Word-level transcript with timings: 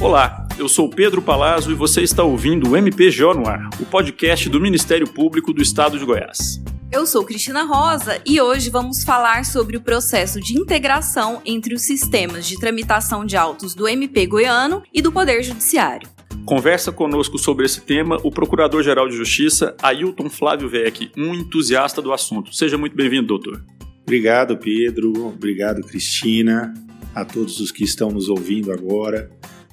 Olá, 0.00 0.48
eu 0.58 0.66
sou 0.66 0.88
Pedro 0.88 1.20
Palazzo 1.20 1.70
e 1.70 1.74
você 1.74 2.00
está 2.00 2.24
ouvindo 2.24 2.70
o 2.70 2.74
MPGO 2.74 3.34
no 3.34 3.46
ar, 3.46 3.68
o 3.78 3.84
podcast 3.84 4.48
do 4.48 4.58
Ministério 4.58 5.06
Público 5.06 5.52
do 5.52 5.60
Estado 5.60 5.98
de 5.98 6.06
Goiás. 6.06 6.58
Eu 6.90 7.04
sou 7.04 7.22
Cristina 7.22 7.64
Rosa 7.64 8.18
e 8.24 8.40
hoje 8.40 8.70
vamos 8.70 9.04
falar 9.04 9.44
sobre 9.44 9.76
o 9.76 9.80
processo 9.82 10.40
de 10.40 10.58
integração 10.58 11.42
entre 11.44 11.74
os 11.74 11.82
sistemas 11.82 12.48
de 12.48 12.58
tramitação 12.58 13.26
de 13.26 13.36
autos 13.36 13.74
do 13.74 13.86
MP 13.86 14.26
goiano 14.26 14.82
e 14.90 15.02
do 15.02 15.12
Poder 15.12 15.42
Judiciário. 15.42 16.08
Conversa 16.46 16.90
conosco 16.90 17.36
sobre 17.36 17.66
esse 17.66 17.82
tema 17.82 18.16
o 18.24 18.30
Procurador-Geral 18.30 19.06
de 19.06 19.16
Justiça, 19.16 19.76
Ailton 19.82 20.30
Flávio 20.30 20.70
Vec, 20.70 21.12
um 21.14 21.34
entusiasta 21.34 22.00
do 22.00 22.10
assunto. 22.10 22.56
Seja 22.56 22.78
muito 22.78 22.96
bem-vindo, 22.96 23.26
doutor. 23.26 23.62
Obrigado, 24.04 24.56
Pedro. 24.56 25.26
Obrigado, 25.26 25.82
Cristina. 25.82 26.72
A 27.14 27.22
todos 27.22 27.60
os 27.60 27.70
que 27.70 27.84
estão 27.84 28.10
nos 28.10 28.30
ouvindo 28.30 28.72
agora. 28.72 29.30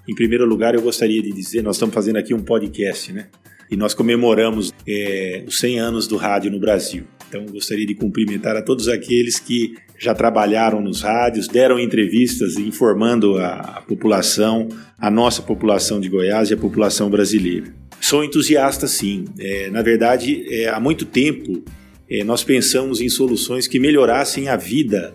Em 0.08 0.16
primeiro 0.16 0.46
lugar, 0.46 0.74
eu 0.74 0.82
gostaria 0.82 1.22
de 1.22 1.32
dizer, 1.32 1.62
nós 1.62 1.76
estamos 1.76 1.94
fazendo 1.94 2.18
aqui 2.18 2.34
um 2.34 2.42
podcast, 2.42 3.12
né? 3.12 3.28
E 3.70 3.76
nós 3.76 3.94
comemoramos 3.94 4.74
é, 4.88 5.44
os 5.46 5.60
100 5.60 5.80
anos 5.80 6.08
do 6.08 6.16
rádio 6.16 6.50
no 6.50 6.60
Brasil. 6.60 7.04
Então, 7.28 7.46
gostaria 7.48 7.86
de 7.86 7.94
cumprimentar 7.94 8.56
a 8.56 8.62
todos 8.62 8.88
aqueles 8.88 9.38
que 9.38 9.76
já 10.00 10.16
trabalharam 10.16 10.80
nos 10.80 11.02
rádios, 11.02 11.50
deram 11.50 11.78
entrevistas 11.78 12.56
informando 12.56 13.38
a, 13.38 13.84
população, 13.86 14.70
a 14.98 15.12
nossa 15.12 15.42
população 15.42 16.00
de 16.00 16.08
Goiás 16.08 16.50
e 16.50 16.54
a 16.54 16.58
população 16.58 17.10
brasileira. 17.10 17.74
Sou 18.00 18.24
entusiasta, 18.24 18.88
sim. 18.88 19.26
É, 19.38 19.70
na 19.70 19.82
verdade, 19.82 20.46
é, 20.50 20.70
há 20.70 20.80
muito 20.80 21.04
tempo 21.04 21.64
é, 22.10 22.24
nós 22.24 22.44
pensamos 22.44 23.02
em 23.02 23.10
soluções 23.10 23.68
que 23.68 23.80
melhorassem 23.80 24.48
a 24.48 24.56
vida 24.56 25.14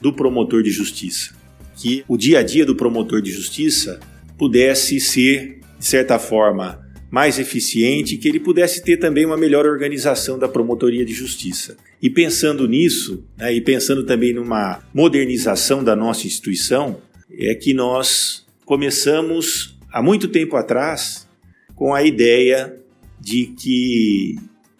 do 0.00 0.12
promotor 0.12 0.62
de 0.62 0.70
justiça. 0.70 1.34
Que 1.74 2.04
o 2.06 2.16
dia 2.16 2.38
a 2.38 2.42
dia 2.42 2.64
do 2.64 2.76
promotor 2.76 3.20
de 3.20 3.32
justiça 3.32 3.98
pudesse 4.38 5.00
ser, 5.00 5.58
de 5.78 5.84
certa 5.84 6.18
forma, 6.18 6.80
mais 7.10 7.38
eficiente 7.38 8.14
e 8.14 8.18
que 8.18 8.28
ele 8.28 8.38
pudesse 8.38 8.82
ter 8.82 8.98
também 8.98 9.26
uma 9.26 9.36
melhor 9.36 9.66
organização 9.66 10.38
da 10.38 10.48
promotoria 10.48 11.04
de 11.04 11.12
justiça. 11.12 11.76
E 12.00 12.08
pensando 12.08 12.68
nisso, 12.68 13.24
né, 13.36 13.52
e 13.52 13.60
pensando 13.60 14.04
também 14.04 14.32
numa 14.32 14.80
modernização 14.94 15.82
da 15.82 15.96
nossa 15.96 16.26
instituição, 16.26 17.00
é 17.30 17.54
que 17.54 17.74
nós 17.74 18.46
começamos 18.64 19.76
há 19.92 20.02
muito 20.02 20.28
tempo 20.28 20.56
atrás 20.56 21.26
com 21.74 21.94
a 21.94 22.02
ideia 22.02 22.76
de 23.20 23.46
que 23.46 24.36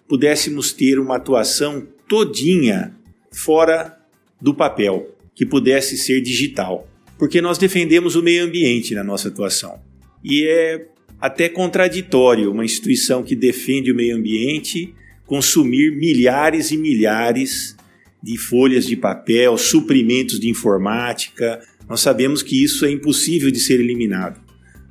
pudéssemos 0.06 0.72
ter 0.72 0.98
uma 0.98 1.16
atuação 1.16 1.86
todinha 2.06 2.94
fora 3.30 3.98
do 4.40 4.54
papel, 4.54 5.14
que 5.34 5.44
pudesse 5.44 5.96
ser 5.96 6.20
digital 6.20 6.87
porque 7.18 7.40
nós 7.42 7.58
defendemos 7.58 8.14
o 8.14 8.22
meio 8.22 8.44
ambiente 8.44 8.94
na 8.94 9.02
nossa 9.02 9.28
atuação. 9.28 9.80
E 10.24 10.46
é 10.46 10.86
até 11.20 11.48
contraditório 11.48 12.50
uma 12.50 12.64
instituição 12.64 13.22
que 13.22 13.34
defende 13.34 13.90
o 13.90 13.94
meio 13.94 14.16
ambiente 14.16 14.94
consumir 15.26 15.94
milhares 15.94 16.70
e 16.70 16.76
milhares 16.76 17.76
de 18.22 18.38
folhas 18.38 18.86
de 18.86 18.96
papel, 18.96 19.58
suprimentos 19.58 20.40
de 20.40 20.48
informática. 20.48 21.60
Nós 21.88 22.00
sabemos 22.00 22.42
que 22.42 22.62
isso 22.62 22.86
é 22.86 22.90
impossível 22.90 23.50
de 23.50 23.58
ser 23.58 23.80
eliminado. 23.80 24.40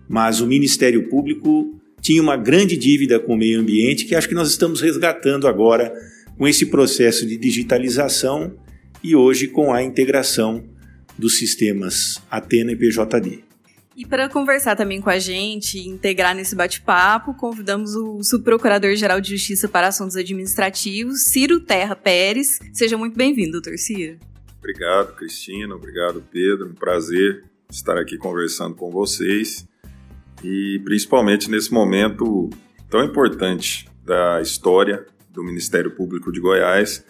Mas 0.07 0.39
o 0.39 0.47
Ministério 0.47 1.09
Público 1.09 1.79
tinha 2.01 2.21
uma 2.21 2.37
grande 2.37 2.77
dívida 2.77 3.19
com 3.19 3.33
o 3.33 3.37
meio 3.37 3.59
ambiente 3.59 4.05
que 4.05 4.15
acho 4.15 4.29
que 4.29 4.35
nós 4.35 4.49
estamos 4.49 4.79
resgatando 4.81 5.47
agora 5.47 5.91
com 6.37 6.47
esse 6.47 6.67
processo 6.67 7.25
de 7.25 7.35
digitalização 7.35 8.55
e 9.03 9.15
hoje 9.15 9.47
com 9.47 9.73
a 9.73 9.81
integração 9.81 10.63
dos 11.17 11.37
sistemas 11.37 12.21
Atena 12.29 12.71
e 12.71 12.75
PJD. 12.75 13.43
E 13.95 14.05
para 14.05 14.29
conversar 14.29 14.75
também 14.75 15.01
com 15.01 15.09
a 15.09 15.17
gente, 15.17 15.79
integrar 15.79 16.35
nesse 16.35 16.55
bate-papo, 16.55 17.33
convidamos 17.33 17.95
o 17.95 18.21
Subprocurador-Geral 18.21 19.19
de 19.19 19.35
Justiça 19.35 19.67
para 19.67 19.87
Assuntos 19.87 20.15
Administrativos, 20.15 21.23
Ciro 21.23 21.59
Terra 21.59 21.95
Pérez. 21.95 22.59
Seja 22.71 22.95
muito 22.95 23.17
bem-vindo, 23.17 23.53
doutor 23.53 23.75
Ciro. 23.79 24.19
Obrigado, 24.59 25.15
Cristina. 25.15 25.73
Obrigado, 25.73 26.23
Pedro. 26.31 26.69
Um 26.69 26.75
prazer 26.75 27.45
estar 27.71 27.97
aqui 27.97 28.17
conversando 28.17 28.75
com 28.75 28.91
vocês 28.91 29.67
e 30.43 30.79
principalmente 30.83 31.49
nesse 31.49 31.73
momento 31.73 32.51
tão 32.91 33.03
importante 33.03 33.89
da 34.05 34.39
história 34.41 35.07
do 35.31 35.43
Ministério 35.43 35.89
Público 35.89 36.31
de 36.31 36.39
Goiás, 36.39 37.03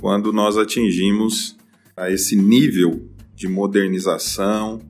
quando 0.00 0.32
nós 0.32 0.56
atingimos 0.56 1.56
a 1.96 2.10
esse 2.10 2.34
nível 2.34 3.08
de 3.34 3.48
modernização, 3.48 4.80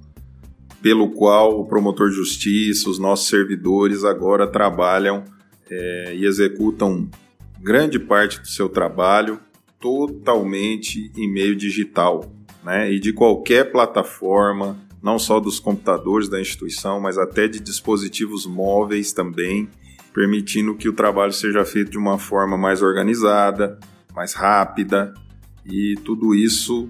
pelo 0.83 1.11
qual 1.11 1.59
o 1.59 1.65
promotor 1.65 2.11
de 2.11 2.17
justiça, 2.17 2.91
os 2.91 2.99
nossos 2.99 3.29
servidores 3.29 4.05
agora 4.05 4.47
trabalham 4.47 5.25
é, 5.71 6.15
e 6.15 6.27
executam 6.27 7.09
grande 7.59 7.99
parte 7.99 8.39
do 8.39 8.47
seu 8.47 8.69
trabalho 8.69 9.41
totalmente 9.81 11.11
em 11.17 11.31
meio 11.33 11.57
digital, 11.57 12.31
né? 12.63 12.93
E 12.93 13.01
de 13.01 13.13
qualquer 13.13 13.73
plataforma, 13.73 14.79
não 15.03 15.19
só 15.19 15.41
dos 15.41 15.59
computadores 15.59 16.29
da 16.29 16.41
instituição, 16.41 17.01
mas 17.01 17.19
até 17.19 17.49
de 17.49 17.61
dispositivos 17.61 18.47
móveis 18.47 19.13
também, 19.13 19.69
permitindo 20.13 20.75
que 20.75 20.89
o 20.89 20.93
trabalho 20.93 21.33
seja 21.33 21.65
feito 21.65 21.91
de 21.91 21.99
uma 21.99 22.19
forma 22.19 22.57
mais 22.57 22.83
organizada, 22.83 23.79
mais 24.15 24.33
rápida, 24.33 25.13
e 25.67 25.95
tudo 26.05 26.35
isso 26.35 26.89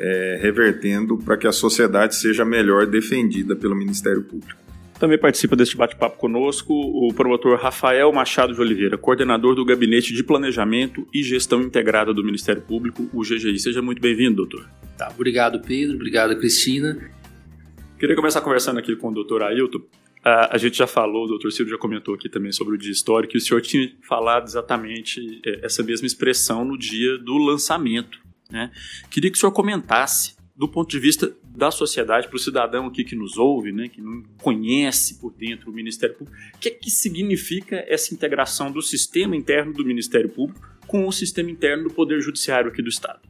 é, 0.00 0.38
revertendo 0.40 1.18
para 1.18 1.36
que 1.36 1.46
a 1.46 1.52
sociedade 1.52 2.16
seja 2.16 2.42
melhor 2.42 2.86
defendida 2.86 3.54
pelo 3.54 3.76
Ministério 3.76 4.22
Público. 4.24 4.58
Também 4.98 5.18
participa 5.18 5.56
deste 5.56 5.76
bate-papo 5.76 6.18
conosco 6.18 6.74
o 6.74 7.12
promotor 7.14 7.58
Rafael 7.58 8.12
Machado 8.12 8.54
de 8.54 8.60
Oliveira, 8.60 8.98
coordenador 8.98 9.54
do 9.54 9.64
Gabinete 9.64 10.12
de 10.12 10.22
Planejamento 10.22 11.06
e 11.12 11.22
Gestão 11.22 11.62
Integrada 11.62 12.12
do 12.12 12.24
Ministério 12.24 12.60
Público, 12.60 13.08
o 13.12 13.22
GGI. 13.22 13.58
Seja 13.58 13.80
muito 13.80 14.00
bem-vindo, 14.00 14.36
doutor. 14.36 14.68
Tá, 14.98 15.10
obrigado, 15.14 15.60
Pedro. 15.60 15.96
Obrigado, 15.96 16.36
Cristina. 16.36 16.98
Queria 17.98 18.16
começar 18.16 18.42
conversando 18.42 18.78
aqui 18.78 18.94
com 18.94 19.08
o 19.08 19.14
doutor 19.14 19.42
Ailton. 19.42 19.78
Uh, 19.78 20.48
a 20.50 20.58
gente 20.58 20.76
já 20.76 20.86
falou, 20.86 21.24
o 21.24 21.28
doutor 21.28 21.50
Ciro 21.50 21.70
já 21.70 21.78
comentou 21.78 22.14
aqui 22.14 22.28
também 22.28 22.52
sobre 22.52 22.74
o 22.74 22.78
dia 22.78 22.92
histórico, 22.92 23.34
e 23.34 23.38
o 23.38 23.40
senhor 23.40 23.62
tinha 23.62 23.90
falado 24.06 24.46
exatamente 24.46 25.40
é, 25.46 25.64
essa 25.64 25.82
mesma 25.82 26.06
expressão 26.06 26.62
no 26.62 26.76
dia 26.76 27.16
do 27.16 27.38
lançamento 27.38 28.20
né? 28.50 28.70
Queria 29.10 29.30
que 29.30 29.36
o 29.36 29.40
senhor 29.40 29.52
comentasse, 29.52 30.34
do 30.56 30.68
ponto 30.68 30.90
de 30.90 30.98
vista 30.98 31.32
da 31.56 31.70
sociedade, 31.70 32.28
para 32.28 32.36
o 32.36 32.38
cidadão 32.38 32.86
aqui 32.86 33.02
que 33.02 33.16
nos 33.16 33.36
ouve, 33.36 33.72
né, 33.72 33.88
que 33.88 34.00
não 34.00 34.22
conhece 34.38 35.14
por 35.14 35.32
dentro 35.32 35.70
o 35.70 35.74
Ministério 35.74 36.14
Público, 36.14 36.38
o 36.54 36.58
que, 36.58 36.68
é 36.68 36.70
que 36.70 36.90
significa 36.90 37.84
essa 37.88 38.14
integração 38.14 38.70
do 38.70 38.80
sistema 38.80 39.34
interno 39.34 39.72
do 39.72 39.84
Ministério 39.84 40.28
Público 40.28 40.60
com 40.86 41.06
o 41.06 41.12
sistema 41.12 41.50
interno 41.50 41.84
do 41.84 41.90
Poder 41.90 42.20
Judiciário 42.20 42.70
aqui 42.70 42.82
do 42.82 42.88
Estado? 42.88 43.20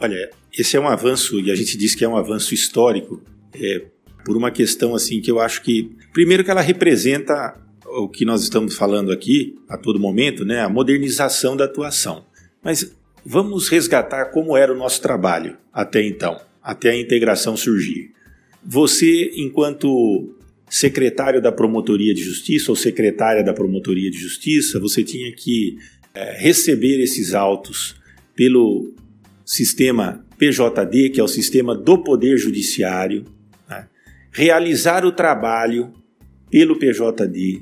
Olha, 0.00 0.30
esse 0.56 0.76
é 0.76 0.80
um 0.80 0.88
avanço, 0.88 1.40
e 1.40 1.50
a 1.50 1.54
gente 1.54 1.76
diz 1.76 1.94
que 1.94 2.04
é 2.04 2.08
um 2.08 2.16
avanço 2.16 2.54
histórico, 2.54 3.22
é, 3.52 3.86
por 4.24 4.36
uma 4.36 4.50
questão 4.50 4.94
assim 4.94 5.20
que 5.20 5.30
eu 5.30 5.40
acho 5.40 5.62
que, 5.62 5.90
primeiro 6.12 6.44
que 6.44 6.50
ela 6.50 6.60
representa 6.60 7.60
o 7.84 8.08
que 8.08 8.24
nós 8.24 8.42
estamos 8.42 8.76
falando 8.76 9.10
aqui 9.10 9.56
a 9.68 9.76
todo 9.76 9.98
momento, 9.98 10.44
né, 10.44 10.60
a 10.60 10.68
modernização 10.68 11.56
da 11.56 11.64
atuação. 11.64 12.24
Mas 12.62 12.94
Vamos 13.30 13.68
resgatar 13.68 14.30
como 14.30 14.56
era 14.56 14.72
o 14.72 14.76
nosso 14.76 15.02
trabalho 15.02 15.58
até 15.70 16.02
então, 16.02 16.40
até 16.62 16.88
a 16.88 16.98
integração 16.98 17.58
surgir. 17.58 18.10
Você, 18.64 19.32
enquanto 19.34 20.34
secretário 20.66 21.38
da 21.38 21.52
Promotoria 21.52 22.14
de 22.14 22.22
Justiça 22.22 22.72
ou 22.72 22.76
secretária 22.76 23.44
da 23.44 23.52
Promotoria 23.52 24.10
de 24.10 24.16
Justiça, 24.16 24.80
você 24.80 25.04
tinha 25.04 25.30
que 25.32 25.76
é, 26.14 26.38
receber 26.38 27.02
esses 27.02 27.34
autos 27.34 27.96
pelo 28.34 28.94
sistema 29.44 30.24
PJD, 30.38 31.10
que 31.10 31.20
é 31.20 31.22
o 31.22 31.28
sistema 31.28 31.76
do 31.76 31.98
Poder 31.98 32.38
Judiciário, 32.38 33.26
né? 33.68 33.88
realizar 34.32 35.04
o 35.04 35.12
trabalho 35.12 35.92
pelo 36.50 36.78
PJD, 36.78 37.60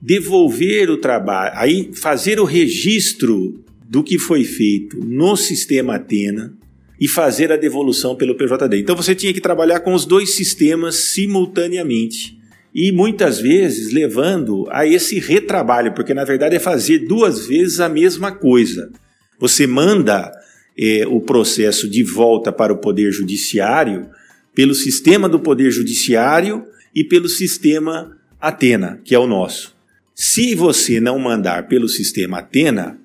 devolver 0.00 0.88
o 0.88 0.96
trabalho, 0.96 1.52
aí 1.54 1.90
fazer 1.92 2.40
o 2.40 2.44
registro 2.44 3.61
do 3.92 4.02
que 4.02 4.18
foi 4.18 4.42
feito 4.42 5.04
no 5.04 5.36
sistema 5.36 5.96
Atena 5.96 6.56
e 6.98 7.06
fazer 7.06 7.52
a 7.52 7.58
devolução 7.58 8.16
pelo 8.16 8.34
PJD. 8.34 8.78
Então 8.78 8.96
você 8.96 9.14
tinha 9.14 9.34
que 9.34 9.40
trabalhar 9.40 9.80
com 9.80 9.92
os 9.92 10.06
dois 10.06 10.34
sistemas 10.34 10.94
simultaneamente 10.94 12.38
e 12.74 12.90
muitas 12.90 13.38
vezes 13.38 13.92
levando 13.92 14.66
a 14.70 14.86
esse 14.86 15.18
retrabalho, 15.18 15.92
porque 15.92 16.14
na 16.14 16.24
verdade 16.24 16.56
é 16.56 16.58
fazer 16.58 17.00
duas 17.00 17.46
vezes 17.46 17.80
a 17.80 17.88
mesma 17.90 18.32
coisa. 18.32 18.90
Você 19.38 19.66
manda 19.66 20.32
é, 20.78 21.06
o 21.06 21.20
processo 21.20 21.86
de 21.86 22.02
volta 22.02 22.50
para 22.50 22.72
o 22.72 22.78
Poder 22.78 23.12
Judiciário 23.12 24.08
pelo 24.54 24.74
sistema 24.74 25.28
do 25.28 25.38
Poder 25.38 25.70
Judiciário 25.70 26.64
e 26.94 27.04
pelo 27.04 27.28
sistema 27.28 28.16
Atena, 28.40 29.02
que 29.04 29.14
é 29.14 29.18
o 29.18 29.26
nosso. 29.26 29.76
Se 30.14 30.54
você 30.54 30.98
não 30.98 31.18
mandar 31.18 31.68
pelo 31.68 31.90
sistema 31.90 32.38
Atena, 32.38 33.01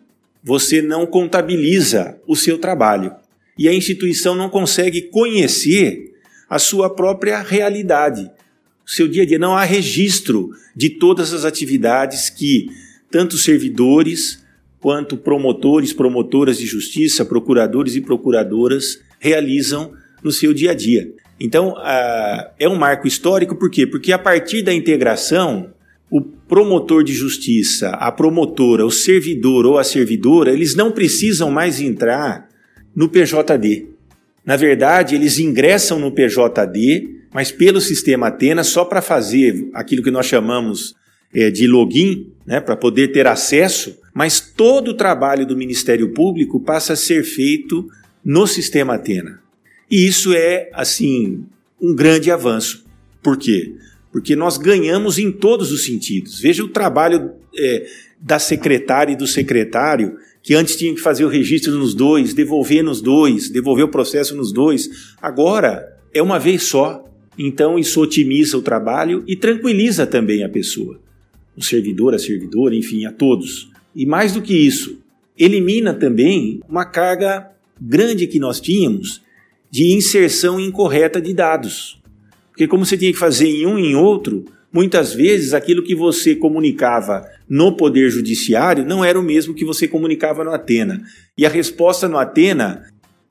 você 0.48 0.82
não 0.82 1.06
contabiliza 1.06 2.18
o 2.26 2.34
seu 2.34 2.58
trabalho 2.58 3.14
e 3.60 3.68
a 3.68 3.74
instituição 3.74 4.34
não 4.34 4.50
consegue 4.50 5.02
conhecer 5.02 6.14
a 6.50 6.58
sua 6.58 6.90
própria 6.90 7.42
realidade. 7.42 8.32
seu 8.86 9.10
dia 9.10 9.24
a 9.24 9.26
dia, 9.26 9.38
não 9.38 9.58
há 9.58 9.66
registro 9.66 10.52
de 10.74 10.90
todas 10.90 11.34
as 11.34 11.44
atividades 11.44 12.30
que 12.30 12.70
tanto 13.12 13.38
servidores 13.38 14.42
quanto 14.80 15.18
promotores, 15.18 15.92
promotoras 15.92 16.58
de 16.58 16.66
justiça, 16.66 17.26
procuradores 17.26 17.98
e 17.98 18.02
procuradoras 18.02 19.02
realizam 19.20 19.92
no 20.24 20.32
seu 20.32 20.54
dia 20.54 20.72
a 20.72 20.74
dia. 20.74 21.12
Então, 21.38 21.72
uh, 21.74 22.50
é 22.58 22.70
um 22.70 22.76
marco 22.76 23.06
histórico, 23.06 23.54
por 23.54 23.70
quê? 23.70 23.86
Porque 23.86 24.14
a 24.14 24.18
partir 24.18 24.62
da 24.62 24.74
integração, 24.74 25.74
o 26.10 26.22
promotor 26.22 27.04
de 27.04 27.14
justiça, 27.14 27.90
a 27.90 28.12
promotora, 28.12 28.86
o 28.86 28.92
servidor 28.92 29.66
ou 29.66 29.78
a 29.78 29.84
servidora, 29.84 30.52
eles 30.52 30.76
não 30.76 30.92
precisam 30.92 31.52
mais 31.52 31.82
entrar 31.82 32.48
no 32.96 33.10
PJD. 33.10 33.88
Na 34.46 34.56
verdade, 34.56 35.16
eles 35.16 35.38
ingressam 35.40 36.00
no 36.00 36.12
PJD, 36.12 37.10
mas 37.34 37.52
pelo 37.52 37.82
sistema 37.82 38.28
Atena, 38.28 38.64
só 38.64 38.86
para 38.86 39.02
fazer 39.02 39.70
aquilo 39.74 40.02
que 40.02 40.10
nós 40.10 40.26
chamamos 40.26 40.96
é, 41.34 41.52
de 41.52 41.68
login, 41.68 42.32
né, 42.46 42.62
para 42.62 42.78
poder 42.78 43.10
ter 43.10 43.28
acesso, 43.28 44.00
mas 44.14 44.40
todo 44.40 44.92
o 44.92 44.94
trabalho 44.94 45.46
do 45.46 45.58
Ministério 45.58 46.14
Público 46.14 46.62
passa 46.62 46.94
a 46.94 46.96
ser 46.96 47.24
feito 47.24 47.86
no 48.24 48.48
sistema 48.48 48.96
Atena. 48.96 49.42
E 49.92 50.08
isso 50.08 50.34
é, 50.34 50.70
assim, 50.74 51.44
um 51.82 51.94
grande 51.94 52.32
avanço. 52.32 52.86
Por 53.22 53.38
quê? 53.38 53.76
Porque 54.18 54.36
nós 54.36 54.58
ganhamos 54.58 55.20
em 55.20 55.32
todos 55.32 55.72
os 55.72 55.86
sentidos. 55.86 56.40
Veja 56.40 56.64
o 56.64 56.70
trabalho 56.70 57.34
é, 57.56 57.86
da 58.20 58.40
secretária 58.40 59.14
e 59.14 59.16
do 59.16 59.28
secretário, 59.28 60.18
que 60.42 60.56
antes 60.56 60.76
tinha 60.76 60.92
que 60.92 61.00
fazer 61.00 61.24
o 61.24 61.30
registro 61.30 61.72
nos 61.78 61.94
dois, 61.94 62.34
devolver 62.34 62.84
nos 62.84 63.00
dois, 63.00 63.48
devolver 63.48 63.86
o 63.86 63.92
processo 63.92 64.36
nos 64.36 64.52
dois. 64.52 64.90
Agora 65.22 65.86
é 66.12 66.20
uma 66.20 66.40
vez 66.40 66.64
só. 66.64 67.06
Então 67.38 67.78
isso 67.78 68.02
otimiza 68.02 68.58
o 68.58 68.62
trabalho 68.64 69.24
e 69.28 69.36
tranquiliza 69.36 70.08
também 70.08 70.44
a 70.44 70.50
pessoa 70.50 71.00
o 71.56 71.64
servidor, 71.64 72.16
a 72.16 72.20
servidora, 72.20 72.76
enfim, 72.76 73.06
a 73.06 73.12
todos. 73.12 73.70
E 73.96 74.04
mais 74.04 74.34
do 74.34 74.42
que 74.42 74.56
isso, 74.56 74.98
elimina 75.38 75.94
também 75.94 76.60
uma 76.68 76.86
carga 76.86 77.52
grande 77.80 78.26
que 78.26 78.40
nós 78.40 78.60
tínhamos 78.60 79.22
de 79.70 79.94
inserção 79.94 80.60
incorreta 80.60 81.22
de 81.22 81.36
dados. 81.36 82.02
Porque 82.58 82.68
como 82.68 82.84
você 82.84 82.98
tinha 82.98 83.14
que 83.14 83.20
fazer 83.20 83.48
em 83.48 83.68
um 83.68 83.78
e 83.78 83.92
em 83.92 83.96
outro, 83.96 84.44
muitas 84.74 85.14
vezes 85.14 85.54
aquilo 85.54 85.84
que 85.84 85.94
você 85.94 86.36
comunicava 86.36 87.24
no 87.48 87.78
Poder 87.78 88.10
Judiciário 88.10 88.84
não 88.84 89.06
era 89.06 89.20
o 89.20 89.22
mesmo 89.22 89.54
que 89.54 89.64
você 89.64 89.88
comunicava 89.88 90.44
no 90.44 90.50
Atena. 90.50 91.00
E 91.38 91.46
a 91.46 91.50
resposta 91.50 92.10
no 92.10 92.18
Atena, 92.18 92.82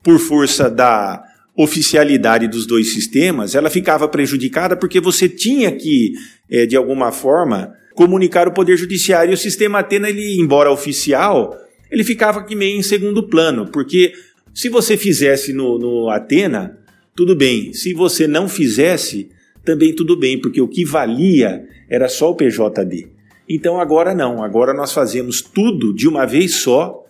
por 0.01 0.17
força 0.17 0.69
da 0.69 1.21
oficialidade 1.57 2.47
dos 2.47 2.65
dois 2.65 2.93
sistemas, 2.93 3.53
ela 3.53 3.69
ficava 3.69 4.07
prejudicada 4.07 4.77
porque 4.77 5.01
você 5.01 5.27
tinha 5.27 5.73
que, 5.73 6.13
eh, 6.49 6.65
de 6.65 6.77
alguma 6.77 7.11
forma, 7.11 7.73
comunicar 7.95 8.47
o 8.47 8.53
Poder 8.53 8.77
Judiciário. 8.77 9.31
E 9.31 9.33
o 9.33 9.37
sistema 9.37 9.79
Atena, 9.79 10.09
ele, 10.09 10.39
embora 10.39 10.71
oficial, 10.71 11.53
ele 11.91 12.05
ficava 12.05 12.39
aqui 12.39 12.55
meio 12.55 12.79
em 12.79 12.81
segundo 12.81 13.27
plano, 13.27 13.67
porque 13.73 14.13
se 14.53 14.69
você 14.69 14.95
fizesse 14.95 15.51
no, 15.51 15.77
no 15.77 16.09
Atena, 16.09 16.77
tudo 17.17 17.35
bem. 17.35 17.73
Se 17.73 17.95
você 17.95 18.27
não 18.27 18.47
fizesse, 18.47 19.29
também 19.65 19.91
tudo 19.91 20.15
bem, 20.15 20.39
porque 20.39 20.61
o 20.61 20.67
que 20.67 20.85
valia 20.85 21.67
era 21.89 22.07
só 22.07 22.29
o 22.29 22.35
PJD. 22.35 23.07
Então 23.49 23.81
agora 23.81 24.13
não, 24.13 24.43
agora 24.43 24.71
nós 24.71 24.93
fazemos 24.93 25.41
tudo 25.41 25.95
de 25.95 26.07
uma 26.07 26.27
vez 26.27 26.53
só 26.55 27.03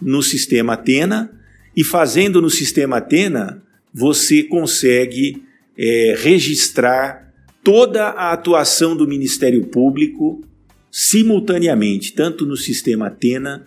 no 0.00 0.22
sistema 0.22 0.74
Atena, 0.74 1.32
e 1.74 1.82
fazendo 1.82 2.42
no 2.42 2.50
sistema 2.50 2.98
Atena, 2.98 3.62
você 3.94 4.42
consegue 4.42 5.42
é, 5.76 6.14
registrar 6.18 7.32
toda 7.64 8.08
a 8.08 8.32
atuação 8.32 8.94
do 8.94 9.08
Ministério 9.08 9.64
Público 9.66 10.44
simultaneamente, 10.90 12.12
tanto 12.12 12.44
no 12.44 12.58
sistema 12.58 13.06
Atena 13.06 13.66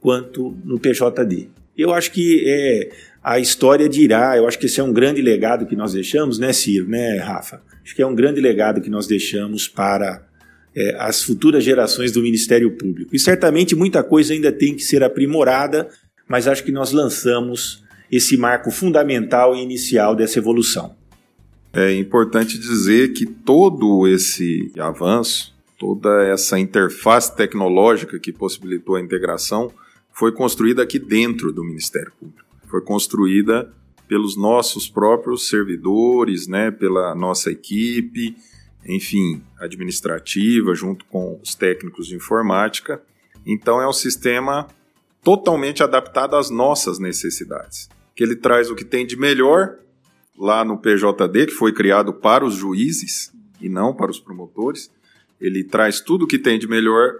quanto 0.00 0.56
no 0.64 0.78
PJD. 0.78 1.48
Eu 1.76 1.92
acho 1.92 2.12
que 2.12 2.44
é, 2.46 2.90
a 3.24 3.38
história 3.38 3.88
dirá, 3.88 4.36
eu 4.36 4.46
acho 4.46 4.58
que 4.58 4.66
esse 4.66 4.78
é 4.78 4.84
um 4.84 4.92
grande 4.92 5.22
legado 5.22 5.64
que 5.64 5.74
nós 5.74 5.94
deixamos, 5.94 6.38
né, 6.38 6.52
Ciro, 6.52 6.86
né, 6.86 7.16
Rafa? 7.16 7.62
Acho 7.82 7.94
que 7.94 8.02
é 8.02 8.06
um 8.06 8.14
grande 8.14 8.38
legado 8.38 8.82
que 8.82 8.90
nós 8.90 9.06
deixamos 9.06 9.66
para 9.66 10.22
é, 10.76 10.94
as 10.98 11.22
futuras 11.22 11.64
gerações 11.64 12.12
do 12.12 12.20
Ministério 12.20 12.70
Público. 12.72 13.16
E 13.16 13.18
certamente 13.18 13.74
muita 13.74 14.02
coisa 14.02 14.34
ainda 14.34 14.52
tem 14.52 14.74
que 14.74 14.82
ser 14.82 15.02
aprimorada, 15.02 15.88
mas 16.28 16.46
acho 16.46 16.62
que 16.64 16.70
nós 16.70 16.92
lançamos 16.92 17.82
esse 18.12 18.36
marco 18.36 18.70
fundamental 18.70 19.56
e 19.56 19.62
inicial 19.62 20.14
dessa 20.14 20.38
evolução. 20.38 20.94
É 21.72 21.94
importante 21.94 22.58
dizer 22.58 23.14
que 23.14 23.24
todo 23.24 24.06
esse 24.06 24.70
avanço, 24.78 25.54
toda 25.78 26.24
essa 26.24 26.58
interface 26.58 27.34
tecnológica 27.34 28.18
que 28.20 28.32
possibilitou 28.32 28.96
a 28.96 29.00
integração, 29.00 29.72
foi 30.12 30.30
construída 30.30 30.82
aqui 30.82 30.98
dentro 30.98 31.52
do 31.52 31.64
Ministério 31.64 32.12
Público. 32.20 32.43
Foi 32.74 32.80
construída 32.80 33.72
pelos 34.08 34.36
nossos 34.36 34.88
próprios 34.88 35.48
servidores, 35.48 36.48
né, 36.48 36.72
pela 36.72 37.14
nossa 37.14 37.48
equipe, 37.48 38.36
enfim, 38.84 39.40
administrativa, 39.60 40.74
junto 40.74 41.04
com 41.04 41.38
os 41.40 41.54
técnicos 41.54 42.08
de 42.08 42.16
informática. 42.16 43.00
Então 43.46 43.80
é 43.80 43.88
um 43.88 43.92
sistema 43.92 44.66
totalmente 45.22 45.84
adaptado 45.84 46.34
às 46.34 46.50
nossas 46.50 46.98
necessidades, 46.98 47.88
que 48.12 48.24
ele 48.24 48.34
traz 48.34 48.68
o 48.68 48.74
que 48.74 48.84
tem 48.84 49.06
de 49.06 49.16
melhor 49.16 49.78
lá 50.36 50.64
no 50.64 50.76
PJD, 50.76 51.46
que 51.46 51.54
foi 51.54 51.72
criado 51.72 52.12
para 52.12 52.44
os 52.44 52.54
juízes 52.54 53.32
e 53.60 53.68
não 53.68 53.94
para 53.94 54.10
os 54.10 54.18
promotores. 54.18 54.90
Ele 55.40 55.62
traz 55.62 56.00
tudo 56.00 56.24
o 56.24 56.26
que 56.26 56.40
tem 56.40 56.58
de 56.58 56.66
melhor 56.66 57.12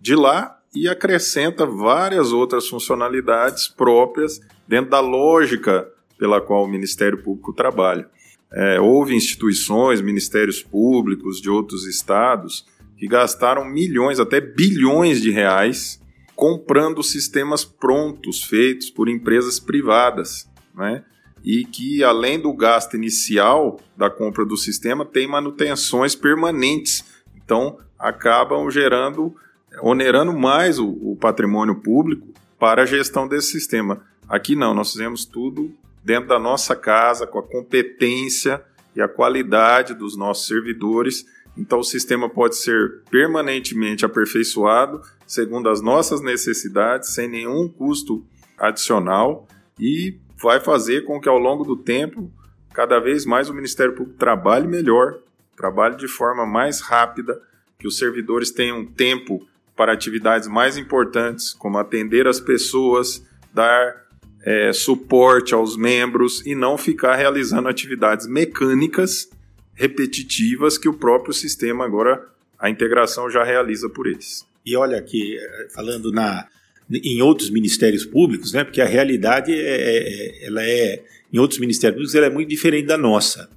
de 0.00 0.14
lá 0.14 0.58
e 0.74 0.88
acrescenta 0.88 1.66
várias 1.66 2.32
outras 2.32 2.68
funcionalidades 2.68 3.68
próprias 3.68 4.40
dentro 4.66 4.90
da 4.90 5.00
lógica 5.00 5.88
pela 6.18 6.40
qual 6.40 6.64
o 6.64 6.68
Ministério 6.68 7.22
Público 7.22 7.52
trabalha. 7.52 8.08
É, 8.52 8.80
houve 8.80 9.14
instituições, 9.14 10.00
ministérios 10.00 10.62
públicos 10.62 11.40
de 11.40 11.50
outros 11.50 11.86
estados 11.86 12.66
que 12.96 13.06
gastaram 13.06 13.64
milhões, 13.64 14.20
até 14.20 14.40
bilhões 14.40 15.20
de 15.20 15.30
reais 15.30 16.00
comprando 16.34 17.02
sistemas 17.02 17.64
prontos, 17.64 18.42
feitos 18.42 18.90
por 18.90 19.08
empresas 19.08 19.60
privadas. 19.60 20.50
Né? 20.74 21.04
e 21.44 21.64
que, 21.64 22.04
além 22.04 22.40
do 22.40 22.52
gasto 22.52 22.96
inicial 22.96 23.80
da 23.96 24.08
compra 24.08 24.44
do 24.44 24.56
sistema, 24.56 25.04
tem 25.04 25.26
manutenções 25.26 26.14
permanentes. 26.14 27.04
Então, 27.36 27.78
acabam 27.98 28.70
gerando, 28.70 29.34
onerando 29.80 30.32
mais 30.32 30.78
o, 30.78 30.88
o 30.88 31.16
patrimônio 31.16 31.76
público 31.76 32.28
para 32.58 32.82
a 32.82 32.86
gestão 32.86 33.26
desse 33.26 33.48
sistema. 33.48 34.02
Aqui 34.28 34.54
não, 34.54 34.74
nós 34.74 34.92
fizemos 34.92 35.24
tudo 35.24 35.72
dentro 36.04 36.28
da 36.28 36.38
nossa 36.38 36.74
casa, 36.74 37.26
com 37.26 37.38
a 37.38 37.42
competência 37.42 38.62
e 38.94 39.00
a 39.00 39.08
qualidade 39.08 39.94
dos 39.94 40.16
nossos 40.16 40.46
servidores. 40.46 41.24
Então, 41.56 41.80
o 41.80 41.84
sistema 41.84 42.28
pode 42.28 42.56
ser 42.56 43.02
permanentemente 43.10 44.04
aperfeiçoado 44.04 45.02
segundo 45.26 45.68
as 45.68 45.80
nossas 45.80 46.20
necessidades, 46.20 47.14
sem 47.14 47.26
nenhum 47.26 47.66
custo 47.66 48.24
adicional 48.58 49.48
e 49.78 50.18
vai 50.36 50.60
fazer 50.60 51.04
com 51.04 51.20
que 51.20 51.28
ao 51.28 51.38
longo 51.38 51.64
do 51.64 51.76
tempo, 51.76 52.30
cada 52.74 52.98
vez 52.98 53.24
mais 53.24 53.48
o 53.48 53.54
Ministério 53.54 53.94
Público 53.94 54.18
trabalhe 54.18 54.66
melhor, 54.66 55.18
trabalhe 55.56 55.96
de 55.96 56.06
forma 56.06 56.44
mais 56.44 56.80
rápida, 56.80 57.40
que 57.78 57.86
os 57.86 57.96
servidores 57.96 58.50
tenham 58.50 58.84
tempo 58.84 59.46
para 59.76 59.92
atividades 59.92 60.48
mais 60.48 60.76
importantes, 60.76 61.52
como 61.52 61.78
atender 61.78 62.26
as 62.26 62.40
pessoas, 62.40 63.24
dar 63.52 64.02
é, 64.44 64.72
suporte 64.72 65.54
aos 65.54 65.76
membros 65.76 66.44
e 66.44 66.54
não 66.54 66.76
ficar 66.76 67.16
realizando 67.16 67.68
atividades 67.68 68.26
mecânicas 68.26 69.28
repetitivas 69.74 70.76
que 70.76 70.88
o 70.88 70.94
próprio 70.94 71.32
sistema 71.32 71.84
agora, 71.84 72.22
a 72.58 72.68
integração 72.68 73.30
já 73.30 73.42
realiza 73.42 73.88
por 73.88 74.06
eles. 74.06 74.46
E 74.64 74.76
olha 74.76 74.98
aqui, 74.98 75.36
falando 75.74 76.12
na, 76.12 76.46
em 76.90 77.22
outros 77.22 77.50
ministérios 77.50 78.04
públicos, 78.04 78.52
né? 78.52 78.64
Porque 78.64 78.80
a 78.80 78.86
realidade 78.86 79.52
é, 79.52 79.56
é, 79.56 79.98
é, 79.98 80.46
ela 80.46 80.62
é 80.62 81.02
em 81.32 81.38
outros 81.38 81.58
ministérios 81.58 81.96
públicos 81.96 82.14
ela 82.14 82.26
é 82.26 82.30
muito 82.30 82.48
diferente 82.48 82.86
da 82.86 82.98
nossa. 82.98 83.48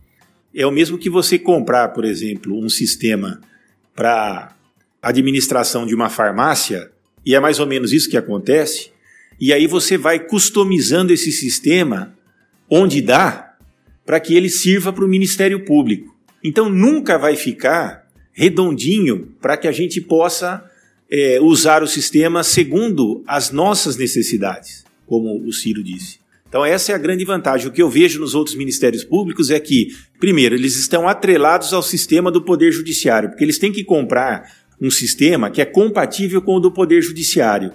É 0.53 0.65
o 0.65 0.71
mesmo 0.71 0.97
que 0.97 1.09
você 1.09 1.37
comprar, 1.37 1.89
por 1.89 2.05
exemplo, 2.05 2.57
um 2.57 2.69
sistema 2.69 3.41
para 3.93 4.54
administração 5.09 5.85
de 5.85 5.93
uma 5.93 6.09
farmácia 6.09 6.91
e 7.23 7.35
é 7.35 7.39
mais 7.39 7.59
ou 7.59 7.67
menos 7.67 7.93
isso 7.93 8.09
que 8.09 8.17
acontece. 8.17 8.91
E 9.39 9.53
aí 9.53 9.67
você 9.67 9.97
vai 9.97 10.19
customizando 10.19 11.13
esse 11.13 11.31
sistema 11.31 12.15
onde 12.69 13.01
dá 13.01 13.53
para 14.05 14.19
que 14.19 14.35
ele 14.35 14.49
sirva 14.49 14.91
para 14.91 15.05
o 15.05 15.07
Ministério 15.07 15.63
Público. 15.63 16.15
Então 16.43 16.69
nunca 16.69 17.17
vai 17.17 17.35
ficar 17.35 18.07
redondinho 18.33 19.33
para 19.39 19.57
que 19.57 19.67
a 19.67 19.71
gente 19.71 20.01
possa 20.01 20.63
é, 21.09 21.39
usar 21.39 21.83
o 21.83 21.87
sistema 21.87 22.43
segundo 22.43 23.23
as 23.27 23.51
nossas 23.51 23.97
necessidades, 23.97 24.83
como 25.05 25.45
o 25.45 25.53
Ciro 25.53 25.83
disse. 25.83 26.19
Então, 26.47 26.63
essa 26.63 26.93
é 26.93 26.95
a 26.95 26.97
grande 26.97 27.25
vantagem. 27.25 27.67
O 27.67 27.71
que 27.71 27.81
eu 27.81 27.89
vejo 27.89 28.17
nos 28.19 28.33
outros 28.33 28.55
ministérios 28.55 29.03
públicos 29.03 29.51
é 29.51 29.59
que, 29.59 29.89
primeiro, 30.19 30.55
eles 30.55 30.77
estão 30.77 31.05
atrelados 31.05 31.73
ao 31.73 31.83
sistema 31.83 32.31
do 32.31 32.41
Poder 32.41 32.71
Judiciário, 32.71 33.27
porque 33.27 33.43
eles 33.43 33.57
têm 33.57 33.73
que 33.73 33.83
comprar 33.83 34.49
um 34.81 34.89
sistema 34.89 35.49
que 35.49 35.61
é 35.61 35.65
compatível 35.65 36.41
com 36.41 36.55
o 36.55 36.59
do 36.59 36.71
Poder 36.71 37.01
Judiciário. 37.01 37.71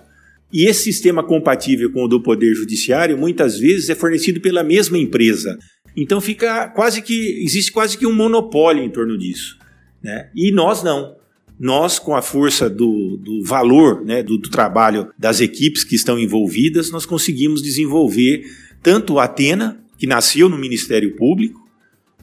E 0.52 0.66
esse 0.66 0.84
sistema 0.84 1.22
compatível 1.22 1.92
com 1.92 2.04
o 2.04 2.08
do 2.08 2.20
Poder 2.20 2.54
Judiciário, 2.54 3.16
muitas 3.16 3.58
vezes, 3.58 3.88
é 3.88 3.94
fornecido 3.94 4.40
pela 4.40 4.64
mesma 4.64 4.98
empresa. 4.98 5.58
Então, 5.96 6.20
fica 6.20 6.68
quase 6.68 7.02
que. 7.02 7.42
existe 7.44 7.70
quase 7.70 7.96
que 7.96 8.06
um 8.06 8.12
monopólio 8.12 8.82
em 8.82 8.90
torno 8.90 9.16
disso. 9.16 9.56
Né? 10.02 10.28
E 10.34 10.50
nós 10.50 10.82
não 10.82 11.20
nós, 11.60 11.98
com 11.98 12.16
a 12.16 12.22
força 12.22 12.70
do, 12.70 13.18
do 13.18 13.44
valor 13.44 14.02
né, 14.02 14.22
do, 14.22 14.38
do, 14.38 14.48
trabalho 14.48 15.12
das 15.18 15.42
equipes 15.42 15.84
que 15.84 15.94
estão 15.94 16.18
envolvidas, 16.18 16.90
nós 16.90 17.04
conseguimos 17.04 17.62
desenvolver 17.62 18.46
tanto 18.82 19.12
o 19.12 19.20
Atena, 19.20 19.78
que 19.98 20.06
nasceu 20.06 20.48
no 20.48 20.56
Ministério 20.56 21.14
Público 21.16 21.60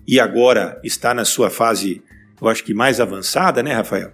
e 0.07 0.19
agora 0.19 0.81
está 0.83 1.13
na 1.13 1.23
sua 1.23 1.51
fase, 1.51 2.01
eu 2.41 2.47
acho 2.47 2.63
que 2.63 2.73
mais 2.73 2.99
avançada, 2.99 3.61
né, 3.61 3.73
Rafael? 3.73 4.11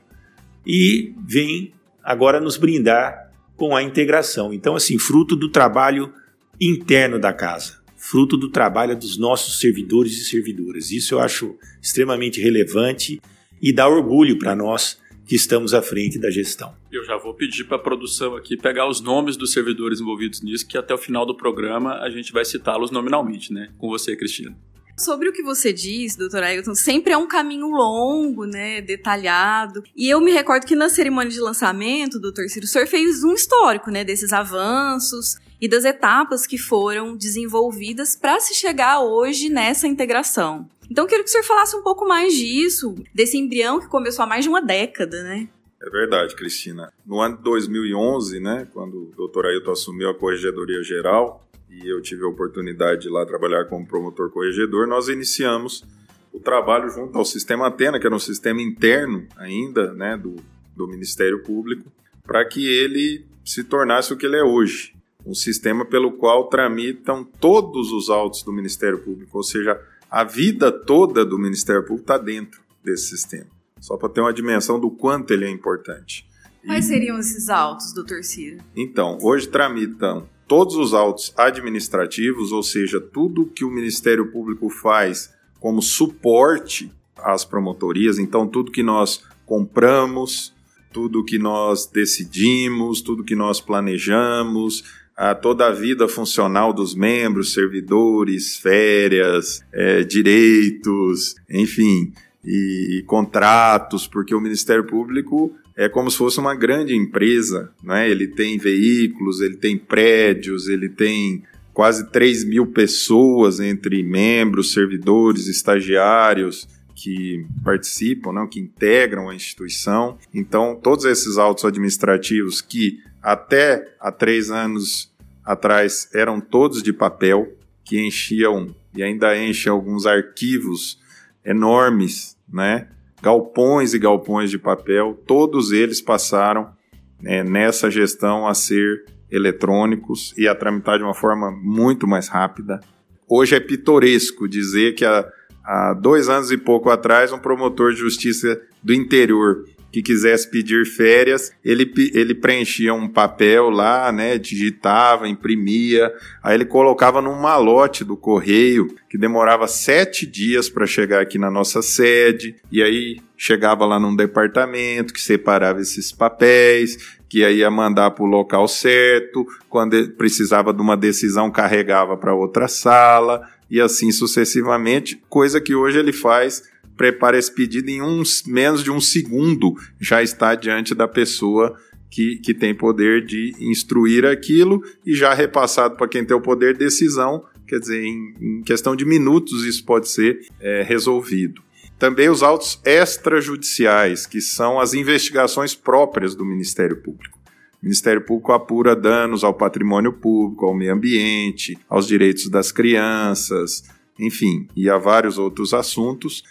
E 0.65 1.13
vem 1.25 1.73
agora 2.03 2.39
nos 2.39 2.57
brindar 2.57 3.31
com 3.55 3.75
a 3.75 3.83
integração. 3.83 4.53
Então, 4.53 4.75
assim, 4.75 4.97
fruto 4.97 5.35
do 5.35 5.49
trabalho 5.49 6.13
interno 6.59 7.19
da 7.19 7.33
casa, 7.33 7.79
fruto 7.97 8.37
do 8.37 8.49
trabalho 8.49 8.95
dos 8.95 9.17
nossos 9.17 9.59
servidores 9.59 10.13
e 10.13 10.25
servidoras. 10.25 10.91
Isso 10.91 11.15
eu 11.15 11.19
acho 11.19 11.57
extremamente 11.81 12.41
relevante 12.41 13.21
e 13.61 13.73
dá 13.73 13.87
orgulho 13.87 14.37
para 14.37 14.55
nós 14.55 15.01
que 15.25 15.35
estamos 15.35 15.73
à 15.73 15.81
frente 15.81 16.19
da 16.19 16.29
gestão. 16.29 16.75
Eu 16.91 17.03
já 17.05 17.17
vou 17.17 17.33
pedir 17.33 17.63
para 17.63 17.77
a 17.77 17.79
produção 17.79 18.35
aqui 18.35 18.57
pegar 18.57 18.87
os 18.87 18.99
nomes 18.99 19.37
dos 19.37 19.53
servidores 19.53 20.01
envolvidos 20.01 20.41
nisso, 20.41 20.67
que 20.67 20.77
até 20.77 20.93
o 20.93 20.97
final 20.97 21.25
do 21.25 21.35
programa 21.35 21.99
a 21.99 22.09
gente 22.09 22.33
vai 22.33 22.43
citá-los 22.43 22.91
nominalmente, 22.91 23.53
né? 23.53 23.69
Com 23.77 23.87
você, 23.87 24.15
Cristina. 24.15 24.55
Sobre 24.97 25.27
o 25.27 25.33
que 25.33 25.41
você 25.41 25.73
diz, 25.73 26.15
doutor 26.15 26.43
Ailton, 26.43 26.75
sempre 26.75 27.13
é 27.13 27.17
um 27.17 27.27
caminho 27.27 27.67
longo, 27.67 28.45
né, 28.45 28.79
detalhado. 28.79 29.83
E 29.95 30.07
eu 30.07 30.21
me 30.21 30.31
recordo 30.31 30.67
que 30.67 30.75
na 30.75 30.87
cerimônia 30.87 31.31
de 31.31 31.39
lançamento, 31.39 32.19
doutor 32.19 32.47
Ciro, 32.47 32.65
o 32.65 32.69
senhor 32.69 32.85
fez 32.87 33.23
um 33.23 33.33
histórico, 33.33 33.89
né, 33.89 34.03
desses 34.03 34.31
avanços 34.31 35.37
e 35.59 35.67
das 35.67 35.83
etapas 35.83 36.45
que 36.45 36.59
foram 36.59 37.17
desenvolvidas 37.17 38.15
para 38.15 38.39
se 38.39 38.53
chegar 38.53 39.01
hoje 39.01 39.49
nessa 39.49 39.87
integração. 39.87 40.69
Então, 40.91 41.05
eu 41.05 41.07
queria 41.07 41.23
que 41.23 41.29
o 41.29 41.31
senhor 41.31 41.45
falasse 41.45 41.75
um 41.75 41.81
pouco 41.81 42.07
mais 42.07 42.33
disso, 42.33 42.93
desse 43.15 43.37
embrião 43.37 43.79
que 43.79 43.87
começou 43.87 44.23
há 44.23 44.27
mais 44.27 44.43
de 44.43 44.49
uma 44.49 44.61
década, 44.61 45.23
né? 45.23 45.47
É 45.81 45.89
verdade, 45.89 46.35
Cristina. 46.35 46.93
No 47.05 47.19
ano 47.19 47.37
de 47.37 47.43
2011, 47.43 48.39
né, 48.39 48.67
quando 48.71 49.09
o 49.09 49.13
doutor 49.17 49.47
Ailton 49.47 49.71
assumiu 49.71 50.09
a 50.09 50.13
Corregedoria 50.13 50.83
Geral 50.83 51.43
e 51.81 51.87
eu 51.87 52.01
tive 52.01 52.23
a 52.23 52.27
oportunidade 52.27 53.01
de 53.01 53.09
lá 53.09 53.25
trabalhar 53.25 53.65
como 53.65 53.87
promotor 53.87 54.29
corregedor, 54.29 54.87
nós 54.87 55.07
iniciamos 55.07 55.83
o 56.31 56.39
trabalho 56.39 56.89
junto 56.89 57.17
ao 57.17 57.25
sistema 57.25 57.67
Atena, 57.67 57.99
que 57.99 58.05
era 58.05 58.15
um 58.15 58.19
sistema 58.19 58.61
interno 58.61 59.27
ainda 59.37 59.93
né, 59.93 60.17
do, 60.17 60.35
do 60.75 60.87
Ministério 60.87 61.41
Público, 61.43 61.91
para 62.23 62.45
que 62.45 62.65
ele 62.67 63.25
se 63.45 63.63
tornasse 63.63 64.13
o 64.13 64.17
que 64.17 64.25
ele 64.25 64.37
é 64.37 64.43
hoje. 64.43 64.93
Um 65.25 65.33
sistema 65.33 65.85
pelo 65.85 66.13
qual 66.13 66.47
tramitam 66.49 67.23
todos 67.23 67.91
os 67.91 68.09
autos 68.09 68.43
do 68.43 68.51
Ministério 68.51 68.99
Público, 68.99 69.37
ou 69.37 69.43
seja, 69.43 69.79
a 70.09 70.23
vida 70.23 70.71
toda 70.71 71.25
do 71.25 71.39
Ministério 71.39 71.81
Público 71.81 72.03
está 72.03 72.17
dentro 72.17 72.61
desse 72.83 73.07
sistema. 73.07 73.47
Só 73.79 73.97
para 73.97 74.09
ter 74.09 74.21
uma 74.21 74.33
dimensão 74.33 74.79
do 74.79 74.89
quanto 74.89 75.31
ele 75.31 75.45
é 75.45 75.49
importante. 75.49 76.27
Quais 76.65 76.85
seriam 76.85 77.19
esses 77.19 77.49
autos, 77.49 77.93
doutor 77.93 78.23
Ciro? 78.23 78.59
Então, 78.75 79.17
hoje 79.21 79.47
tramitam 79.47 80.27
todos 80.47 80.75
os 80.75 80.93
autos 80.93 81.33
administrativos, 81.37 82.51
ou 82.51 82.63
seja, 82.63 82.99
tudo 82.99 83.45
que 83.45 83.65
o 83.65 83.71
Ministério 83.71 84.31
Público 84.31 84.69
faz 84.69 85.33
como 85.59 85.81
suporte 85.81 86.91
às 87.17 87.45
promotorias, 87.45 88.19
então 88.19 88.47
tudo 88.47 88.71
que 88.71 88.83
nós 88.83 89.23
compramos, 89.45 90.53
tudo 90.91 91.23
que 91.23 91.39
nós 91.39 91.85
decidimos, 91.85 93.01
tudo 93.01 93.23
que 93.23 93.35
nós 93.35 93.59
planejamos, 93.59 94.83
a 95.15 95.35
toda 95.35 95.67
a 95.67 95.71
vida 95.71 96.07
funcional 96.07 96.73
dos 96.73 96.95
membros, 96.95 97.53
servidores, 97.53 98.57
férias, 98.57 99.63
é, 99.71 100.03
direitos, 100.03 101.35
enfim, 101.49 102.11
e, 102.43 102.99
e, 102.99 103.03
contratos, 103.03 104.07
porque 104.07 104.35
o 104.35 104.41
Ministério 104.41 104.85
Público 104.85 105.55
é 105.75 105.89
como 105.89 106.09
se 106.09 106.17
fosse 106.17 106.39
uma 106.39 106.55
grande 106.55 106.95
empresa, 106.95 107.71
né? 107.83 108.09
ele 108.09 108.27
tem 108.27 108.57
veículos, 108.57 109.41
ele 109.41 109.57
tem 109.57 109.77
prédios, 109.77 110.67
ele 110.67 110.89
tem 110.89 111.43
quase 111.73 112.11
3 112.11 112.45
mil 112.45 112.67
pessoas 112.67 113.59
entre 113.59 114.03
membros, 114.03 114.73
servidores, 114.73 115.47
estagiários 115.47 116.67
que 116.95 117.45
participam, 117.63 118.31
né, 118.31 118.47
que 118.49 118.59
integram 118.59 119.29
a 119.29 119.35
instituição. 119.35 120.17
Então, 120.33 120.79
todos 120.81 121.05
esses 121.05 121.37
autos 121.37 121.65
administrativos 121.65 122.61
que 122.61 122.99
até 123.21 123.95
há 123.99 124.11
três 124.11 124.51
anos 124.51 125.11
atrás 125.43 126.07
eram 126.13 126.39
todos 126.39 126.83
de 126.83 126.93
papel, 126.93 127.51
que 127.83 127.99
enchiam 127.99 128.73
e 128.95 129.01
ainda 129.01 129.35
enchem 129.37 129.71
alguns 129.71 130.05
arquivos 130.05 130.99
enormes, 131.43 132.37
né? 132.47 132.87
Galpões 133.23 133.93
e 133.93 133.99
galpões 133.99 134.51
de 134.51 134.57
papel, 134.57 135.17
todos 135.25 135.71
eles 135.71 136.01
passaram 136.01 136.73
né, 137.21 137.41
nessa 137.41 137.89
gestão 137.89 138.45
a 138.45 138.53
ser 138.53 139.05
eletrônicos 139.31 140.33
e 140.37 140.45
a 140.45 140.53
tramitar 140.53 140.97
de 140.97 141.05
uma 141.05 141.13
forma 141.13 141.49
muito 141.49 142.05
mais 142.05 142.27
rápida. 142.27 142.81
Hoje 143.25 143.55
é 143.55 143.61
pitoresco 143.61 144.45
dizer 144.45 144.95
que 144.95 145.05
há, 145.05 145.25
há 145.63 145.93
dois 145.93 146.27
anos 146.27 146.51
e 146.51 146.57
pouco 146.57 146.89
atrás 146.89 147.31
um 147.31 147.39
promotor 147.39 147.93
de 147.93 147.99
justiça 147.99 148.61
do 148.83 148.93
interior 148.93 149.63
que 149.93 150.01
quisesse 150.01 150.49
pedir 150.49 150.87
férias, 150.87 151.51
ele, 151.63 151.93
ele 152.15 152.33
preenchia 152.33 152.95
um 152.95 153.07
papel 153.07 153.69
lá, 153.69 154.11
né, 154.11 154.39
digitava, 154.39 155.27
imprimia, 155.27 156.11
aí 156.41 156.55
ele 156.55 156.65
colocava 156.65 157.21
num 157.21 157.39
malote 157.39 158.03
do 158.03 158.17
correio, 158.17 158.95
que 159.07 159.19
demorava 159.19 159.67
sete 159.67 160.25
dias 160.25 160.67
para 160.67 160.87
chegar 160.87 161.21
aqui 161.21 161.37
na 161.37 161.51
nossa 161.51 161.83
sede, 161.83 162.55
e 162.71 162.81
aí 162.81 163.17
chegava 163.37 163.85
lá 163.85 163.99
num 163.99 164.15
departamento 164.15 165.13
que 165.13 165.21
separava 165.21 165.79
esses 165.79 166.11
papéis, 166.11 167.19
que 167.29 167.45
aí 167.45 167.57
ia 167.57 167.69
mandar 167.69 168.09
para 168.11 168.23
o 168.23 168.27
local 168.27 168.67
certo, 168.67 169.45
quando 169.69 170.09
precisava 170.13 170.73
de 170.73 170.81
uma 170.81 170.97
decisão, 170.97 171.51
carregava 171.51 172.17
para 172.17 172.33
outra 172.33 172.67
sala, 172.67 173.47
e 173.69 173.79
assim 173.79 174.11
sucessivamente, 174.11 175.21
coisa 175.29 175.61
que 175.61 175.75
hoje 175.75 175.99
ele 175.99 176.11
faz 176.11 176.63
prepara 176.95 177.37
esse 177.37 177.53
pedido 177.53 177.89
em 177.89 178.01
uns, 178.01 178.43
menos 178.45 178.83
de 178.83 178.91
um 178.91 179.01
segundo, 179.01 179.73
já 179.99 180.21
está 180.21 180.55
diante 180.55 180.93
da 180.93 181.07
pessoa 181.07 181.75
que, 182.09 182.37
que 182.37 182.53
tem 182.53 182.75
poder 182.75 183.25
de 183.25 183.55
instruir 183.59 184.25
aquilo 184.25 184.81
e 185.05 185.15
já 185.15 185.33
repassado 185.33 185.95
para 185.97 186.07
quem 186.07 186.23
tem 186.23 186.37
o 186.37 186.41
poder 186.41 186.73
de 186.73 186.79
decisão, 186.79 187.43
quer 187.67 187.79
dizer, 187.79 188.03
em, 188.03 188.35
em 188.39 188.61
questão 188.61 188.95
de 188.95 189.03
minutos 189.03 189.65
isso 189.65 189.83
pode 189.83 190.07
ser 190.07 190.39
é, 190.59 190.83
resolvido. 190.83 191.61
Também 191.97 192.29
os 192.29 192.43
autos 192.43 192.79
extrajudiciais, 192.85 194.25
que 194.25 194.41
são 194.41 194.79
as 194.79 194.93
investigações 194.93 195.73
próprias 195.73 196.35
do 196.35 196.45
Ministério 196.45 197.01
Público. 197.01 197.39
O 197.81 197.85
Ministério 197.85 198.21
Público 198.21 198.51
apura 198.51 198.95
danos 198.95 199.43
ao 199.43 199.53
patrimônio 199.53 200.13
público, 200.13 200.65
ao 200.65 200.73
meio 200.75 200.93
ambiente, 200.93 201.77
aos 201.89 202.07
direitos 202.07 202.49
das 202.49 202.71
crianças, 202.71 203.83
enfim, 204.19 204.67
e 204.75 204.89
a 204.89 204.97
vários 204.97 205.37
outros 205.37 205.73
assuntos. 205.73 206.43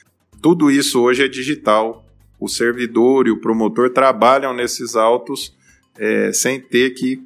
Tudo 0.42 0.72
isso 0.72 1.00
hoje 1.00 1.24
é 1.24 1.28
digital. 1.28 2.04
O 2.40 2.48
servidor 2.48 3.28
e 3.28 3.30
o 3.30 3.40
promotor 3.40 3.90
trabalham 3.90 4.52
nesses 4.52 4.96
autos 4.96 5.56
é, 5.96 6.32
sem 6.32 6.60
ter 6.60 6.90
que 6.90 7.22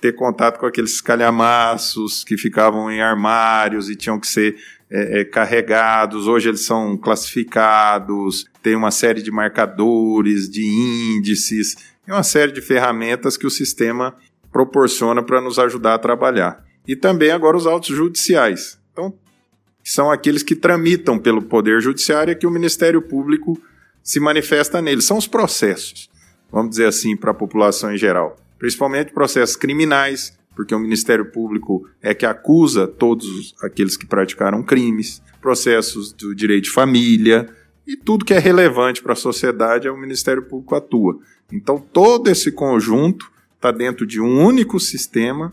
ter 0.00 0.12
contato 0.12 0.58
com 0.58 0.64
aqueles 0.64 1.00
calhamaços 1.00 2.24
que 2.24 2.38
ficavam 2.38 2.90
em 2.90 3.02
armários 3.02 3.90
e 3.90 3.96
tinham 3.96 4.18
que 4.18 4.28
ser 4.28 4.56
é, 4.88 5.20
é, 5.20 5.24
carregados. 5.24 6.28
Hoje 6.28 6.48
eles 6.48 6.64
são 6.64 6.96
classificados, 6.96 8.46
tem 8.62 8.76
uma 8.76 8.92
série 8.92 9.22
de 9.22 9.30
marcadores, 9.30 10.48
de 10.48 10.64
índices, 10.64 11.76
e 12.06 12.12
uma 12.12 12.22
série 12.22 12.52
de 12.52 12.62
ferramentas 12.62 13.36
que 13.36 13.46
o 13.46 13.50
sistema 13.50 14.16
proporciona 14.52 15.22
para 15.22 15.40
nos 15.40 15.58
ajudar 15.58 15.94
a 15.94 15.98
trabalhar. 15.98 16.64
E 16.86 16.96
também 16.96 17.30
agora 17.30 17.56
os 17.56 17.66
autos 17.66 17.94
judiciais. 17.94 18.79
Que 19.82 19.90
são 19.90 20.10
aqueles 20.10 20.42
que 20.42 20.54
tramitam 20.54 21.18
pelo 21.18 21.42
Poder 21.42 21.80
Judiciário 21.80 22.32
e 22.32 22.36
que 22.36 22.46
o 22.46 22.50
Ministério 22.50 23.00
Público 23.00 23.60
se 24.02 24.20
manifesta 24.20 24.80
neles. 24.80 25.04
São 25.04 25.16
os 25.16 25.26
processos, 25.26 26.10
vamos 26.50 26.70
dizer 26.70 26.86
assim, 26.86 27.16
para 27.16 27.30
a 27.30 27.34
população 27.34 27.92
em 27.92 27.98
geral. 27.98 28.36
Principalmente 28.58 29.12
processos 29.12 29.56
criminais, 29.56 30.38
porque 30.54 30.74
o 30.74 30.78
Ministério 30.78 31.26
Público 31.30 31.88
é 32.02 32.12
que 32.12 32.26
acusa 32.26 32.86
todos 32.86 33.54
aqueles 33.62 33.96
que 33.96 34.06
praticaram 34.06 34.62
crimes, 34.62 35.22
processos 35.40 36.12
do 36.12 36.34
direito 36.34 36.64
de 36.64 36.70
família 36.70 37.48
e 37.86 37.96
tudo 37.96 38.24
que 38.24 38.34
é 38.34 38.38
relevante 38.38 39.02
para 39.02 39.14
a 39.14 39.16
sociedade 39.16 39.88
é 39.88 39.90
o 39.90 39.96
Ministério 39.96 40.42
Público 40.42 40.74
atua. 40.74 41.18
Então 41.50 41.78
todo 41.78 42.28
esse 42.28 42.52
conjunto 42.52 43.30
está 43.56 43.70
dentro 43.70 44.06
de 44.06 44.20
um 44.20 44.44
único 44.44 44.78
sistema 44.78 45.52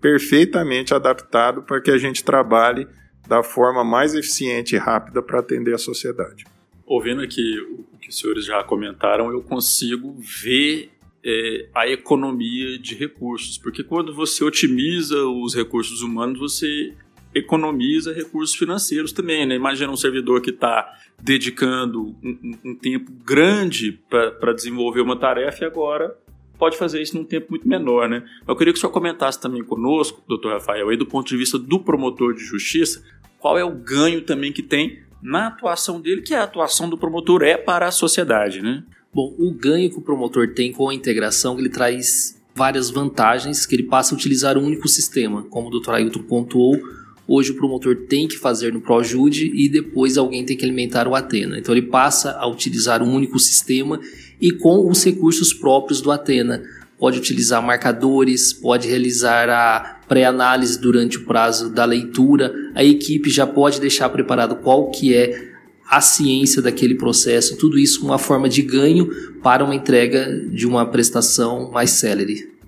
perfeitamente 0.00 0.92
adaptado 0.92 1.62
para 1.62 1.80
que 1.80 1.90
a 1.90 1.98
gente 1.98 2.22
trabalhe 2.22 2.86
da 3.28 3.42
forma 3.42 3.84
mais 3.84 4.14
eficiente 4.14 4.74
e 4.74 4.78
rápida 4.78 5.22
para 5.22 5.40
atender 5.40 5.74
a 5.74 5.78
sociedade. 5.78 6.44
Ouvindo 6.86 7.20
aqui 7.20 7.58
o 7.60 7.98
que 7.98 8.08
os 8.08 8.18
senhores 8.18 8.46
já 8.46 8.64
comentaram, 8.64 9.30
eu 9.30 9.42
consigo 9.42 10.16
ver 10.18 10.90
é, 11.22 11.68
a 11.74 11.86
economia 11.86 12.78
de 12.78 12.94
recursos, 12.94 13.58
porque 13.58 13.84
quando 13.84 14.14
você 14.14 14.42
otimiza 14.42 15.26
os 15.26 15.54
recursos 15.54 16.00
humanos, 16.00 16.38
você 16.38 16.94
economiza 17.34 18.14
recursos 18.14 18.56
financeiros 18.56 19.12
também. 19.12 19.44
Né? 19.44 19.54
Imagina 19.54 19.92
um 19.92 19.96
servidor 19.96 20.40
que 20.40 20.50
está 20.50 20.90
dedicando 21.20 22.16
um, 22.22 22.58
um, 22.64 22.74
tempo 22.74 23.12
grande 23.24 24.00
para 24.08 24.52
desenvolver 24.52 25.00
uma 25.00 25.16
tarefa 25.16 25.64
e 25.64 25.66
agora 25.66 26.16
pode 26.58 26.76
fazer 26.76 27.00
isso 27.00 27.16
num 27.16 27.24
tempo 27.24 27.48
muito 27.50 27.68
menor, 27.68 28.08
né? 28.08 28.24
Eu 28.46 28.56
queria 28.56 28.72
que 28.72 28.78
o 28.78 28.80
senhor 28.80 28.92
comentasse 28.92 29.40
também 29.40 29.62
conosco, 29.62 30.22
doutor 30.26 30.52
Rafael, 30.52 30.88
aí 30.88 30.96
do 30.96 31.06
ponto 31.06 31.28
de 31.28 31.36
vista 31.36 31.56
do 31.56 31.78
promotor 31.78 32.34
de 32.34 32.44
justiça, 32.44 33.04
qual 33.38 33.58
é 33.58 33.64
o 33.64 33.74
ganho 33.74 34.22
também 34.22 34.52
que 34.52 34.62
tem 34.62 34.98
na 35.22 35.48
atuação 35.48 36.00
dele, 36.00 36.22
que 36.22 36.34
a 36.34 36.44
atuação 36.44 36.88
do 36.88 36.96
promotor 36.96 37.42
é 37.42 37.56
para 37.56 37.86
a 37.86 37.90
sociedade, 37.90 38.62
né? 38.62 38.84
Bom, 39.12 39.34
o 39.38 39.52
ganho 39.52 39.90
que 39.90 39.98
o 39.98 40.02
promotor 40.02 40.54
tem 40.54 40.72
com 40.72 40.88
a 40.88 40.94
integração, 40.94 41.58
ele 41.58 41.68
traz 41.68 42.40
várias 42.54 42.90
vantagens, 42.90 43.64
que 43.66 43.74
ele 43.74 43.84
passa 43.84 44.14
a 44.14 44.16
utilizar 44.16 44.58
um 44.58 44.64
único 44.64 44.88
sistema, 44.88 45.42
como 45.44 45.68
o 45.68 45.70
doutor 45.70 45.94
Ailton 45.94 46.22
pontuou, 46.22 46.78
hoje 47.26 47.52
o 47.52 47.56
promotor 47.56 47.96
tem 48.08 48.26
que 48.26 48.36
fazer 48.36 48.72
no 48.72 48.80
ProJude 48.80 49.50
e 49.54 49.68
depois 49.68 50.16
alguém 50.16 50.44
tem 50.44 50.56
que 50.56 50.64
alimentar 50.64 51.06
o 51.06 51.14
Atena. 51.14 51.58
Então 51.58 51.74
ele 51.74 51.86
passa 51.86 52.32
a 52.32 52.46
utilizar 52.46 53.02
um 53.02 53.12
único 53.12 53.38
sistema 53.38 54.00
e 54.40 54.50
com 54.52 54.88
os 54.88 55.04
recursos 55.04 55.52
próprios 55.52 56.00
do 56.00 56.10
Atena. 56.10 56.62
Pode 56.98 57.18
utilizar 57.18 57.62
marcadores, 57.62 58.52
pode 58.52 58.88
realizar 58.88 59.48
a 59.48 59.97
pré-análise 60.08 60.80
durante 60.80 61.18
o 61.18 61.24
prazo 61.24 61.70
da 61.70 61.84
leitura. 61.84 62.52
A 62.74 62.82
equipe 62.82 63.30
já 63.30 63.46
pode 63.46 63.80
deixar 63.80 64.08
preparado 64.08 64.56
qual 64.56 64.90
que 64.90 65.14
é 65.14 65.48
a 65.88 66.00
ciência 66.00 66.60
daquele 66.60 66.94
processo, 66.94 67.56
tudo 67.56 67.78
isso 67.78 68.00
com 68.00 68.06
uma 68.06 68.18
forma 68.18 68.48
de 68.48 68.60
ganho 68.62 69.08
para 69.42 69.64
uma 69.64 69.74
entrega 69.74 70.28
de 70.50 70.66
uma 70.66 70.84
prestação 70.84 71.70
mais 71.70 71.90
célere. 71.90 72.58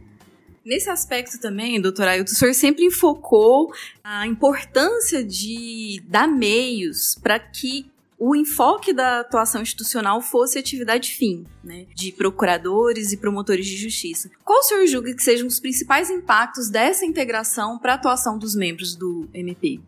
Nesse 0.65 0.89
aspecto 0.89 1.41
também, 1.41 1.81
doutora 1.81 2.13
Ailton, 2.13 2.33
o 2.33 2.35
senhor 2.35 2.55
sempre 2.55 2.85
enfocou 2.85 3.73
a 4.05 4.27
importância 4.27 5.25
de 5.25 6.03
dar 6.07 6.29
meios 6.29 7.19
para 7.23 7.39
que 7.39 7.90
o 8.23 8.37
enfoque 8.37 8.93
da 8.93 9.21
atuação 9.21 9.63
institucional 9.63 10.21
fosse 10.21 10.59
atividade 10.59 11.11
fim, 11.13 11.47
né, 11.65 11.87
de 11.95 12.13
procuradores 12.13 13.13
e 13.13 13.17
promotores 13.17 13.67
de 13.67 13.79
justiça. 13.79 14.31
Qual 14.45 14.59
o 14.59 14.63
senhor 14.63 14.87
julga 14.87 15.15
que 15.15 15.23
sejam 15.23 15.47
os 15.47 15.59
principais 15.59 16.11
impactos 16.11 16.69
dessa 16.69 17.07
integração 17.07 17.79
para 17.79 17.93
a 17.93 17.95
atuação 17.95 18.39
dos 18.39 18.55
membros 18.55 18.95
do 18.95 19.27
MP? 19.33 19.81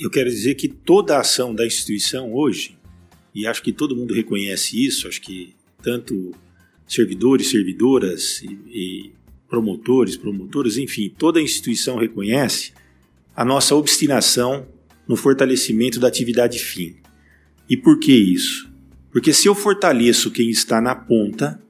Eu 0.00 0.10
quero 0.10 0.28
dizer 0.28 0.56
que 0.56 0.66
toda 0.66 1.16
a 1.16 1.20
ação 1.20 1.54
da 1.54 1.64
instituição 1.64 2.34
hoje, 2.34 2.76
e 3.32 3.46
acho 3.46 3.62
que 3.62 3.72
todo 3.72 3.94
mundo 3.94 4.12
reconhece 4.12 4.84
isso, 4.84 5.06
acho 5.06 5.20
que 5.20 5.54
tanto 5.80 6.32
servidores, 6.88 7.50
servidoras 7.50 8.42
e, 8.42 8.48
e 8.66 9.12
promotores, 9.48 10.16
promotoras, 10.16 10.76
enfim, 10.76 11.08
toda 11.08 11.38
a 11.38 11.42
instituição 11.42 11.98
reconhece 11.98 12.72
a 13.36 13.44
nossa 13.44 13.76
obstinação 13.76 14.66
no 15.06 15.14
fortalecimento 15.14 16.00
da 16.00 16.08
atividade 16.08 16.58
fim. 16.58 17.03
E 17.68 17.76
por 17.76 17.98
que 17.98 18.12
isso? 18.12 18.70
Porque 19.10 19.32
se 19.32 19.48
eu 19.48 19.54
fortaleço 19.54 20.30
quem 20.30 20.50
está 20.50 20.80
na 20.80 20.94
ponta, 20.94 21.60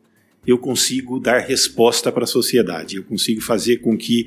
eu 0.46 0.58
consigo 0.58 1.20
dar 1.20 1.38
resposta 1.38 2.10
para 2.10 2.24
a 2.24 2.26
sociedade, 2.26 2.96
eu 2.96 3.04
consigo 3.04 3.40
fazer 3.40 3.78
com 3.78 3.96
que 3.96 4.26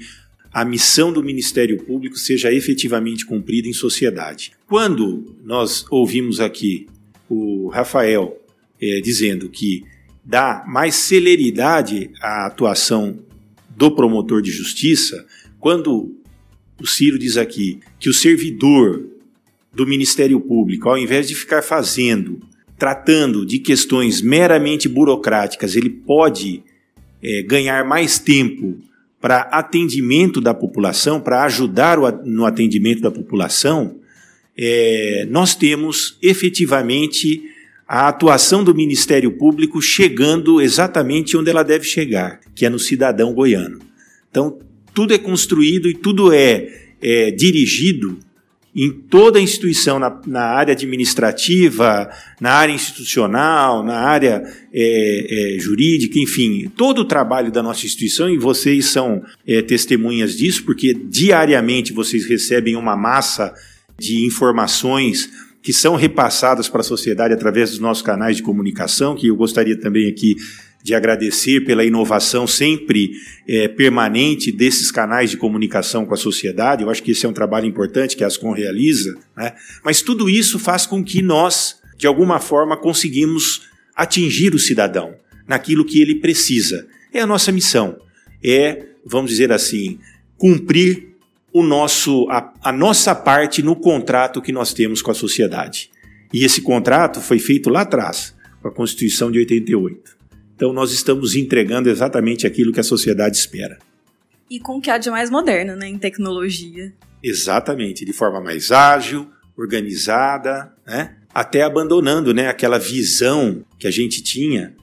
a 0.51 0.65
missão 0.65 1.11
do 1.11 1.23
Ministério 1.23 1.83
Público 1.83 2.17
seja 2.17 2.51
efetivamente 2.51 3.25
cumprida 3.25 3.67
em 3.67 3.73
sociedade. 3.73 4.51
Quando 4.67 5.35
nós 5.43 5.85
ouvimos 5.89 6.39
aqui 6.39 6.87
o 7.29 7.67
Rafael 7.69 8.41
é, 8.81 8.99
dizendo 9.01 9.49
que 9.49 9.83
dá 10.23 10.63
mais 10.67 10.95
celeridade 10.95 12.09
à 12.21 12.45
atuação 12.47 13.19
do 13.69 13.91
promotor 13.91 14.41
de 14.41 14.51
justiça, 14.51 15.25
quando 15.59 16.15
o 16.81 16.87
Ciro 16.87 17.19
diz 17.19 17.37
aqui 17.37 17.79
que 17.99 18.09
o 18.09 18.13
servidor 18.13 19.05
do 19.77 19.85
Ministério 19.85 20.39
Público, 20.39 20.89
ao 20.89 20.97
invés 20.97 21.27
de 21.27 21.35
ficar 21.35 21.61
fazendo, 21.61 22.39
tratando 22.79 23.45
de 23.45 23.59
questões 23.59 24.23
meramente 24.23 24.89
burocráticas, 24.89 25.75
ele 25.75 25.91
pode 25.91 26.63
é, 27.21 27.43
ganhar 27.43 27.85
mais 27.85 28.17
tempo 28.17 28.79
para 29.21 29.41
atendimento 29.41 30.41
da 30.41 30.51
população, 30.51 31.21
para 31.21 31.43
ajudar 31.43 31.99
no 32.25 32.43
atendimento 32.43 33.01
da 33.01 33.11
população, 33.11 33.99
é, 34.57 35.27
nós 35.29 35.53
temos 35.53 36.17
efetivamente 36.23 37.43
a 37.87 38.07
atuação 38.07 38.63
do 38.63 38.73
Ministério 38.73 39.31
Público 39.37 39.79
chegando 39.79 40.59
exatamente 40.59 41.37
onde 41.37 41.51
ela 41.51 41.61
deve 41.61 41.85
chegar, 41.85 42.39
que 42.55 42.65
é 42.65 42.69
no 42.69 42.79
cidadão 42.79 43.31
goiano. 43.31 43.77
Então, 44.31 44.57
tudo 44.91 45.13
é 45.13 45.19
construído 45.19 45.87
e 45.87 45.93
tudo 45.93 46.33
é, 46.33 46.95
é 46.99 47.29
dirigido 47.29 48.17
em 48.77 48.91
toda 48.91 49.39
a 49.39 49.41
instituição, 49.41 49.97
na, 49.97 50.21
na, 50.27 50.43
área 50.43 50.73
administrativa, 50.73 52.07
na 52.39 52.51
área 52.51 52.71
institucional, 52.71 53.83
na 53.83 54.01
área 54.01 54.43
é, 54.71 55.55
é, 55.55 55.59
jurídica, 55.59 56.19
enfim, 56.19 56.71
todo 56.77 56.99
o 56.99 57.05
trabalho 57.05 57.51
da 57.51 57.63
nossa 57.63 57.87
instituição, 57.87 58.29
e 58.29 58.37
vocês 58.37 58.85
são 58.85 59.23
é, 59.47 59.63
testemunhas 59.63 60.37
disso, 60.37 60.63
porque 60.63 60.93
diariamente 60.93 61.91
vocês 61.91 62.25
recebem 62.25 62.75
uma 62.75 62.95
massa 62.95 63.51
de 63.97 64.23
informações 64.23 65.27
que 65.63 65.73
são 65.73 65.95
repassadas 65.95 66.69
para 66.69 66.81
a 66.81 66.83
sociedade 66.83 67.33
através 67.33 67.71
dos 67.71 67.79
nossos 67.79 68.03
canais 68.03 68.37
de 68.37 68.43
comunicação, 68.43 69.15
que 69.15 69.27
eu 69.27 69.35
gostaria 69.35 69.77
também 69.77 70.07
aqui 70.07 70.35
de 70.83 70.93
agradecer 70.95 71.65
pela 71.65 71.83
inovação 71.83 72.47
sempre 72.47 73.11
é, 73.47 73.67
permanente 73.67 74.51
desses 74.51 74.91
canais 74.91 75.29
de 75.29 75.37
comunicação 75.37 76.05
com 76.05 76.13
a 76.13 76.17
sociedade. 76.17 76.83
Eu 76.83 76.89
acho 76.89 77.03
que 77.03 77.11
esse 77.11 77.25
é 77.25 77.29
um 77.29 77.33
trabalho 77.33 77.65
importante 77.65 78.15
que 78.15 78.23
a 78.23 78.27
Ascom 78.27 78.51
realiza. 78.51 79.17
Né? 79.35 79.53
Mas 79.83 80.01
tudo 80.01 80.29
isso 80.29 80.57
faz 80.57 80.85
com 80.85 81.03
que 81.03 81.21
nós, 81.21 81.77
de 81.97 82.07
alguma 82.07 82.39
forma, 82.39 82.77
conseguimos 82.77 83.63
atingir 83.95 84.53
o 84.53 84.59
cidadão 84.59 85.15
naquilo 85.47 85.83
que 85.83 86.01
ele 86.01 86.15
precisa. 86.15 86.87
É 87.11 87.21
a 87.21 87.27
nossa 87.27 87.51
missão. 87.51 87.99
É, 88.43 88.85
vamos 89.05 89.31
dizer 89.31 89.51
assim, 89.51 89.99
cumprir 90.37 91.07
o 91.51 91.63
nosso, 91.63 92.29
a, 92.29 92.53
a 92.61 92.71
nossa 92.71 93.15
parte 93.15 93.63
no 93.63 93.75
contrato 93.75 94.41
que 94.41 94.51
nós 94.51 94.73
temos 94.73 95.01
com 95.01 95.11
a 95.11 95.15
sociedade. 95.15 95.89
E 96.33 96.43
esse 96.43 96.61
contrato 96.61 97.19
foi 97.21 97.39
feito 97.39 97.69
lá 97.69 97.81
atrás, 97.81 98.35
com 98.61 98.67
a 98.67 98.71
Constituição 98.71 99.31
de 99.31 99.39
88. 99.39 100.17
Então 100.57 100.73
nós 100.73 100.91
estamos 100.91 101.35
entregando 101.35 101.87
exatamente 101.87 102.47
aquilo 102.47 102.73
que 102.73 102.79
a 102.79 102.83
sociedade 102.83 103.37
espera. 103.37 103.77
E 104.49 104.59
com 104.59 104.77
o 104.77 104.81
que 104.81 104.89
há 104.89 104.97
de 104.97 105.11
mais 105.11 105.29
moderno, 105.29 105.75
né, 105.75 105.87
em 105.87 105.99
tecnologia. 105.99 106.91
Exatamente, 107.21 108.03
de 108.03 108.11
forma 108.11 108.41
mais 108.41 108.71
ágil, 108.71 109.29
organizada, 109.55 110.73
né? 110.85 111.15
até 111.31 111.61
abandonando 111.61 112.33
né, 112.33 112.47
aquela 112.47 112.79
visão 112.79 113.63
que 113.77 113.85
a 113.85 113.91
gente 113.91 114.23
tinha 114.23 114.73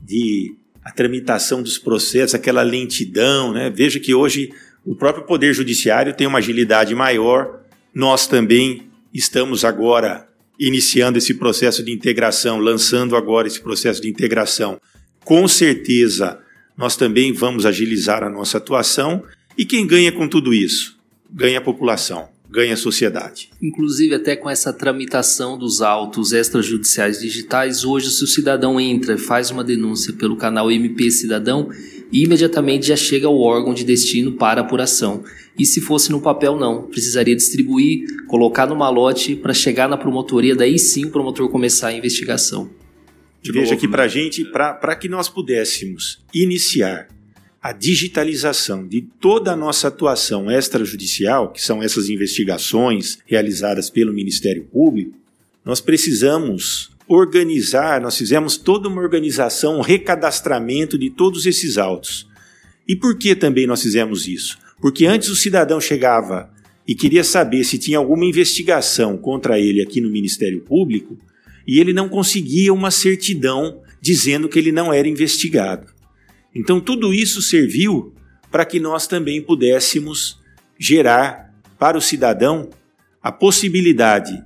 de 0.00 0.56
a 0.82 0.90
tramitação 0.90 1.62
dos 1.62 1.76
processos, 1.76 2.34
aquela 2.34 2.62
lentidão. 2.62 3.52
Né? 3.52 3.68
Veja 3.68 4.00
que 4.00 4.14
hoje 4.14 4.50
o 4.86 4.94
próprio 4.94 5.26
Poder 5.26 5.52
Judiciário 5.52 6.14
tem 6.14 6.26
uma 6.26 6.38
agilidade 6.38 6.94
maior, 6.94 7.60
nós 7.94 8.26
também 8.26 8.88
estamos 9.12 9.66
agora 9.66 10.26
iniciando 10.58 11.18
esse 11.18 11.34
processo 11.34 11.82
de 11.82 11.92
integração, 11.92 12.58
lançando 12.58 13.16
agora 13.16 13.46
esse 13.46 13.60
processo 13.60 14.00
de 14.00 14.08
integração 14.08 14.80
com 15.30 15.46
certeza 15.46 16.40
nós 16.76 16.96
também 16.96 17.32
vamos 17.32 17.64
agilizar 17.64 18.24
a 18.24 18.28
nossa 18.28 18.58
atuação. 18.58 19.22
E 19.56 19.64
quem 19.64 19.86
ganha 19.86 20.10
com 20.10 20.26
tudo 20.26 20.52
isso? 20.52 20.98
Ganha 21.32 21.58
a 21.58 21.62
população, 21.62 22.30
ganha 22.50 22.74
a 22.74 22.76
sociedade. 22.76 23.48
Inclusive, 23.62 24.16
até 24.16 24.34
com 24.34 24.50
essa 24.50 24.72
tramitação 24.72 25.56
dos 25.56 25.80
autos 25.82 26.32
extrajudiciais 26.32 27.20
digitais, 27.20 27.84
hoje, 27.84 28.10
se 28.10 28.24
o 28.24 28.26
cidadão 28.26 28.80
entra 28.80 29.14
e 29.14 29.18
faz 29.18 29.52
uma 29.52 29.62
denúncia 29.62 30.12
pelo 30.12 30.34
canal 30.34 30.68
MP 30.68 31.08
Cidadão, 31.12 31.70
imediatamente 32.10 32.88
já 32.88 32.96
chega 32.96 33.28
ao 33.28 33.38
órgão 33.38 33.72
de 33.72 33.84
destino 33.84 34.32
para 34.32 34.62
apuração. 34.62 35.22
E 35.56 35.64
se 35.64 35.80
fosse 35.80 36.10
no 36.10 36.20
papel, 36.20 36.56
não. 36.56 36.88
Precisaria 36.88 37.36
distribuir, 37.36 38.26
colocar 38.26 38.66
no 38.66 38.74
malote 38.74 39.36
para 39.36 39.54
chegar 39.54 39.88
na 39.88 39.96
promotoria, 39.96 40.56
daí 40.56 40.76
sim 40.76 41.04
o 41.04 41.10
promotor 41.10 41.48
começar 41.50 41.86
a 41.86 41.92
investigação. 41.92 42.79
Veja 43.42 43.76
que 43.76 43.88
para 43.88 44.04
a 44.04 44.08
gente, 44.08 44.44
para 44.44 44.94
que 44.96 45.08
nós 45.08 45.28
pudéssemos 45.28 46.22
iniciar 46.32 47.08
a 47.62 47.72
digitalização 47.72 48.86
de 48.86 49.02
toda 49.02 49.52
a 49.52 49.56
nossa 49.56 49.88
atuação 49.88 50.50
extrajudicial, 50.50 51.52
que 51.52 51.62
são 51.62 51.82
essas 51.82 52.08
investigações 52.08 53.18
realizadas 53.26 53.90
pelo 53.90 54.12
Ministério 54.12 54.64
Público, 54.64 55.16
nós 55.64 55.80
precisamos 55.80 56.90
organizar, 57.06 58.00
nós 58.00 58.16
fizemos 58.16 58.56
toda 58.56 58.88
uma 58.88 59.02
organização, 59.02 59.78
um 59.78 59.82
recadastramento 59.82 60.96
de 60.96 61.10
todos 61.10 61.44
esses 61.44 61.76
autos. 61.76 62.26
E 62.86 62.96
por 62.96 63.18
que 63.18 63.34
também 63.34 63.66
nós 63.66 63.82
fizemos 63.82 64.26
isso? 64.26 64.58
Porque 64.80 65.06
antes 65.06 65.28
o 65.28 65.36
cidadão 65.36 65.80
chegava 65.80 66.50
e 66.86 66.94
queria 66.94 67.22
saber 67.22 67.64
se 67.64 67.78
tinha 67.78 67.98
alguma 67.98 68.24
investigação 68.24 69.18
contra 69.18 69.58
ele 69.58 69.82
aqui 69.82 70.00
no 70.00 70.10
Ministério 70.10 70.60
Público 70.60 71.18
e 71.66 71.78
ele 71.78 71.92
não 71.92 72.08
conseguia 72.08 72.72
uma 72.72 72.90
certidão 72.90 73.80
dizendo 74.00 74.48
que 74.48 74.58
ele 74.58 74.72
não 74.72 74.92
era 74.92 75.08
investigado. 75.08 75.86
Então, 76.54 76.80
tudo 76.80 77.12
isso 77.12 77.40
serviu 77.42 78.12
para 78.50 78.64
que 78.64 78.80
nós 78.80 79.06
também 79.06 79.40
pudéssemos 79.40 80.38
gerar 80.78 81.54
para 81.78 81.96
o 81.96 82.00
cidadão 82.00 82.70
a 83.22 83.30
possibilidade 83.30 84.42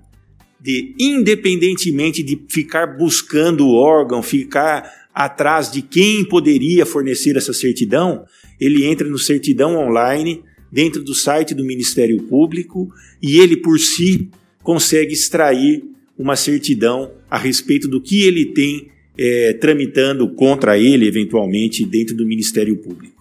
de, 0.61 0.95
independentemente 0.99 2.23
de 2.23 2.41
ficar 2.49 2.97
buscando 2.97 3.67
o 3.67 3.75
órgão, 3.75 4.23
ficar 4.23 4.91
atrás 5.15 5.71
de 5.71 5.81
quem 5.81 6.25
poderia 6.25 6.85
fornecer 6.85 7.37
essa 7.37 7.53
certidão, 7.53 8.25
ele 8.61 8.85
entra 8.85 9.09
no 9.09 9.19
certidão 9.19 9.77
online, 9.77 10.43
dentro 10.73 11.05
do 11.05 11.15
site 11.15 11.55
do 11.55 11.65
Ministério 11.65 12.21
Público, 12.25 12.89
e 13.23 13.39
ele 13.39 13.57
por 13.59 13.79
si 13.79 14.29
consegue 14.63 15.13
extrair 15.13 15.85
uma 16.19 16.37
certidão 16.37 17.13
a 17.31 17.39
respeito 17.39 17.89
do 17.89 18.01
que 18.01 18.23
ele 18.23 18.47
tem 18.47 18.91
é, 19.17 19.53
tramitando 19.55 20.29
contra 20.29 20.79
ele, 20.79 21.07
eventualmente, 21.07 21.85
dentro 21.85 22.17
do 22.17 22.27
Ministério 22.27 22.77
Público. 22.77 23.15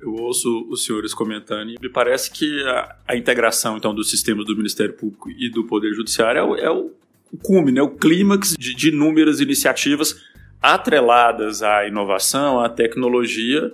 Eu 0.00 0.14
ouço 0.16 0.66
os 0.68 0.84
senhores 0.84 1.14
comentando 1.14 1.70
e 1.70 1.76
me 1.80 1.88
parece 1.88 2.30
que 2.30 2.62
a, 2.64 2.96
a 3.08 3.16
integração 3.16 3.76
então 3.76 3.94
dos 3.94 4.10
sistemas 4.10 4.44
do 4.44 4.56
Ministério 4.56 4.94
Público 4.94 5.30
e 5.30 5.48
do 5.48 5.64
Poder 5.64 5.94
Judiciário 5.94 6.40
é 6.40 6.44
o, 6.44 6.56
é 6.56 6.70
o, 6.70 6.90
cume, 7.42 7.72
né, 7.72 7.82
o 7.82 7.90
clímax 7.90 8.54
de, 8.58 8.74
de 8.74 8.88
inúmeras 8.90 9.40
iniciativas 9.40 10.16
atreladas 10.60 11.62
à 11.62 11.86
inovação, 11.86 12.60
à 12.60 12.68
tecnologia, 12.68 13.72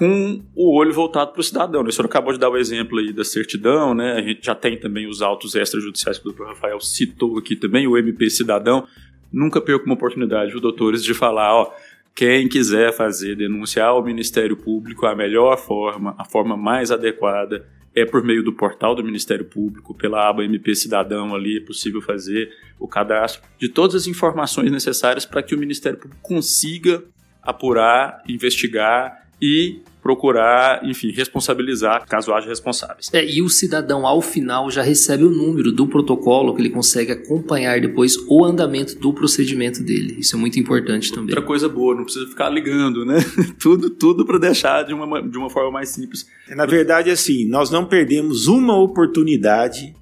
com 0.00 0.40
o 0.56 0.74
olho 0.78 0.94
voltado 0.94 1.30
para 1.30 1.40
o 1.40 1.44
cidadão. 1.44 1.82
O 1.82 1.92
senhor 1.92 2.06
acabou 2.06 2.32
de 2.32 2.38
dar 2.38 2.48
o 2.48 2.56
exemplo 2.56 2.98
aí 2.98 3.12
da 3.12 3.22
certidão, 3.22 3.92
né? 3.92 4.14
A 4.14 4.22
gente 4.22 4.42
já 4.42 4.54
tem 4.54 4.80
também 4.80 5.06
os 5.06 5.20
autos 5.20 5.54
extrajudiciais 5.54 6.18
que 6.18 6.26
o 6.26 6.32
doutor 6.32 6.54
Rafael 6.54 6.80
citou 6.80 7.36
aqui 7.36 7.54
também, 7.54 7.86
o 7.86 7.98
MP 7.98 8.30
Cidadão. 8.30 8.88
Nunca 9.30 9.60
perco 9.60 9.84
uma 9.84 9.94
oportunidade, 9.94 10.52
viu, 10.52 10.60
doutores, 10.60 11.04
de 11.04 11.12
falar, 11.12 11.54
ó, 11.54 11.74
quem 12.14 12.48
quiser 12.48 12.94
fazer 12.94 13.36
denunciar 13.36 13.88
ao 13.88 14.02
Ministério 14.02 14.56
Público, 14.56 15.04
a 15.04 15.14
melhor 15.14 15.58
forma, 15.58 16.14
a 16.16 16.24
forma 16.24 16.56
mais 16.56 16.90
adequada 16.90 17.68
é 17.94 18.06
por 18.06 18.24
meio 18.24 18.42
do 18.42 18.54
portal 18.54 18.94
do 18.94 19.04
Ministério 19.04 19.44
Público, 19.44 19.94
pela 19.94 20.30
aba 20.30 20.42
MP 20.42 20.74
Cidadão 20.74 21.34
ali, 21.34 21.58
é 21.58 21.60
possível 21.60 22.00
fazer 22.00 22.50
o 22.78 22.88
cadastro 22.88 23.42
de 23.58 23.68
todas 23.68 23.94
as 23.94 24.06
informações 24.06 24.72
necessárias 24.72 25.26
para 25.26 25.42
que 25.42 25.54
o 25.54 25.58
Ministério 25.58 25.98
Público 25.98 26.22
consiga 26.22 27.04
apurar, 27.42 28.22
investigar 28.26 29.28
e 29.42 29.82
procurar, 30.02 30.84
enfim, 30.84 31.10
responsabilizar 31.10 32.06
caso 32.06 32.32
haja 32.32 32.48
responsáveis. 32.48 33.10
É, 33.12 33.24
e 33.24 33.42
o 33.42 33.48
cidadão, 33.48 34.06
ao 34.06 34.22
final, 34.22 34.70
já 34.70 34.82
recebe 34.82 35.24
o 35.24 35.30
número 35.30 35.72
do 35.72 35.86
protocolo 35.86 36.54
que 36.54 36.62
ele 36.62 36.70
consegue 36.70 37.12
acompanhar 37.12 37.80
depois 37.80 38.16
o 38.28 38.44
andamento 38.44 38.98
do 38.98 39.12
procedimento 39.12 39.82
dele. 39.82 40.16
Isso 40.18 40.36
é 40.36 40.38
muito 40.38 40.58
importante 40.58 41.10
também. 41.10 41.34
Outra 41.34 41.42
coisa 41.42 41.68
boa, 41.68 41.94
não 41.94 42.04
precisa 42.04 42.26
ficar 42.26 42.48
ligando, 42.50 43.04
né? 43.04 43.18
tudo 43.60 43.90
tudo 43.90 44.24
para 44.24 44.38
deixar 44.38 44.84
de 44.84 44.94
uma, 44.94 45.22
de 45.22 45.36
uma 45.36 45.50
forma 45.50 45.70
mais 45.70 45.90
simples. 45.90 46.26
Na 46.48 46.66
verdade, 46.66 47.10
assim, 47.10 47.46
nós 47.46 47.70
não 47.70 47.84
perdemos 47.84 48.46
uma 48.46 48.76
oportunidade 48.76 49.94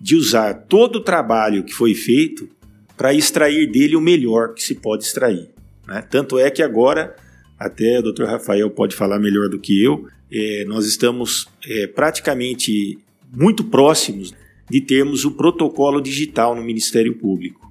de 0.00 0.16
usar 0.16 0.52
todo 0.54 0.96
o 0.96 1.00
trabalho 1.00 1.64
que 1.64 1.72
foi 1.72 1.94
feito 1.94 2.48
para 2.96 3.14
extrair 3.14 3.70
dele 3.70 3.96
o 3.96 4.00
melhor 4.00 4.54
que 4.54 4.62
se 4.62 4.74
pode 4.74 5.04
extrair. 5.04 5.50
Né? 5.86 6.02
Tanto 6.02 6.38
é 6.38 6.50
que 6.50 6.62
agora 6.62 7.14
até 7.58 7.98
o 7.98 8.12
Dr. 8.12 8.24
Rafael 8.24 8.70
pode 8.70 8.94
falar 8.94 9.18
melhor 9.18 9.48
do 9.48 9.58
que 9.58 9.82
eu, 9.82 10.06
é, 10.30 10.64
nós 10.66 10.86
estamos 10.86 11.48
é, 11.66 11.86
praticamente 11.86 12.98
muito 13.32 13.64
próximos 13.64 14.34
de 14.68 14.80
termos 14.80 15.24
o 15.24 15.30
protocolo 15.30 16.00
digital 16.00 16.54
no 16.54 16.62
Ministério 16.62 17.14
Público, 17.14 17.70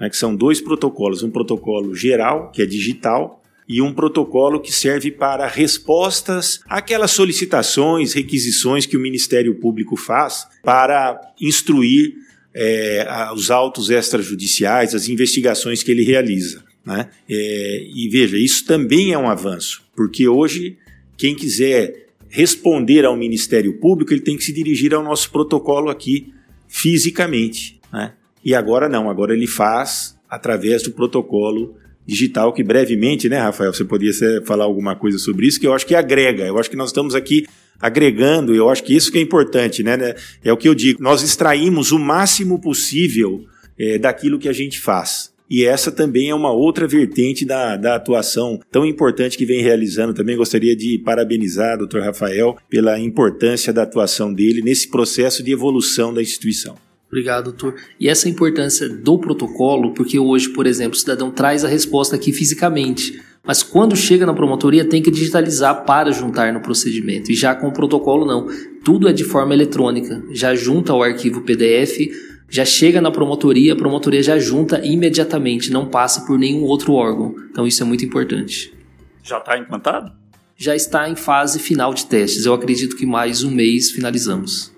né, 0.00 0.08
que 0.08 0.16
são 0.16 0.34
dois 0.34 0.60
protocolos, 0.60 1.22
um 1.22 1.30
protocolo 1.30 1.94
geral, 1.94 2.50
que 2.50 2.62
é 2.62 2.66
digital, 2.66 3.42
e 3.68 3.82
um 3.82 3.92
protocolo 3.92 4.60
que 4.60 4.72
serve 4.72 5.10
para 5.10 5.46
respostas 5.48 6.60
àquelas 6.68 7.10
solicitações, 7.10 8.12
requisições 8.12 8.86
que 8.86 8.96
o 8.96 9.00
Ministério 9.00 9.56
Público 9.56 9.96
faz 9.96 10.46
para 10.62 11.20
instruir 11.40 12.14
é, 12.54 13.04
os 13.34 13.50
autos 13.50 13.90
extrajudiciais, 13.90 14.94
as 14.94 15.08
investigações 15.08 15.82
que 15.82 15.90
ele 15.90 16.04
realiza. 16.04 16.64
Né? 16.86 17.10
É, 17.28 17.86
e 17.92 18.08
veja, 18.08 18.38
isso 18.38 18.64
também 18.64 19.12
é 19.12 19.18
um 19.18 19.28
avanço, 19.28 19.82
porque 19.96 20.28
hoje 20.28 20.78
quem 21.16 21.34
quiser 21.34 22.06
responder 22.28 23.04
ao 23.04 23.16
Ministério 23.16 23.78
Público, 23.80 24.12
ele 24.12 24.20
tem 24.20 24.36
que 24.36 24.44
se 24.44 24.52
dirigir 24.52 24.94
ao 24.94 25.02
nosso 25.02 25.30
protocolo 25.30 25.90
aqui 25.90 26.32
fisicamente. 26.68 27.80
Né? 27.92 28.12
E 28.44 28.54
agora 28.54 28.88
não, 28.88 29.10
agora 29.10 29.34
ele 29.34 29.46
faz 29.46 30.16
através 30.28 30.82
do 30.82 30.92
protocolo 30.92 31.74
digital, 32.06 32.52
que 32.52 32.62
brevemente, 32.62 33.28
né, 33.28 33.40
Rafael, 33.40 33.72
você 33.72 33.84
poderia 33.84 34.12
falar 34.44 34.64
alguma 34.64 34.94
coisa 34.94 35.18
sobre 35.18 35.46
isso, 35.46 35.58
que 35.58 35.66
eu 35.66 35.74
acho 35.74 35.86
que 35.86 35.94
agrega. 35.94 36.44
Eu 36.44 36.56
acho 36.58 36.70
que 36.70 36.76
nós 36.76 36.90
estamos 36.90 37.16
aqui 37.16 37.46
agregando, 37.80 38.54
eu 38.54 38.70
acho 38.70 38.84
que 38.84 38.94
isso 38.94 39.10
que 39.10 39.18
é 39.18 39.20
importante, 39.20 39.82
né? 39.82 39.96
né 39.96 40.14
é 40.44 40.52
o 40.52 40.56
que 40.56 40.68
eu 40.68 40.74
digo, 40.74 41.02
nós 41.02 41.22
extraímos 41.22 41.90
o 41.92 41.98
máximo 41.98 42.60
possível 42.60 43.44
é, 43.78 43.98
daquilo 43.98 44.38
que 44.38 44.48
a 44.48 44.52
gente 44.52 44.80
faz. 44.80 45.32
E 45.48 45.64
essa 45.64 45.92
também 45.92 46.30
é 46.30 46.34
uma 46.34 46.52
outra 46.52 46.86
vertente 46.86 47.44
da, 47.44 47.76
da 47.76 47.94
atuação 47.94 48.58
tão 48.70 48.84
importante 48.84 49.38
que 49.38 49.46
vem 49.46 49.62
realizando. 49.62 50.12
Também 50.12 50.36
gostaria 50.36 50.74
de 50.74 50.98
parabenizar 50.98 51.80
o 51.80 51.86
Dr. 51.86 52.00
Rafael 52.00 52.56
pela 52.68 52.98
importância 52.98 53.72
da 53.72 53.82
atuação 53.82 54.32
dele 54.32 54.60
nesse 54.60 54.88
processo 54.88 55.42
de 55.42 55.52
evolução 55.52 56.12
da 56.12 56.20
instituição. 56.20 56.76
Obrigado, 57.08 57.44
doutor. 57.44 57.76
E 58.00 58.08
essa 58.08 58.28
importância 58.28 58.88
do 58.88 59.18
protocolo, 59.18 59.94
porque 59.94 60.18
hoje, 60.18 60.48
por 60.48 60.66
exemplo, 60.66 60.96
o 60.96 61.00
cidadão 61.00 61.30
traz 61.30 61.64
a 61.64 61.68
resposta 61.68 62.16
aqui 62.16 62.32
fisicamente, 62.32 63.20
mas 63.46 63.62
quando 63.62 63.94
chega 63.94 64.26
na 64.26 64.34
promotoria 64.34 64.84
tem 64.84 65.00
que 65.00 65.10
digitalizar 65.10 65.84
para 65.84 66.10
juntar 66.10 66.52
no 66.52 66.60
procedimento. 66.60 67.30
E 67.30 67.34
já 67.36 67.54
com 67.54 67.68
o 67.68 67.72
protocolo 67.72 68.26
não. 68.26 68.48
Tudo 68.84 69.08
é 69.08 69.12
de 69.12 69.22
forma 69.22 69.54
eletrônica. 69.54 70.22
Já 70.32 70.54
junta 70.54 70.92
o 70.92 71.02
arquivo 71.02 71.42
PDF, 71.42 72.10
já 72.48 72.64
chega 72.64 73.00
na 73.00 73.10
promotoria, 73.10 73.72
a 73.72 73.76
promotoria 73.76 74.22
já 74.22 74.38
junta 74.38 74.84
imediatamente, 74.84 75.70
não 75.70 75.86
passa 75.88 76.26
por 76.26 76.38
nenhum 76.38 76.62
outro 76.62 76.92
órgão. 76.92 77.34
Então 77.50 77.66
isso 77.66 77.82
é 77.82 77.86
muito 77.86 78.04
importante. 78.04 78.72
Já 79.22 79.38
está 79.38 79.58
implantado? 79.58 80.12
Já 80.56 80.74
está 80.74 81.08
em 81.08 81.16
fase 81.16 81.58
final 81.58 81.92
de 81.92 82.06
testes. 82.06 82.46
Eu 82.46 82.54
acredito 82.54 82.96
que 82.96 83.04
mais 83.04 83.42
um 83.42 83.50
mês 83.50 83.90
finalizamos. 83.90 84.74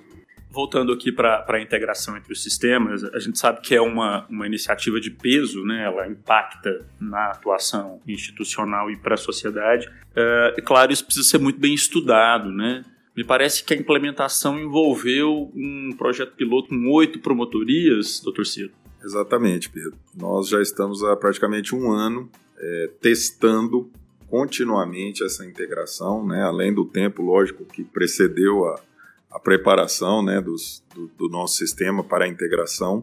Voltando 0.51 0.93
aqui 0.93 1.13
para 1.13 1.45
a 1.47 1.61
integração 1.61 2.17
entre 2.17 2.33
os 2.33 2.43
sistemas, 2.43 3.05
a 3.05 3.21
gente 3.21 3.39
sabe 3.39 3.61
que 3.61 3.75
é 3.75 3.81
uma, 3.81 4.27
uma 4.29 4.47
iniciativa 4.47 4.99
de 4.99 5.11
peso, 5.11 5.63
né? 5.63 5.85
ela 5.85 6.09
impacta 6.09 6.85
na 6.99 7.31
atuação 7.31 8.01
institucional 8.09 8.91
e 8.91 8.97
para 8.97 9.15
a 9.15 9.19
sociedade. 9.19 9.89
É, 10.17 10.57
claro, 10.65 10.91
isso 10.91 11.05
precisa 11.05 11.29
ser 11.29 11.39
muito 11.39 11.61
bem 11.61 11.75
estudado, 11.75 12.51
né? 12.51 12.83
Me 13.19 13.25
parece 13.25 13.65
que 13.65 13.75
a 13.75 13.77
implementação 13.77 14.61
envolveu 14.61 15.51
um 15.53 15.91
projeto 15.99 16.37
piloto 16.37 16.69
com 16.69 16.89
oito 16.93 17.19
promotorias, 17.19 18.21
doutor 18.21 18.47
Ciro. 18.47 18.71
Exatamente, 19.03 19.69
Pedro. 19.69 19.95
Nós 20.17 20.49
já 20.49 20.63
estamos 20.63 21.03
há 21.03 21.17
praticamente 21.17 21.75
um 21.75 21.91
ano 21.91 22.31
é, 22.57 22.91
testando 23.01 23.91
continuamente 24.29 25.25
essa 25.25 25.45
integração, 25.45 26.25
né? 26.25 26.45
além 26.45 26.73
do 26.73 26.85
tempo, 26.85 27.21
lógico, 27.21 27.65
que 27.65 27.83
precedeu 27.83 28.65
a, 28.67 28.81
a 29.33 29.41
preparação 29.41 30.23
né, 30.23 30.41
dos, 30.41 30.85
do, 30.95 31.11
do 31.19 31.29
nosso 31.29 31.57
sistema 31.57 32.05
para 32.05 32.25
a 32.25 32.29
integração 32.29 33.03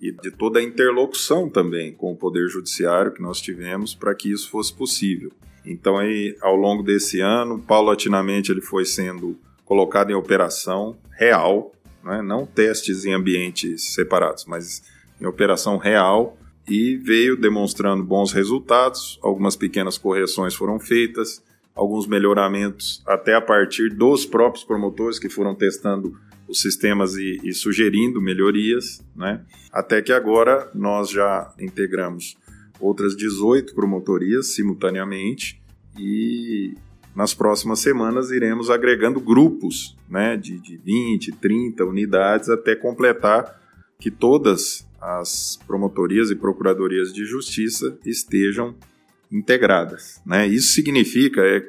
e 0.00 0.12
de 0.12 0.30
toda 0.30 0.60
a 0.60 0.62
interlocução 0.62 1.50
também 1.50 1.92
com 1.92 2.12
o 2.12 2.16
Poder 2.16 2.46
Judiciário 2.48 3.10
que 3.10 3.20
nós 3.20 3.40
tivemos 3.40 3.96
para 3.96 4.14
que 4.14 4.30
isso 4.30 4.48
fosse 4.48 4.72
possível. 4.72 5.32
Então, 5.64 5.98
aí, 5.98 6.36
ao 6.40 6.54
longo 6.54 6.84
desse 6.84 7.18
ano, 7.18 7.58
paulatinamente 7.58 8.52
ele 8.52 8.60
foi 8.60 8.84
sendo 8.84 9.36
colocado 9.66 10.10
em 10.10 10.14
operação 10.14 10.96
real, 11.10 11.72
né? 12.02 12.22
não 12.22 12.46
testes 12.46 13.04
em 13.04 13.12
ambientes 13.12 13.92
separados, 13.92 14.46
mas 14.46 14.82
em 15.20 15.26
operação 15.26 15.76
real 15.76 16.38
e 16.68 16.96
veio 16.96 17.36
demonstrando 17.36 18.02
bons 18.02 18.32
resultados. 18.32 19.18
Algumas 19.22 19.56
pequenas 19.56 19.98
correções 19.98 20.54
foram 20.54 20.78
feitas, 20.78 21.42
alguns 21.74 22.06
melhoramentos 22.06 23.02
até 23.06 23.34
a 23.34 23.40
partir 23.40 23.90
dos 23.90 24.24
próprios 24.24 24.64
promotores 24.64 25.18
que 25.18 25.28
foram 25.28 25.54
testando 25.54 26.18
os 26.48 26.60
sistemas 26.60 27.16
e, 27.16 27.40
e 27.42 27.52
sugerindo 27.52 28.22
melhorias, 28.22 29.04
né? 29.14 29.44
Até 29.72 30.00
que 30.00 30.12
agora 30.12 30.70
nós 30.74 31.10
já 31.10 31.52
integramos 31.58 32.36
outras 32.78 33.16
18 33.16 33.74
promotorias 33.74 34.54
simultaneamente 34.54 35.60
e 35.98 36.74
nas 37.16 37.32
próximas 37.32 37.80
semanas 37.80 38.30
iremos 38.30 38.68
agregando 38.68 39.18
grupos 39.18 39.96
né, 40.08 40.36
de, 40.36 40.58
de 40.60 40.76
20, 40.76 41.32
30 41.32 41.84
unidades 41.84 42.50
até 42.50 42.76
completar 42.76 43.58
que 43.98 44.10
todas 44.10 44.86
as 45.00 45.58
promotorias 45.66 46.30
e 46.30 46.36
procuradorias 46.36 47.12
de 47.12 47.24
justiça 47.24 47.98
estejam 48.04 48.74
integradas. 49.32 50.20
Né? 50.26 50.46
Isso 50.46 50.74
significa 50.74 51.40
é, 51.40 51.66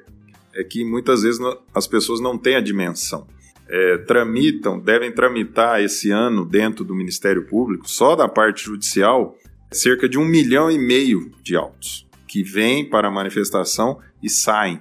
é 0.54 0.64
que 0.66 0.84
muitas 0.84 1.24
vezes 1.24 1.40
as 1.74 1.88
pessoas 1.88 2.20
não 2.20 2.38
têm 2.38 2.58
a 2.58 2.62
dimensão. 2.62 3.26
é, 3.70 3.98
tramitam, 4.00 4.80
devem 4.80 5.12
tramitar 5.12 5.82
esse 5.82 6.10
ano 6.10 6.46
dentro 6.46 6.86
do 6.86 6.96
Ministério 6.96 7.46
Público, 7.46 7.90
só 7.90 8.16
da 8.16 8.28
parte 8.28 8.66
judicial, 8.66 9.38
cerca 9.72 10.08
de 10.08 10.18
um 10.18 10.26
milhão 10.26 10.72
e 10.72 10.78
meio 10.78 11.32
de 11.44 11.56
autos 11.56 12.08
que 12.28 12.44
vêm 12.44 12.90
para 12.90 13.08
a 13.08 13.12
manifestação 13.12 14.00
e 14.22 14.30
saem. 14.30 14.80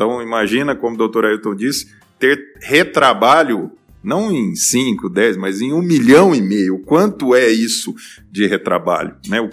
Então, 0.00 0.22
imagina, 0.22 0.74
como 0.74 0.94
o 0.94 0.98
doutor 0.98 1.26
Ailton 1.26 1.54
disse, 1.54 1.92
ter 2.18 2.54
retrabalho 2.62 3.70
não 4.02 4.32
em 4.32 4.56
5, 4.56 5.10
10, 5.10 5.36
mas 5.36 5.60
em 5.60 5.74
um 5.74 5.82
milhão 5.82 6.34
e 6.34 6.40
meio. 6.40 6.78
Quanto 6.78 7.34
é 7.34 7.50
isso 7.50 7.94
de 8.32 8.46
retrabalho? 8.46 9.14
Né? 9.28 9.42
O 9.42 9.50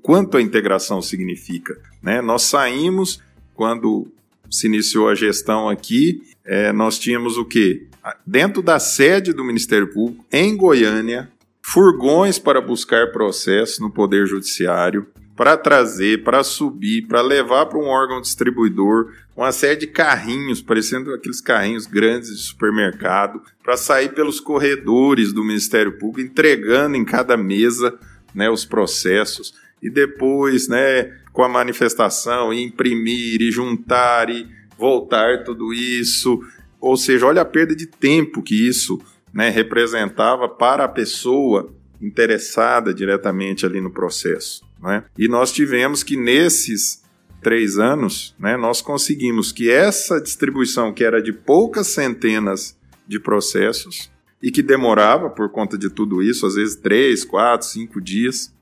quanto 0.00 0.38
a 0.38 0.40
integração 0.40 1.02
significa? 1.02 1.78
Né? 2.02 2.22
Nós 2.22 2.44
saímos, 2.44 3.20
quando 3.52 4.08
se 4.50 4.68
iniciou 4.68 5.10
a 5.10 5.14
gestão 5.14 5.68
aqui, 5.68 6.22
é, 6.46 6.72
nós 6.72 6.98
tínhamos 6.98 7.36
o 7.36 7.44
quê? 7.44 7.86
Dentro 8.26 8.62
da 8.62 8.78
sede 8.78 9.34
do 9.34 9.44
Ministério 9.44 9.92
Público, 9.92 10.24
em 10.32 10.56
Goiânia, 10.56 11.30
furgões 11.60 12.38
para 12.38 12.58
buscar 12.58 13.12
processos 13.12 13.78
no 13.80 13.90
Poder 13.90 14.26
Judiciário, 14.26 15.06
para 15.36 15.56
trazer, 15.56 16.22
para 16.22 16.44
subir, 16.44 17.06
para 17.06 17.20
levar 17.20 17.66
para 17.66 17.78
um 17.78 17.86
órgão 17.86 18.20
distribuidor, 18.20 19.12
uma 19.36 19.50
série 19.50 19.80
de 19.80 19.86
carrinhos, 19.88 20.62
parecendo 20.62 21.12
aqueles 21.12 21.40
carrinhos 21.40 21.86
grandes 21.86 22.30
de 22.30 22.42
supermercado, 22.42 23.42
para 23.62 23.76
sair 23.76 24.14
pelos 24.14 24.38
corredores 24.38 25.32
do 25.32 25.44
Ministério 25.44 25.98
Público, 25.98 26.30
entregando 26.30 26.96
em 26.96 27.04
cada 27.04 27.36
mesa 27.36 27.98
né, 28.32 28.48
os 28.48 28.64
processos, 28.64 29.54
e 29.82 29.90
depois, 29.90 30.68
né, 30.68 31.12
com 31.32 31.42
a 31.42 31.48
manifestação, 31.48 32.54
e 32.54 32.62
imprimir, 32.62 33.42
e 33.42 33.50
juntar, 33.50 34.30
e 34.30 34.46
voltar 34.78 35.42
tudo 35.42 35.74
isso. 35.74 36.40
Ou 36.80 36.96
seja, 36.96 37.26
olha 37.26 37.42
a 37.42 37.46
perda 37.46 37.74
de 37.74 37.86
tempo 37.86 38.42
que 38.42 38.68
isso 38.68 39.00
né, 39.32 39.50
representava 39.50 40.48
para 40.48 40.84
a 40.84 40.88
pessoa 40.88 41.74
interessada 42.04 42.92
diretamente 42.92 43.64
ali 43.64 43.80
no 43.80 43.90
processo. 43.90 44.62
Né? 44.82 45.04
E 45.18 45.26
nós 45.28 45.52
tivemos 45.52 46.02
que 46.02 46.16
nesses 46.16 47.02
três 47.42 47.78
anos, 47.78 48.34
né, 48.38 48.56
nós 48.56 48.80
conseguimos 48.80 49.52
que 49.52 49.70
essa 49.70 50.20
distribuição, 50.20 50.92
que 50.92 51.04
era 51.04 51.22
de 51.22 51.32
poucas 51.32 51.88
centenas 51.88 52.76
de 53.06 53.20
processos 53.20 54.10
e 54.42 54.50
que 54.50 54.62
demorava 54.62 55.30
por 55.30 55.50
conta 55.50 55.76
de 55.76 55.90
tudo 55.90 56.22
isso, 56.22 56.46
às 56.46 56.54
vezes 56.54 56.76
três, 56.76 57.24
quatro, 57.24 57.66
cinco 57.66 58.00
dias, 58.00 58.52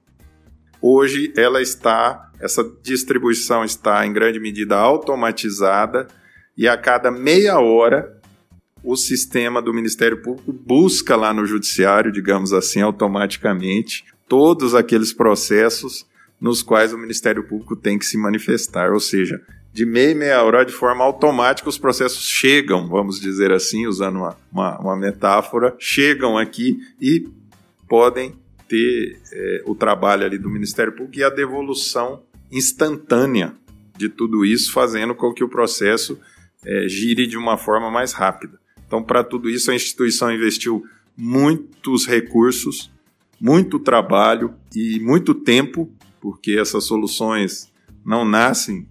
hoje 0.80 1.32
ela 1.36 1.62
está, 1.62 2.30
essa 2.40 2.64
distribuição 2.82 3.64
está 3.64 4.04
em 4.04 4.12
grande 4.12 4.40
medida 4.40 4.76
automatizada 4.76 6.08
e 6.56 6.68
a 6.68 6.76
cada 6.76 7.10
meia 7.10 7.58
hora 7.60 8.20
o 8.82 8.96
sistema 8.96 9.62
do 9.62 9.72
Ministério 9.72 10.22
Público 10.22 10.52
busca 10.52 11.16
lá 11.16 11.32
no 11.32 11.46
Judiciário, 11.46 12.12
digamos 12.12 12.52
assim, 12.52 12.80
automaticamente, 12.80 14.04
todos 14.28 14.74
aqueles 14.74 15.12
processos 15.12 16.06
nos 16.40 16.62
quais 16.62 16.92
o 16.92 16.98
Ministério 16.98 17.44
Público 17.44 17.76
tem 17.76 17.96
que 17.96 18.04
se 18.04 18.18
manifestar, 18.18 18.92
ou 18.92 18.98
seja, 18.98 19.40
de 19.72 19.86
meia 19.86 20.10
e 20.10 20.14
meia 20.14 20.42
hora, 20.42 20.64
de 20.64 20.72
forma 20.72 21.04
automática, 21.04 21.68
os 21.68 21.78
processos 21.78 22.28
chegam, 22.28 22.88
vamos 22.88 23.20
dizer 23.20 23.52
assim, 23.52 23.86
usando 23.86 24.16
uma, 24.16 24.36
uma, 24.52 24.78
uma 24.80 24.96
metáfora, 24.96 25.74
chegam 25.78 26.36
aqui 26.36 26.78
e 27.00 27.28
podem 27.88 28.34
ter 28.68 29.18
é, 29.32 29.62
o 29.66 29.74
trabalho 29.74 30.26
ali 30.26 30.36
do 30.36 30.50
Ministério 30.50 30.92
Público 30.92 31.18
e 31.18 31.24
a 31.24 31.30
devolução 31.30 32.22
instantânea 32.50 33.54
de 33.96 34.08
tudo 34.08 34.44
isso, 34.44 34.72
fazendo 34.72 35.14
com 35.14 35.32
que 35.32 35.44
o 35.44 35.48
processo 35.48 36.18
é, 36.64 36.88
gire 36.88 37.26
de 37.26 37.38
uma 37.38 37.56
forma 37.56 37.90
mais 37.90 38.12
rápida. 38.12 38.61
Então, 38.92 39.02
para 39.02 39.24
tudo 39.24 39.48
isso, 39.48 39.70
a 39.70 39.74
instituição 39.74 40.30
investiu 40.30 40.84
muitos 41.16 42.06
recursos, 42.06 42.92
muito 43.40 43.78
trabalho 43.78 44.54
e 44.76 45.00
muito 45.00 45.32
tempo 45.34 45.90
porque 46.20 46.58
essas 46.60 46.84
soluções 46.84 47.72
não 48.04 48.22
nascem 48.22 48.86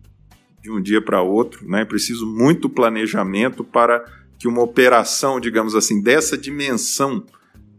de 0.59 0.71
um 0.71 0.81
dia 0.81 0.99
para 1.03 1.21
outro, 1.21 1.69
né? 1.69 1.81
É 1.81 1.85
preciso 1.85 2.25
muito 2.25 2.67
planejamento 2.67 3.63
para 3.63 4.03
que 4.39 4.47
uma 4.47 4.63
operação, 4.63 5.39
digamos 5.39 5.75
assim, 5.75 6.01
dessa 6.01 6.35
dimensão 6.35 7.23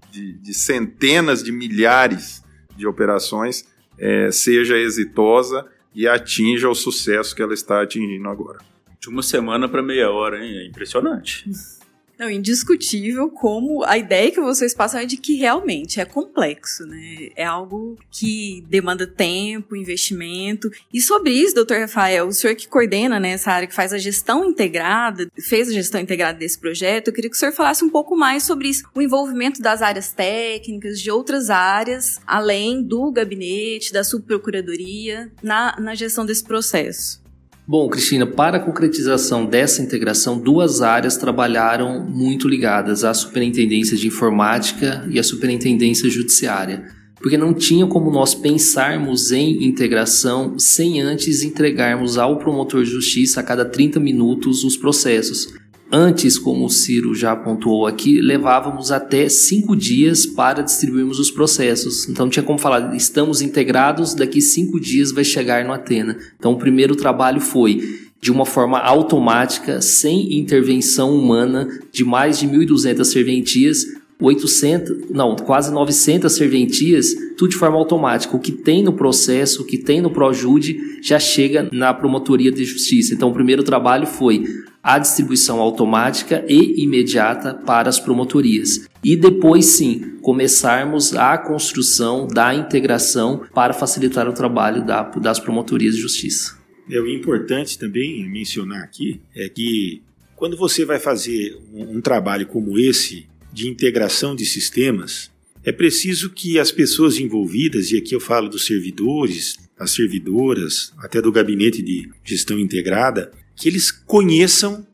de, 0.09 0.35
de 0.35 0.55
centenas 0.55 1.43
de 1.43 1.51
milhares 1.51 2.45
de 2.77 2.87
operações 2.87 3.67
é, 3.99 4.31
seja 4.31 4.79
exitosa 4.79 5.67
e 5.93 6.07
atinja 6.07 6.69
o 6.69 6.75
sucesso 6.75 7.35
que 7.35 7.43
ela 7.43 7.53
está 7.53 7.83
atingindo 7.83 8.29
agora. 8.29 8.61
De 9.01 9.09
uma 9.09 9.25
semana 9.25 9.69
para 9.69 9.83
meia 9.83 10.09
hora, 10.09 10.39
hein? 10.39 10.59
É 10.59 10.67
impressionante. 10.69 11.51
Não, 12.23 12.31
indiscutível 12.31 13.29
como 13.29 13.83
a 13.83 13.99
ideia 13.99 14.31
que 14.31 14.41
vocês 14.41 14.73
passam 14.73 15.01
é 15.01 15.05
de 15.05 15.17
que 15.17 15.35
realmente 15.35 16.01
é 16.01 16.05
complexo, 16.05 16.87
né? 16.87 17.31
É 17.35 17.45
algo 17.45 17.99
que 18.13 18.65
demanda 18.69 19.09
tempo, 19.09 19.75
investimento. 19.75 20.71
E 20.95 21.01
sobre 21.01 21.33
isso, 21.33 21.57
doutor 21.57 21.79
Rafael, 21.79 22.29
o 22.29 22.33
senhor 22.33 22.55
que 22.55 22.69
coordena 22.69 23.19
né, 23.19 23.31
essa 23.31 23.51
área, 23.51 23.67
que 23.67 23.75
faz 23.75 23.93
a 23.93 23.99
gestão 23.99 24.45
integrada, 24.45 25.29
fez 25.37 25.69
a 25.69 25.73
gestão 25.73 26.01
integrada 26.01 26.39
desse 26.39 26.61
projeto, 26.61 27.09
eu 27.09 27.13
queria 27.13 27.29
que 27.29 27.35
o 27.37 27.39
senhor 27.41 27.51
falasse 27.51 27.85
um 27.85 27.91
pouco 27.91 28.17
mais 28.17 28.45
sobre 28.45 28.69
isso, 28.69 28.89
o 28.95 29.03
envolvimento 29.03 29.61
das 29.61 29.83
áreas 29.83 30.13
técnicas, 30.13 31.01
de 31.01 31.11
outras 31.11 31.51
áreas, 31.51 32.21
além 32.25 32.85
do 32.85 33.11
gabinete, 33.11 33.93
da 33.93 34.05
subprocuradoria, 34.05 35.29
na, 35.43 35.75
na 35.81 35.97
gestão 35.97 36.25
desse 36.25 36.45
processo. 36.45 37.22
Bom, 37.65 37.89
Cristina, 37.89 38.27
para 38.27 38.57
a 38.57 38.61
concretização 38.61 39.47
dessa 39.47 39.81
integração, 39.81 40.37
duas 40.37 40.83
áreas 40.83 41.17
trabalharam 41.17 42.05
muito 42.05 42.49
ligadas, 42.49 43.05
a 43.05 43.15
Superintendência 43.15 43.97
de 43.97 44.09
Informática 44.09 45.07
e 45.09 45.17
a 45.17 45.23
Superintendência 45.23 46.11
Judiciária, 46.11 46.85
porque 47.15 47.37
não 47.37 47.55
tinha 47.55 47.87
como 47.87 48.11
nós 48.11 48.35
pensarmos 48.35 49.31
em 49.31 49.65
integração 49.65 50.59
sem 50.59 51.01
antes 51.01 51.45
entregarmos 51.45 52.19
ao 52.19 52.37
promotor 52.37 52.83
de 52.83 52.91
justiça 52.91 53.39
a 53.39 53.45
cada 53.45 53.65
30 53.65 54.01
minutos 54.01 54.65
os 54.65 54.77
processos. 54.77 55.55
Antes, 55.95 56.39
como 56.39 56.65
o 56.65 56.71
Ciro 56.71 57.15
já 57.15 57.37
pontuou 57.37 57.87
aqui, 57.87 58.19
levávamos 58.19 58.91
até 58.91 59.29
cinco 59.29 59.77
dias 59.77 60.25
para 60.25 60.63
distribuirmos 60.63 61.19
os 61.19 61.31
processos. 61.31 62.09
Então 62.09 62.31
tinha 62.31 62.43
como 62.43 62.59
falar, 62.59 62.97
estamos 62.97 63.43
integrados, 63.43 64.15
daqui 64.15 64.41
cinco 64.41 64.81
dias 64.81 65.13
vai 65.13 65.23
chegar 65.23 65.63
no 65.67 65.73
Atena. 65.73 66.17
Então 66.39 66.53
o 66.53 66.59
primeiro 66.59 66.97
trabalho 66.97 67.43
foi 67.43 68.09
de 68.23 68.33
uma 68.33 68.47
forma 68.47 68.79
automática, 68.79 69.83
sem 69.83 70.39
intervenção 70.39 71.15
humana, 71.15 71.69
de 71.93 72.05
mais 72.05 72.39
de 72.39 72.49
1.200 72.49 73.05
serventias, 73.05 73.85
800, 74.19 75.11
não, 75.11 75.37
quase 75.37 75.71
900 75.73 76.33
serventias, 76.33 77.09
tudo 77.37 77.51
de 77.51 77.57
forma 77.57 77.77
automática. 77.77 78.35
O 78.35 78.41
que 78.41 78.53
tem 78.53 78.83
no 78.83 78.95
processo, 78.95 79.63
o 79.63 79.67
que 79.67 79.77
tem 79.77 80.01
no 80.01 80.11
Projude, 80.11 80.79
já 81.03 81.19
chega 81.19 81.69
na 81.71 81.93
promotoria 81.93 82.51
de 82.51 82.65
justiça. 82.65 83.13
Então, 83.13 83.29
o 83.29 83.35
primeiro 83.35 83.65
trabalho 83.65 84.07
foi 84.07 84.45
a 84.83 84.99
distribuição 84.99 85.61
automática 85.61 86.45
e 86.49 86.83
imediata 86.83 87.55
para 87.55 87.89
as 87.89 88.01
promotorias. 88.01 88.89
E 89.05 89.17
depois 89.17 89.67
sim, 89.67 90.17
começarmos 90.21 91.15
a 91.15 91.39
construção 91.39 92.27
da 92.27 92.55
integração 92.55 93.43
para 93.55 93.73
facilitar 93.73 94.29
o 94.29 94.33
trabalho 94.33 94.85
da, 94.85 95.03
das 95.03 95.39
promotorias 95.39 95.95
de 95.95 96.01
justiça. 96.01 96.59
É, 96.91 97.01
o 97.01 97.07
importante 97.09 97.79
também 97.79 98.29
mencionar 98.29 98.83
aqui 98.83 99.21
é 99.35 99.49
que 99.49 100.03
quando 100.35 100.57
você 100.57 100.85
vai 100.85 100.99
fazer 100.99 101.57
um, 101.73 101.99
um 101.99 102.01
trabalho 102.01 102.47
como 102.47 102.79
esse 102.79 103.27
de 103.53 103.69
integração 103.69 104.35
de 104.35 104.45
sistemas, 104.45 105.31
é 105.65 105.71
preciso 105.71 106.31
que 106.31 106.59
as 106.59 106.73
pessoas 106.73 107.19
envolvidas, 107.19 107.93
e 107.93 107.97
aqui 107.97 108.15
eu 108.15 108.21
falo 108.21 108.49
dos 108.49 108.67
servidores, 108.67 109.57
as 109.79 109.93
servidoras, 109.93 110.93
até 110.99 111.23
do 111.23 111.31
gabinete 111.31 111.81
de 111.83 112.11
gestão 112.25 112.59
integrada, 112.59 113.31
que 113.57 113.69
eles 113.69 113.91
conheçam 113.91 114.87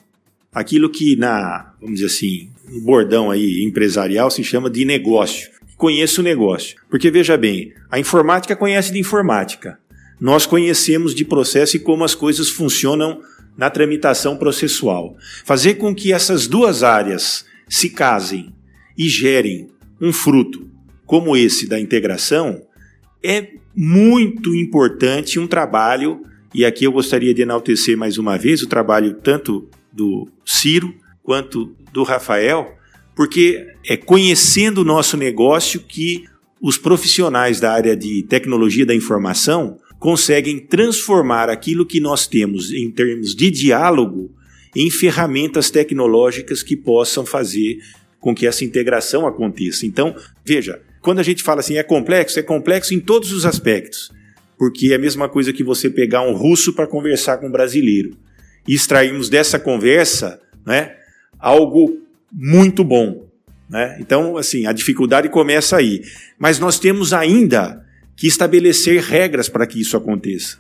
aquilo 0.52 0.90
que 0.90 1.16
na, 1.16 1.72
vamos 1.80 2.00
dizer 2.00 2.06
assim, 2.06 2.50
no 2.68 2.80
bordão 2.80 3.30
aí 3.30 3.62
empresarial 3.62 4.30
se 4.30 4.42
chama 4.42 4.68
de 4.68 4.84
negócio. 4.84 5.50
Conheça 5.76 6.20
o 6.20 6.24
negócio. 6.24 6.76
Porque 6.90 7.10
veja 7.10 7.36
bem, 7.36 7.72
a 7.90 7.98
informática 7.98 8.56
conhece 8.56 8.92
de 8.92 8.98
informática. 8.98 9.78
Nós 10.20 10.46
conhecemos 10.46 11.14
de 11.14 11.24
processo 11.24 11.76
e 11.76 11.80
como 11.80 12.02
as 12.02 12.14
coisas 12.14 12.48
funcionam 12.48 13.20
na 13.56 13.70
tramitação 13.70 14.36
processual. 14.36 15.16
Fazer 15.44 15.74
com 15.74 15.94
que 15.94 16.12
essas 16.12 16.46
duas 16.46 16.82
áreas 16.82 17.44
se 17.68 17.90
casem 17.90 18.52
e 18.96 19.08
gerem 19.08 19.68
um 20.00 20.12
fruto 20.12 20.68
como 21.06 21.36
esse 21.36 21.66
da 21.66 21.80
integração 21.80 22.62
é 23.22 23.48
muito 23.74 24.54
importante 24.54 25.38
um 25.38 25.46
trabalho 25.46 26.22
e 26.54 26.64
aqui 26.64 26.84
eu 26.84 26.92
gostaria 26.92 27.34
de 27.34 27.42
enaltecer 27.42 27.96
mais 27.96 28.18
uma 28.18 28.36
vez 28.38 28.62
o 28.62 28.66
trabalho 28.66 29.14
tanto 29.22 29.68
do 29.92 30.28
Ciro 30.44 30.94
quanto 31.22 31.74
do 31.92 32.02
Rafael, 32.02 32.74
porque 33.14 33.66
é 33.86 33.96
conhecendo 33.96 34.82
o 34.82 34.84
nosso 34.84 35.16
negócio 35.16 35.80
que 35.80 36.24
os 36.60 36.78
profissionais 36.78 37.60
da 37.60 37.72
área 37.72 37.96
de 37.96 38.22
tecnologia 38.22 38.86
da 38.86 38.94
informação 38.94 39.78
conseguem 39.98 40.58
transformar 40.58 41.50
aquilo 41.50 41.84
que 41.84 42.00
nós 42.00 42.26
temos 42.26 42.72
em 42.72 42.90
termos 42.90 43.34
de 43.34 43.50
diálogo 43.50 44.34
em 44.74 44.90
ferramentas 44.90 45.70
tecnológicas 45.70 46.62
que 46.62 46.76
possam 46.76 47.26
fazer 47.26 47.78
com 48.20 48.34
que 48.34 48.46
essa 48.46 48.64
integração 48.64 49.26
aconteça. 49.26 49.86
Então, 49.86 50.14
veja, 50.44 50.80
quando 51.00 51.18
a 51.18 51.22
gente 51.22 51.42
fala 51.42 51.60
assim, 51.60 51.76
é 51.76 51.82
complexo, 51.82 52.38
é 52.38 52.42
complexo 52.42 52.94
em 52.94 53.00
todos 53.00 53.32
os 53.32 53.44
aspectos. 53.44 54.10
Porque 54.58 54.92
é 54.92 54.96
a 54.96 54.98
mesma 54.98 55.28
coisa 55.28 55.52
que 55.52 55.62
você 55.62 55.88
pegar 55.88 56.22
um 56.22 56.34
russo 56.34 56.72
para 56.72 56.86
conversar 56.86 57.38
com 57.38 57.46
um 57.46 57.52
brasileiro 57.52 58.16
e 58.66 58.74
extrairmos 58.74 59.28
dessa 59.28 59.58
conversa 59.58 60.40
né, 60.66 60.96
algo 61.38 62.02
muito 62.32 62.82
bom. 62.82 63.28
Né? 63.70 63.96
Então, 64.00 64.36
assim, 64.36 64.66
a 64.66 64.72
dificuldade 64.72 65.28
começa 65.28 65.76
aí. 65.76 66.02
Mas 66.38 66.58
nós 66.58 66.78
temos 66.78 67.12
ainda 67.12 67.84
que 68.16 68.26
estabelecer 68.26 69.00
regras 69.02 69.48
para 69.48 69.66
que 69.66 69.80
isso 69.80 69.96
aconteça. 69.96 70.58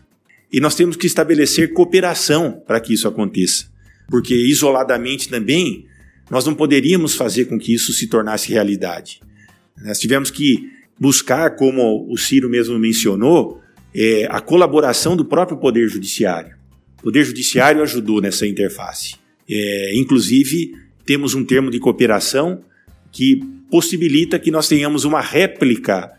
E 0.52 0.60
nós 0.60 0.74
temos 0.74 0.96
que 0.96 1.06
estabelecer 1.06 1.72
cooperação 1.72 2.62
para 2.66 2.80
que 2.80 2.94
isso 2.94 3.08
aconteça. 3.08 3.66
Porque 4.08 4.34
isoladamente 4.34 5.28
também 5.28 5.86
nós 6.30 6.46
não 6.46 6.54
poderíamos 6.54 7.14
fazer 7.14 7.46
com 7.46 7.58
que 7.58 7.74
isso 7.74 7.92
se 7.92 8.06
tornasse 8.06 8.50
realidade. 8.52 9.20
Nós 9.82 9.98
tivemos 9.98 10.30
que 10.30 10.70
buscar, 10.98 11.56
como 11.56 12.10
o 12.10 12.16
Ciro 12.16 12.48
mesmo 12.48 12.78
mencionou, 12.78 13.60
é, 14.00 14.28
a 14.30 14.40
colaboração 14.40 15.16
do 15.16 15.24
próprio 15.24 15.58
Poder 15.58 15.88
Judiciário. 15.88 16.54
O 17.00 17.02
Poder 17.02 17.24
Judiciário 17.24 17.82
ajudou 17.82 18.20
nessa 18.20 18.46
interface. 18.46 19.16
É, 19.50 19.98
inclusive, 19.98 20.72
temos 21.04 21.34
um 21.34 21.44
termo 21.44 21.68
de 21.68 21.80
cooperação 21.80 22.62
que 23.10 23.42
possibilita 23.68 24.38
que 24.38 24.52
nós 24.52 24.68
tenhamos 24.68 25.04
uma 25.04 25.20
réplica 25.20 26.12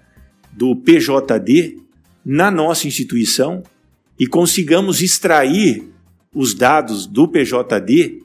do 0.51 0.75
PJD 0.75 1.77
na 2.25 2.51
nossa 2.51 2.85
instituição 2.85 3.63
e 4.19 4.27
consigamos 4.27 5.01
extrair 5.01 5.85
os 6.35 6.53
dados 6.53 7.07
do 7.07 7.29
PJD 7.29 8.19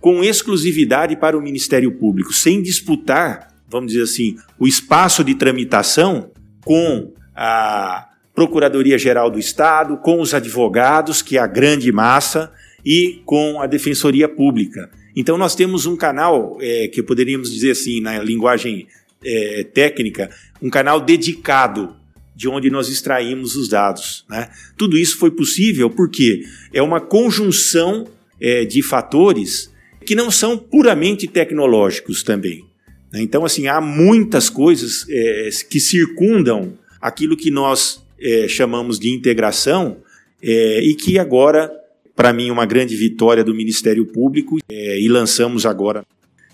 com 0.00 0.24
exclusividade 0.24 1.16
para 1.16 1.38
o 1.38 1.42
Ministério 1.42 1.92
Público, 1.92 2.32
sem 2.32 2.60
disputar, 2.60 3.54
vamos 3.68 3.92
dizer 3.92 4.04
assim, 4.04 4.36
o 4.58 4.66
espaço 4.66 5.22
de 5.22 5.36
tramitação 5.36 6.32
com 6.64 7.12
a 7.34 8.07
Procuradoria-Geral 8.38 9.32
do 9.32 9.38
Estado, 9.40 9.96
com 9.96 10.20
os 10.20 10.32
advogados, 10.32 11.22
que 11.22 11.36
é 11.36 11.40
a 11.40 11.46
grande 11.48 11.90
massa, 11.90 12.52
e 12.86 13.20
com 13.26 13.60
a 13.60 13.66
Defensoria 13.66 14.28
Pública. 14.28 14.88
Então, 15.16 15.36
nós 15.36 15.56
temos 15.56 15.86
um 15.86 15.96
canal, 15.96 16.56
é, 16.60 16.86
que 16.86 17.02
poderíamos 17.02 17.52
dizer 17.52 17.72
assim, 17.72 18.00
na 18.00 18.22
linguagem 18.22 18.86
é, 19.24 19.64
técnica, 19.64 20.30
um 20.62 20.70
canal 20.70 21.00
dedicado 21.00 21.96
de 22.32 22.48
onde 22.48 22.70
nós 22.70 22.88
extraímos 22.88 23.56
os 23.56 23.68
dados. 23.68 24.24
Né? 24.30 24.48
Tudo 24.76 24.96
isso 24.96 25.18
foi 25.18 25.32
possível 25.32 25.90
porque 25.90 26.44
é 26.72 26.80
uma 26.80 27.00
conjunção 27.00 28.06
é, 28.40 28.64
de 28.64 28.82
fatores 28.82 29.68
que 30.06 30.14
não 30.14 30.30
são 30.30 30.56
puramente 30.56 31.26
tecnológicos 31.26 32.22
também. 32.22 32.64
Né? 33.12 33.20
Então, 33.20 33.44
assim, 33.44 33.66
há 33.66 33.80
muitas 33.80 34.48
coisas 34.48 35.04
é, 35.10 35.48
que 35.68 35.80
circundam 35.80 36.78
aquilo 37.00 37.36
que 37.36 37.50
nós 37.50 38.06
é, 38.20 38.48
chamamos 38.48 38.98
de 38.98 39.10
integração 39.10 39.98
é, 40.42 40.82
e 40.82 40.94
que 40.94 41.18
agora, 41.18 41.70
para 42.14 42.32
mim, 42.32 42.50
uma 42.50 42.66
grande 42.66 42.96
vitória 42.96 43.44
do 43.44 43.54
Ministério 43.54 44.06
Público 44.06 44.58
é, 44.68 45.00
e 45.00 45.08
lançamos 45.08 45.66
agora. 45.66 46.04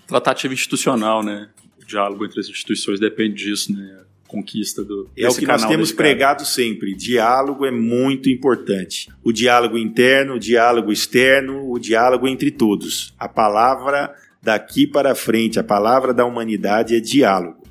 Tratativa 0.07 0.53
institucional, 0.53 1.23
né? 1.23 1.49
O 1.81 1.85
diálogo 1.85 2.25
entre 2.25 2.39
as 2.39 2.47
instituições 2.47 2.99
depende 2.99 3.35
disso, 3.35 3.73
né? 3.73 4.05
conquista 4.27 4.83
do 4.83 5.09
É 5.15 5.29
o 5.29 5.35
que 5.35 5.45
nós 5.45 5.65
temos 5.65 5.91
pregado 5.91 6.45
sempre. 6.45 6.95
Diálogo 6.95 7.65
é 7.65 7.71
muito 7.71 8.29
importante. 8.29 9.09
O 9.23 9.31
diálogo 9.31 9.77
interno, 9.77 10.35
o 10.35 10.39
diálogo 10.39 10.91
externo, 10.91 11.71
o 11.71 11.79
diálogo 11.79 12.27
entre 12.27 12.51
todos. 12.51 13.13
A 13.17 13.29
palavra 13.29 14.13
daqui 14.41 14.85
para 14.85 15.15
frente, 15.15 15.59
a 15.59 15.63
palavra 15.63 16.13
da 16.13 16.25
humanidade 16.25 16.95
é 16.95 16.99
diálogo. 16.99 17.64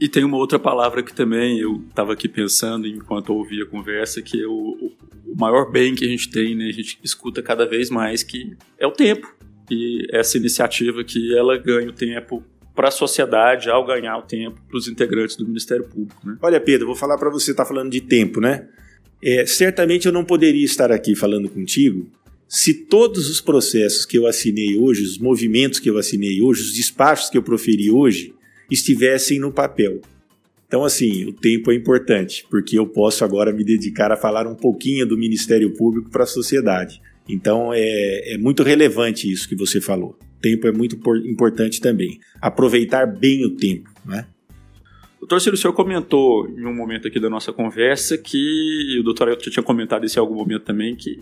E 0.00 0.08
tem 0.08 0.24
uma 0.24 0.38
outra 0.38 0.58
palavra 0.58 1.02
que 1.02 1.14
também 1.14 1.58
eu 1.58 1.84
estava 1.88 2.14
aqui 2.14 2.26
pensando 2.26 2.86
enquanto 2.86 3.34
ouvia 3.34 3.64
a 3.64 3.66
conversa, 3.66 4.22
que 4.22 4.42
é 4.42 4.46
o, 4.46 4.92
o 5.26 5.36
maior 5.38 5.70
bem 5.70 5.94
que 5.94 6.04
a 6.04 6.08
gente 6.08 6.30
tem, 6.30 6.54
né? 6.54 6.68
A 6.68 6.72
gente 6.72 6.98
escuta 7.04 7.42
cada 7.42 7.66
vez 7.66 7.90
mais 7.90 8.22
que 8.22 8.56
é 8.78 8.86
o 8.86 8.92
tempo. 8.92 9.32
E 9.70 10.06
essa 10.10 10.38
iniciativa 10.38 11.04
que 11.04 11.36
ela 11.36 11.58
ganha 11.58 11.90
o 11.90 11.92
tempo 11.92 12.42
para 12.74 12.88
a 12.88 12.90
sociedade 12.90 13.68
ao 13.68 13.84
ganhar 13.84 14.16
o 14.16 14.22
tempo 14.22 14.58
para 14.66 14.78
os 14.78 14.88
integrantes 14.88 15.36
do 15.36 15.46
Ministério 15.46 15.84
Público. 15.84 16.26
Né? 16.26 16.38
Olha, 16.40 16.58
Pedro, 16.58 16.86
vou 16.86 16.96
falar 16.96 17.18
para 17.18 17.28
você, 17.28 17.50
está 17.50 17.66
falando 17.66 17.90
de 17.90 18.00
tempo, 18.00 18.40
né? 18.40 18.66
É, 19.22 19.44
certamente 19.44 20.06
eu 20.06 20.12
não 20.12 20.24
poderia 20.24 20.64
estar 20.64 20.90
aqui 20.90 21.14
falando 21.14 21.48
contigo 21.48 22.10
se 22.50 22.74
todos 22.74 23.30
os 23.30 23.40
processos 23.40 24.04
que 24.04 24.18
eu 24.18 24.26
assinei 24.26 24.76
hoje, 24.76 25.04
os 25.04 25.18
movimentos 25.18 25.78
que 25.78 25.88
eu 25.88 25.96
assinei 25.96 26.42
hoje, 26.42 26.62
os 26.62 26.72
despachos 26.72 27.30
que 27.30 27.38
eu 27.38 27.44
proferi 27.44 27.92
hoje, 27.92 28.34
estivessem 28.70 29.38
no 29.38 29.52
papel. 29.52 30.00
Então, 30.66 30.84
assim, 30.84 31.24
o 31.24 31.32
tempo 31.32 31.72
é 31.72 31.74
importante, 31.74 32.46
porque 32.48 32.78
eu 32.78 32.86
posso 32.86 33.24
agora 33.24 33.52
me 33.52 33.64
dedicar 33.64 34.12
a 34.12 34.16
falar 34.16 34.46
um 34.46 34.54
pouquinho 34.54 35.06
do 35.06 35.18
Ministério 35.18 35.74
Público 35.74 36.10
para 36.10 36.22
a 36.22 36.26
sociedade. 36.26 37.00
Então, 37.28 37.72
é, 37.72 38.34
é 38.34 38.38
muito 38.38 38.62
relevante 38.62 39.30
isso 39.30 39.48
que 39.48 39.56
você 39.56 39.80
falou 39.80 40.16
tempo 40.40 40.66
é 40.66 40.72
muito 40.72 40.98
importante 41.26 41.80
também. 41.80 42.18
Aproveitar 42.40 43.06
bem 43.06 43.44
o 43.44 43.56
tempo, 43.56 43.90
né? 44.04 44.26
Doutor 45.18 45.40
Ciro, 45.40 45.54
o 45.54 45.58
senhor 45.58 45.74
comentou 45.74 46.48
em 46.48 46.64
um 46.66 46.74
momento 46.74 47.06
aqui 47.06 47.20
da 47.20 47.28
nossa 47.28 47.52
conversa 47.52 48.16
que, 48.16 48.96
o 48.98 49.02
doutor 49.02 49.28
Ailton 49.28 49.50
tinha 49.50 49.62
comentado 49.62 50.06
isso 50.06 50.18
em 50.18 50.20
algum 50.20 50.34
momento 50.34 50.62
também, 50.62 50.96
que 50.96 51.20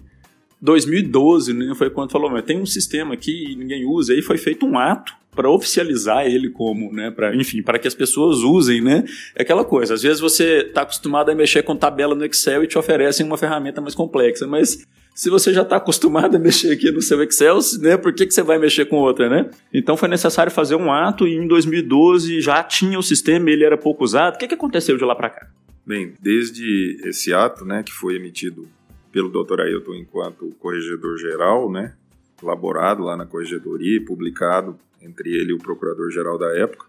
2012 0.60 1.52
né, 1.52 1.72
foi 1.74 1.90
quando 1.90 2.10
falou, 2.10 2.30
mas 2.30 2.44
tem 2.44 2.60
um 2.60 2.66
sistema 2.66 3.14
aqui 3.14 3.52
e 3.52 3.56
ninguém 3.56 3.84
usa, 3.86 4.12
aí 4.12 4.22
foi 4.22 4.36
feito 4.36 4.66
um 4.66 4.78
ato 4.78 5.12
para 5.34 5.48
oficializar 5.48 6.26
ele 6.26 6.50
como, 6.50 6.92
né, 6.92 7.12
para, 7.12 7.34
enfim, 7.36 7.62
para 7.62 7.78
que 7.78 7.86
as 7.86 7.94
pessoas 7.94 8.38
usem, 8.38 8.80
né? 8.80 9.04
É 9.36 9.42
aquela 9.42 9.64
coisa, 9.64 9.94
às 9.94 10.02
vezes 10.02 10.18
você 10.18 10.66
está 10.66 10.82
acostumado 10.82 11.30
a 11.30 11.34
mexer 11.34 11.62
com 11.62 11.76
tabela 11.76 12.12
no 12.14 12.24
Excel 12.24 12.64
e 12.64 12.66
te 12.66 12.76
oferecem 12.76 13.24
uma 13.24 13.38
ferramenta 13.38 13.80
mais 13.80 13.94
complexa, 13.94 14.48
mas 14.48 14.84
se 15.14 15.30
você 15.30 15.52
já 15.52 15.62
está 15.62 15.76
acostumado 15.76 16.36
a 16.36 16.40
mexer 16.40 16.72
aqui 16.72 16.90
no 16.90 17.00
seu 17.00 17.22
Excel, 17.22 17.58
né, 17.80 17.96
por 17.96 18.12
que, 18.12 18.26
que 18.26 18.34
você 18.34 18.42
vai 18.42 18.58
mexer 18.58 18.86
com 18.86 18.96
outra, 18.96 19.28
né? 19.28 19.48
Então 19.72 19.96
foi 19.96 20.08
necessário 20.08 20.50
fazer 20.50 20.74
um 20.74 20.90
ato 20.90 21.26
e 21.26 21.34
em 21.34 21.46
2012 21.46 22.40
já 22.40 22.62
tinha 22.64 22.98
o 22.98 23.02
sistema, 23.02 23.48
ele 23.48 23.64
era 23.64 23.78
pouco 23.78 24.02
usado. 24.02 24.34
O 24.34 24.38
que, 24.38 24.48
que 24.48 24.54
aconteceu 24.54 24.96
de 24.96 25.04
lá 25.04 25.14
para 25.14 25.30
cá? 25.30 25.48
Bem, 25.86 26.14
desde 26.20 27.00
esse 27.04 27.32
ato, 27.32 27.64
né, 27.64 27.82
que 27.84 27.92
foi 27.92 28.16
emitido 28.16 28.68
pelo 29.12 29.30
Dr. 29.30 29.60
Ailton 29.60 29.94
enquanto 29.94 30.54
corregedor 30.58 31.16
geral, 31.18 31.70
né, 31.70 31.94
elaborado 32.42 33.02
lá 33.02 33.16
na 33.16 33.26
corregedoria 33.26 33.96
e 33.96 34.04
publicado 34.04 34.78
entre 35.00 35.30
ele 35.30 35.50
e 35.50 35.54
o 35.54 35.58
procurador-geral 35.58 36.38
da 36.38 36.56
época, 36.56 36.86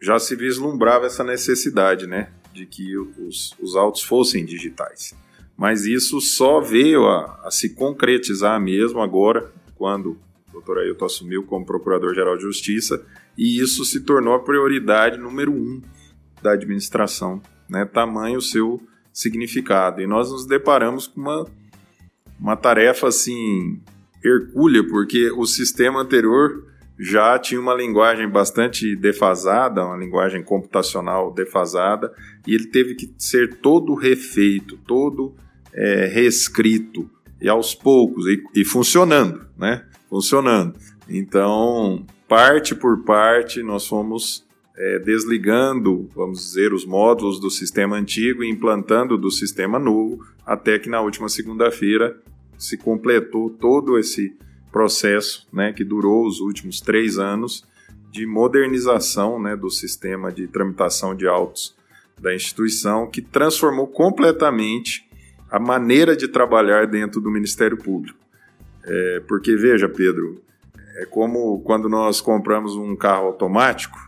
já 0.00 0.18
se 0.18 0.36
vislumbrava 0.36 1.06
essa 1.06 1.24
necessidade, 1.24 2.06
né, 2.06 2.30
de 2.52 2.66
que 2.66 2.96
os, 2.98 3.54
os 3.60 3.76
autos 3.76 4.02
fossem 4.02 4.44
digitais 4.44 5.14
mas 5.56 5.86
isso 5.86 6.20
só 6.20 6.60
veio 6.60 7.06
a, 7.06 7.40
a 7.44 7.50
se 7.50 7.74
concretizar 7.74 8.60
mesmo 8.60 9.00
agora, 9.00 9.52
quando 9.76 10.18
o 10.52 10.60
Dr. 10.60 10.78
Ailton 10.78 11.04
assumiu 11.04 11.44
como 11.44 11.66
Procurador-Geral 11.66 12.36
de 12.36 12.42
Justiça, 12.42 13.04
e 13.36 13.60
isso 13.60 13.84
se 13.84 14.00
tornou 14.00 14.34
a 14.34 14.40
prioridade 14.40 15.18
número 15.18 15.52
um 15.52 15.80
da 16.42 16.52
administração, 16.52 17.40
né? 17.68 17.84
tamanho 17.84 18.40
seu 18.40 18.80
significado. 19.14 20.02
E 20.02 20.06
nós 20.06 20.32
nos 20.32 20.44
deparamos 20.44 21.06
com 21.06 21.20
uma, 21.20 21.46
uma 22.38 22.56
tarefa 22.56 23.06
assim 23.06 23.80
hercúlea, 24.22 24.84
porque 24.86 25.30
o 25.30 25.46
sistema 25.46 26.00
anterior 26.00 26.66
já 26.98 27.38
tinha 27.38 27.60
uma 27.60 27.74
linguagem 27.74 28.28
bastante 28.28 28.96
defasada, 28.96 29.84
uma 29.84 29.96
linguagem 29.96 30.42
computacional 30.42 31.32
defasada, 31.32 32.12
e 32.46 32.54
ele 32.54 32.66
teve 32.66 32.94
que 32.94 33.14
ser 33.18 33.56
todo 33.56 33.94
refeito, 33.94 34.76
todo 34.86 35.34
é, 35.72 36.06
reescrito 36.06 37.08
e 37.40 37.48
aos 37.48 37.74
poucos 37.74 38.26
e, 38.26 38.42
e 38.54 38.64
funcionando, 38.64 39.46
né? 39.56 39.84
Funcionando. 40.08 40.78
Então, 41.08 42.06
parte 42.28 42.74
por 42.74 43.04
parte, 43.04 43.62
nós 43.62 43.86
fomos 43.86 44.44
é, 44.76 44.98
desligando, 44.98 46.08
vamos 46.14 46.40
dizer, 46.40 46.72
os 46.72 46.84
módulos 46.84 47.38
do 47.38 47.50
sistema 47.50 47.96
antigo 47.96 48.42
e 48.42 48.50
implantando 48.50 49.16
do 49.16 49.30
sistema 49.30 49.78
novo, 49.78 50.24
até 50.44 50.78
que 50.78 50.88
na 50.88 51.00
última 51.00 51.28
segunda-feira 51.28 52.20
se 52.58 52.76
completou 52.76 53.50
todo 53.50 53.98
esse 53.98 54.36
processo, 54.72 55.46
né, 55.52 55.72
que 55.72 55.84
durou 55.84 56.26
os 56.26 56.40
últimos 56.40 56.80
três 56.80 57.18
anos 57.18 57.64
de 58.10 58.26
modernização 58.26 59.40
né, 59.40 59.56
do 59.56 59.70
sistema 59.70 60.32
de 60.32 60.46
tramitação 60.48 61.14
de 61.14 61.26
autos 61.26 61.74
da 62.20 62.34
instituição, 62.34 63.08
que 63.08 63.20
transformou 63.20 63.86
completamente 63.86 65.08
a 65.50 65.58
maneira 65.58 66.16
de 66.16 66.28
trabalhar 66.28 66.86
dentro 66.86 67.20
do 67.20 67.30
Ministério 67.30 67.76
Público. 67.76 68.18
É, 68.84 69.22
porque, 69.26 69.56
veja, 69.56 69.88
Pedro, 69.88 70.40
é 70.96 71.06
como 71.06 71.60
quando 71.60 71.88
nós 71.88 72.20
compramos 72.20 72.76
um 72.76 72.94
carro 72.94 73.26
automático, 73.26 73.98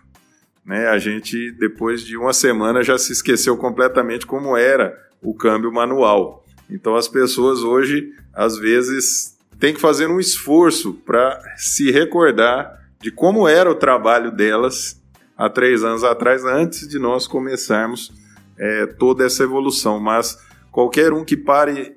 né, 0.66 0.88
a 0.88 0.98
gente, 0.98 1.52
depois 1.52 2.02
de 2.02 2.16
uma 2.16 2.32
semana, 2.32 2.82
já 2.82 2.98
se 2.98 3.12
esqueceu 3.12 3.56
completamente 3.56 4.26
como 4.26 4.56
era 4.56 4.98
o 5.22 5.32
câmbio 5.32 5.72
manual. 5.72 6.44
Então, 6.68 6.96
as 6.96 7.06
pessoas 7.06 7.60
hoje, 7.60 8.12
às 8.34 8.58
vezes, 8.58 9.38
tem 9.60 9.72
que 9.72 9.80
fazer 9.80 10.08
um 10.08 10.18
esforço 10.18 10.92
para 10.92 11.40
se 11.56 11.92
recordar 11.92 12.84
de 13.00 13.12
como 13.12 13.46
era 13.46 13.70
o 13.70 13.76
trabalho 13.76 14.32
delas 14.32 15.00
há 15.38 15.48
três 15.48 15.84
anos 15.84 16.02
atrás, 16.02 16.44
antes 16.44 16.88
de 16.88 16.98
nós 16.98 17.28
começarmos 17.28 18.12
é, 18.58 18.86
toda 18.86 19.24
essa 19.24 19.44
evolução. 19.44 20.00
Mas 20.00 20.36
qualquer 20.72 21.12
um 21.12 21.24
que 21.24 21.36
pare 21.36 21.96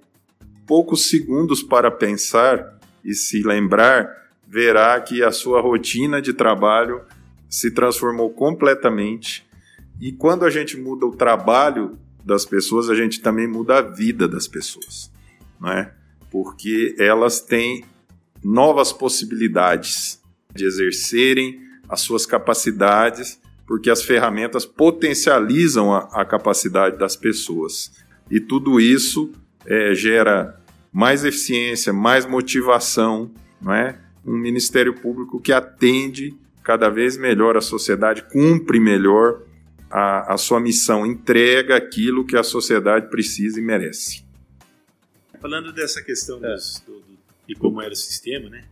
poucos 0.67 1.09
segundos 1.09 1.63
para 1.63 1.89
pensar 1.89 2.77
e 3.03 3.15
se 3.15 3.41
lembrar, 3.41 4.07
verá 4.47 4.99
que 5.01 5.23
a 5.23 5.31
sua 5.31 5.59
rotina 5.59 6.21
de 6.21 6.33
trabalho 6.33 7.01
se 7.49 7.71
transformou 7.71 8.29
completamente. 8.29 9.47
E 9.99 10.11
quando 10.11 10.45
a 10.45 10.49
gente 10.49 10.77
muda 10.77 11.05
o 11.05 11.15
trabalho 11.15 11.97
das 12.23 12.45
pessoas, 12.45 12.89
a 12.89 12.95
gente 12.95 13.21
também 13.21 13.47
muda 13.47 13.79
a 13.79 13.81
vida 13.81 14.27
das 14.27 14.47
pessoas, 14.47 15.11
não 15.59 15.71
é? 15.71 15.91
Porque 16.29 16.95
elas 16.99 17.41
têm 17.41 17.83
novas 18.43 18.93
possibilidades 18.93 20.21
de 20.53 20.65
exercerem 20.65 21.59
as 21.89 22.01
suas 22.01 22.25
capacidades, 22.25 23.41
porque 23.65 23.89
as 23.89 24.03
ferramentas 24.03 24.65
potencializam 24.65 25.93
a, 25.93 26.07
a 26.13 26.25
capacidade 26.25 26.97
das 26.97 27.15
pessoas. 27.15 27.91
E 28.29 28.39
tudo 28.39 28.79
isso 28.79 29.31
é, 29.65 29.93
gera 29.93 30.61
mais 30.91 31.23
eficiência, 31.23 31.91
mais 31.91 32.25
motivação, 32.25 33.31
não 33.61 33.73
é? 33.73 33.99
Um 34.25 34.37
Ministério 34.37 34.93
Público 34.93 35.39
que 35.39 35.51
atende 35.51 36.37
cada 36.69 36.87
vez 36.87 37.17
melhor 37.17 37.57
a 37.57 37.61
sociedade, 37.61 38.21
cumpre 38.31 38.79
melhor 38.79 39.41
a, 39.89 40.35
a 40.35 40.37
sua 40.37 40.59
missão, 40.59 41.03
entrega 41.03 41.75
aquilo 41.75 42.23
que 42.23 42.37
a 42.37 42.43
sociedade 42.43 43.09
precisa 43.09 43.59
e 43.59 43.63
merece. 43.63 44.23
Falando 45.41 45.73
dessa 45.73 45.99
questão 46.03 46.37
é. 46.45 46.53
dos, 46.53 46.83
do, 46.85 46.93
do, 46.93 47.17
de 47.47 47.55
como 47.55 47.81
era 47.81 47.91
o 47.91 47.95
sistema, 47.95 48.51
né? 48.51 48.65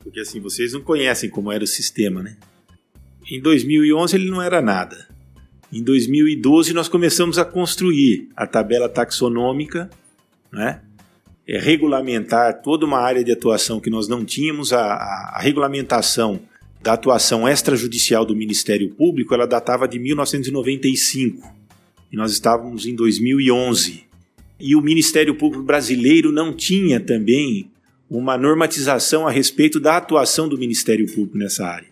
Porque 0.00 0.20
assim, 0.20 0.40
vocês 0.40 0.74
não 0.74 0.82
conhecem 0.82 1.30
como 1.30 1.50
era 1.50 1.64
o 1.64 1.66
sistema, 1.66 2.22
né? 2.22 2.36
Em 3.30 3.40
2011 3.40 4.14
ele 4.14 4.30
não 4.30 4.42
era 4.42 4.60
nada. 4.60 5.08
Em 5.72 5.82
2012 5.82 6.74
nós 6.74 6.86
começamos 6.86 7.38
a 7.38 7.46
construir 7.46 8.28
a 8.36 8.46
tabela 8.46 8.90
taxonômica, 8.90 9.88
né? 10.52 10.82
É, 11.48 11.58
regulamentar 11.58 12.60
toda 12.60 12.84
uma 12.84 12.98
área 12.98 13.24
de 13.24 13.32
atuação 13.32 13.80
que 13.80 13.88
nós 13.88 14.06
não 14.06 14.22
tínhamos, 14.22 14.70
a, 14.70 14.82
a, 14.82 15.36
a 15.36 15.40
regulamentação 15.40 16.49
da 16.82 16.94
atuação 16.94 17.48
extrajudicial 17.48 18.24
do 18.24 18.34
Ministério 18.34 18.90
Público, 18.90 19.34
ela 19.34 19.46
datava 19.46 19.86
de 19.86 19.98
1995 19.98 21.46
e 22.10 22.16
nós 22.16 22.32
estávamos 22.32 22.86
em 22.86 22.94
2011. 22.94 24.04
E 24.58 24.74
o 24.74 24.80
Ministério 24.80 25.34
Público 25.34 25.64
brasileiro 25.64 26.32
não 26.32 26.54
tinha 26.54 26.98
também 26.98 27.70
uma 28.08 28.36
normatização 28.36 29.26
a 29.26 29.30
respeito 29.30 29.78
da 29.78 29.96
atuação 29.96 30.48
do 30.48 30.58
Ministério 30.58 31.06
Público 31.06 31.38
nessa 31.38 31.66
área. 31.66 31.88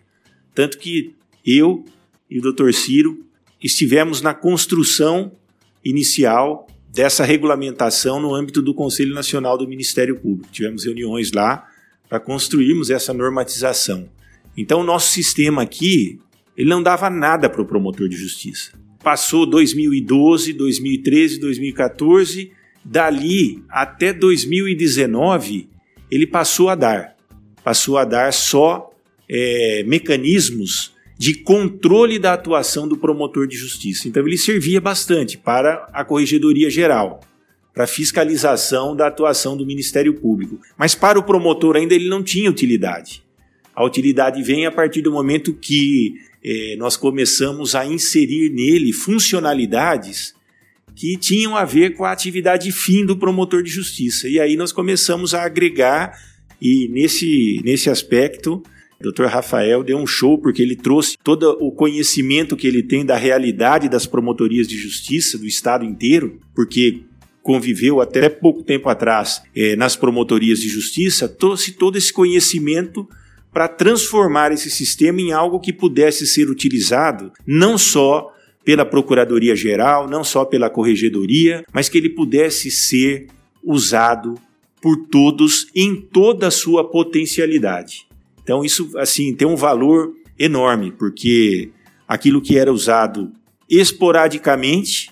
Tanto 0.53 0.77
que 0.77 1.13
eu 1.45 1.85
e 2.29 2.39
o 2.39 2.41
Dr. 2.41 2.71
Ciro 2.73 3.25
estivemos 3.63 4.21
na 4.21 4.33
construção 4.33 5.31
inicial 5.83 6.67
dessa 6.91 7.23
regulamentação 7.23 8.19
no 8.19 8.33
âmbito 8.33 8.61
do 8.61 8.73
Conselho 8.73 9.13
Nacional 9.13 9.57
do 9.57 9.67
Ministério 9.67 10.19
Público. 10.19 10.51
Tivemos 10.51 10.83
reuniões 10.83 11.31
lá 11.31 11.67
para 12.09 12.19
construirmos 12.19 12.89
essa 12.89 13.13
normatização. 13.13 14.09
Então, 14.57 14.81
o 14.81 14.83
nosso 14.83 15.11
sistema 15.11 15.61
aqui, 15.61 16.19
ele 16.57 16.69
não 16.69 16.83
dava 16.83 17.09
nada 17.09 17.49
para 17.49 17.61
o 17.61 17.65
promotor 17.65 18.09
de 18.09 18.15
justiça. 18.15 18.73
Passou 19.01 19.45
2012, 19.45 20.53
2013, 20.53 21.39
2014, 21.39 22.51
dali 22.83 23.63
até 23.69 24.11
2019, 24.11 25.69
ele 26.11 26.27
passou 26.27 26.69
a 26.69 26.75
dar. 26.75 27.15
Passou 27.63 27.97
a 27.97 28.03
dar 28.03 28.33
só 28.33 28.91
é, 29.29 29.83
mecanismos 29.87 30.93
de 31.17 31.35
controle 31.35 32.17
da 32.17 32.33
atuação 32.33 32.87
do 32.87 32.97
promotor 32.97 33.45
de 33.45 33.55
justiça. 33.57 34.07
Então, 34.07 34.25
ele 34.25 34.37
servia 34.37 34.81
bastante 34.81 35.37
para 35.37 35.87
a 35.93 36.03
Corregedoria 36.03 36.69
Geral, 36.69 37.19
para 37.73 37.85
fiscalização 37.85 38.95
da 38.95 39.07
atuação 39.07 39.55
do 39.55 39.65
Ministério 39.65 40.13
Público. 40.13 40.59
Mas 40.77 40.95
para 40.95 41.19
o 41.19 41.23
promotor 41.23 41.75
ainda 41.75 41.93
ele 41.93 42.09
não 42.09 42.23
tinha 42.23 42.49
utilidade. 42.49 43.23
A 43.79 43.85
utilidade 43.85 44.43
vem 44.43 44.65
a 44.65 44.71
partir 44.73 45.01
do 45.01 45.09
momento 45.09 45.53
que 45.53 46.15
é, 46.43 46.75
nós 46.75 46.97
começamos 46.97 47.75
a 47.75 47.85
inserir 47.85 48.49
nele 48.49 48.91
funcionalidades 48.91 50.35
que 50.93 51.15
tinham 51.15 51.55
a 51.55 51.63
ver 51.63 51.95
com 51.95 52.03
a 52.03 52.11
atividade 52.11 52.73
fim 52.73 53.05
do 53.05 53.15
promotor 53.15 53.63
de 53.63 53.71
justiça. 53.71 54.27
E 54.27 54.37
aí 54.37 54.57
nós 54.57 54.73
começamos 54.73 55.33
a 55.33 55.43
agregar, 55.43 56.11
e 56.61 56.89
nesse, 56.89 57.61
nesse 57.63 57.89
aspecto, 57.89 58.61
o 58.99 59.11
Dr. 59.13 59.27
Rafael 59.27 59.81
deu 59.81 59.97
um 59.97 60.05
show 60.05 60.37
porque 60.37 60.61
ele 60.61 60.75
trouxe 60.75 61.15
todo 61.23 61.57
o 61.61 61.71
conhecimento 61.71 62.57
que 62.57 62.67
ele 62.67 62.83
tem 62.83 63.05
da 63.05 63.15
realidade 63.15 63.87
das 63.87 64.05
promotorias 64.05 64.67
de 64.67 64.77
justiça 64.77 65.37
do 65.37 65.47
estado 65.47 65.85
inteiro, 65.85 66.37
porque 66.53 67.03
conviveu 67.41 68.01
até 68.01 68.27
pouco 68.27 68.61
tempo 68.61 68.89
atrás 68.89 69.41
é, 69.55 69.77
nas 69.77 69.95
promotorias 69.95 70.59
de 70.59 70.67
justiça, 70.67 71.29
trouxe 71.29 71.71
todo 71.71 71.97
esse 71.97 72.11
conhecimento 72.11 73.07
para 73.51 73.67
transformar 73.67 74.51
esse 74.51 74.69
sistema 74.69 75.21
em 75.21 75.31
algo 75.31 75.59
que 75.59 75.73
pudesse 75.73 76.27
ser 76.27 76.49
utilizado 76.49 77.31
não 77.45 77.77
só 77.77 78.33
pela 78.63 78.85
Procuradoria 78.85 79.55
Geral, 79.55 80.07
não 80.07 80.23
só 80.23 80.45
pela 80.45 80.69
Corregedoria, 80.69 81.65
mas 81.73 81.89
que 81.89 81.97
ele 81.97 82.09
pudesse 82.09 82.69
ser 82.69 83.27
usado 83.63 84.35
por 84.81 85.07
todos 85.07 85.67
em 85.75 85.95
toda 85.95 86.47
a 86.47 86.51
sua 86.51 86.89
potencialidade. 86.89 88.07
Então 88.43 88.63
isso 88.63 88.91
assim 88.97 89.33
tem 89.33 89.47
um 89.47 89.55
valor 89.55 90.13
enorme, 90.37 90.91
porque 90.91 91.71
aquilo 92.07 92.41
que 92.41 92.57
era 92.57 92.71
usado 92.71 93.31
esporadicamente, 93.69 95.11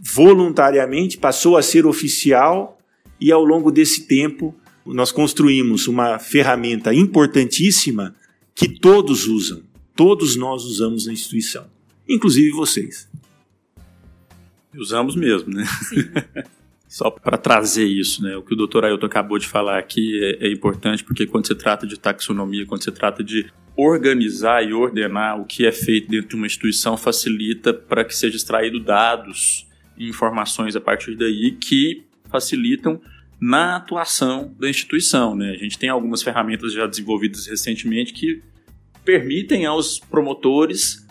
voluntariamente, 0.00 1.18
passou 1.18 1.56
a 1.56 1.62
ser 1.62 1.84
oficial 1.84 2.78
e 3.20 3.30
ao 3.30 3.44
longo 3.44 3.70
desse 3.70 4.06
tempo 4.06 4.54
nós 4.86 5.12
construímos 5.12 5.86
uma 5.86 6.18
ferramenta 6.18 6.92
importantíssima 6.92 8.14
que 8.54 8.68
todos 8.68 9.26
usam, 9.26 9.62
todos 9.94 10.36
nós 10.36 10.64
usamos 10.64 11.06
na 11.06 11.12
instituição, 11.12 11.66
inclusive 12.08 12.50
vocês. 12.50 13.08
Usamos 14.74 15.14
mesmo, 15.14 15.52
né? 15.52 15.64
Só 16.88 17.10
para 17.10 17.38
trazer 17.38 17.86
isso, 17.86 18.22
né? 18.22 18.36
O 18.36 18.42
que 18.42 18.52
o 18.52 18.56
doutor 18.56 18.84
Ailton 18.84 19.06
acabou 19.06 19.38
de 19.38 19.46
falar 19.46 19.78
aqui 19.78 20.22
é, 20.22 20.46
é, 20.46 20.52
importante, 20.52 21.02
porque 21.02 21.26
quando 21.26 21.46
se 21.46 21.54
trata 21.54 21.86
de 21.86 21.98
taxonomia, 21.98 22.66
quando 22.66 22.84
se 22.84 22.92
trata 22.92 23.24
de 23.24 23.50
organizar 23.74 24.62
e 24.62 24.74
ordenar 24.74 25.40
o 25.40 25.46
que 25.46 25.64
é 25.64 25.72
feito 25.72 26.10
dentro 26.10 26.28
de 26.28 26.36
uma 26.36 26.46
instituição, 26.46 26.96
facilita 26.96 27.72
para 27.72 28.04
que 28.04 28.14
seja 28.14 28.36
extraído 28.36 28.78
dados 28.78 29.66
e 29.96 30.06
informações 30.06 30.76
a 30.76 30.80
partir 30.80 31.16
daí 31.16 31.52
que 31.52 32.04
facilitam 32.30 33.00
na 33.42 33.74
atuação 33.74 34.54
da 34.56 34.70
instituição. 34.70 35.34
Né? 35.34 35.50
A 35.50 35.56
gente 35.56 35.76
tem 35.76 35.88
algumas 35.88 36.22
ferramentas 36.22 36.72
já 36.72 36.86
desenvolvidas 36.86 37.48
recentemente 37.48 38.12
que 38.12 38.40
permitem 39.04 39.66
aos 39.66 39.98
promotores 39.98 41.04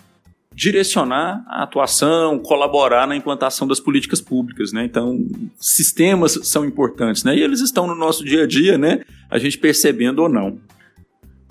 direcionar 0.55 1.43
a 1.45 1.63
atuação, 1.63 2.39
colaborar 2.39 3.05
na 3.05 3.17
implantação 3.17 3.67
das 3.67 3.81
políticas 3.81 4.21
públicas, 4.21 4.71
né? 4.73 4.83
Então, 4.83 5.17
sistemas 5.57 6.39
são 6.43 6.65
importantes, 6.65 7.23
né? 7.23 7.35
E 7.35 7.41
eles 7.41 7.61
estão 7.61 7.87
no 7.87 7.95
nosso 7.95 8.23
dia 8.23 8.43
a 8.43 8.47
dia, 8.47 8.77
né? 8.77 9.01
A 9.29 9.37
gente 9.37 9.57
percebendo 9.57 10.21
ou 10.21 10.29
não. 10.29 10.59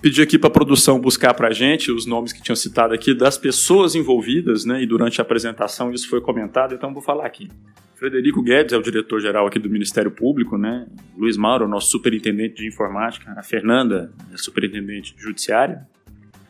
Pedi 0.01 0.19
aqui 0.19 0.39
para 0.39 0.47
a 0.47 0.51
produção 0.51 0.99
buscar 0.99 1.31
para 1.35 1.49
a 1.49 1.53
gente 1.53 1.91
os 1.91 2.07
nomes 2.07 2.33
que 2.33 2.41
tinham 2.41 2.55
citado 2.55 2.91
aqui 2.91 3.13
das 3.13 3.37
pessoas 3.37 3.93
envolvidas, 3.93 4.65
né? 4.65 4.81
E 4.81 4.87
durante 4.87 5.21
a 5.21 5.23
apresentação 5.23 5.93
isso 5.93 6.09
foi 6.09 6.19
comentado, 6.19 6.73
então 6.73 6.91
vou 6.91 7.03
falar 7.03 7.27
aqui. 7.27 7.47
Frederico 7.93 8.41
Guedes 8.41 8.73
é 8.73 8.77
o 8.77 8.81
diretor-geral 8.81 9.45
aqui 9.45 9.59
do 9.59 9.69
Ministério 9.69 10.09
Público, 10.09 10.57
né? 10.57 10.87
Luiz 11.15 11.37
Mauro, 11.37 11.67
nosso 11.67 11.91
superintendente 11.91 12.55
de 12.55 12.67
informática, 12.67 13.31
a 13.37 13.43
Fernanda, 13.43 14.11
a 14.33 14.37
superintendente 14.37 15.13
judiciária, 15.15 15.87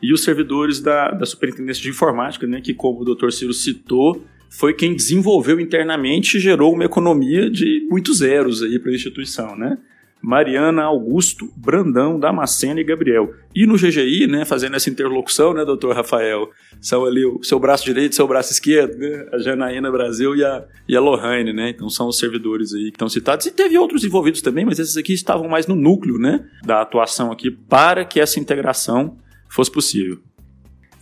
e 0.02 0.14
os 0.14 0.24
servidores 0.24 0.80
da, 0.80 1.10
da 1.10 1.26
superintendência 1.26 1.82
de 1.82 1.90
informática, 1.90 2.46
né? 2.46 2.62
Que, 2.62 2.72
como 2.72 3.02
o 3.02 3.04
doutor 3.04 3.34
Ciro 3.34 3.52
citou, 3.52 4.24
foi 4.48 4.72
quem 4.72 4.96
desenvolveu 4.96 5.60
internamente 5.60 6.38
e 6.38 6.40
gerou 6.40 6.72
uma 6.72 6.86
economia 6.86 7.50
de 7.50 7.86
muitos 7.90 8.18
zeros 8.18 8.62
aí 8.62 8.78
para 8.78 8.90
a 8.90 8.94
instituição, 8.94 9.54
né? 9.54 9.76
Mariana, 10.22 10.84
Augusto, 10.84 11.52
Brandão, 11.56 12.18
Damasceno 12.18 12.78
e 12.78 12.84
Gabriel. 12.84 13.34
E 13.54 13.66
no 13.66 13.74
GGI, 13.74 14.28
né, 14.28 14.44
fazendo 14.44 14.76
essa 14.76 14.88
interlocução, 14.88 15.52
né, 15.52 15.64
doutor 15.64 15.96
Rafael, 15.96 16.48
são 16.80 17.04
ali 17.04 17.26
o 17.26 17.42
seu 17.42 17.58
braço 17.58 17.84
direito 17.84 18.12
e 18.12 18.14
seu 18.14 18.28
braço 18.28 18.52
esquerdo, 18.52 18.96
né, 18.96 19.26
a 19.32 19.38
Janaína 19.38 19.90
Brasil 19.90 20.36
e 20.36 20.44
a, 20.44 20.64
e 20.88 20.96
a 20.96 21.00
Lohane, 21.00 21.52
né, 21.52 21.70
então 21.70 21.90
são 21.90 22.06
os 22.06 22.18
servidores 22.18 22.72
aí 22.72 22.84
que 22.84 22.96
estão 22.96 23.08
citados. 23.08 23.46
E 23.46 23.50
teve 23.50 23.76
outros 23.76 24.04
envolvidos 24.04 24.40
também, 24.40 24.64
mas 24.64 24.78
esses 24.78 24.96
aqui 24.96 25.12
estavam 25.12 25.48
mais 25.48 25.66
no 25.66 25.74
núcleo, 25.74 26.18
né, 26.18 26.46
da 26.64 26.80
atuação 26.80 27.32
aqui 27.32 27.50
para 27.50 28.04
que 28.04 28.20
essa 28.20 28.38
integração 28.38 29.18
fosse 29.50 29.70
possível. 29.70 30.18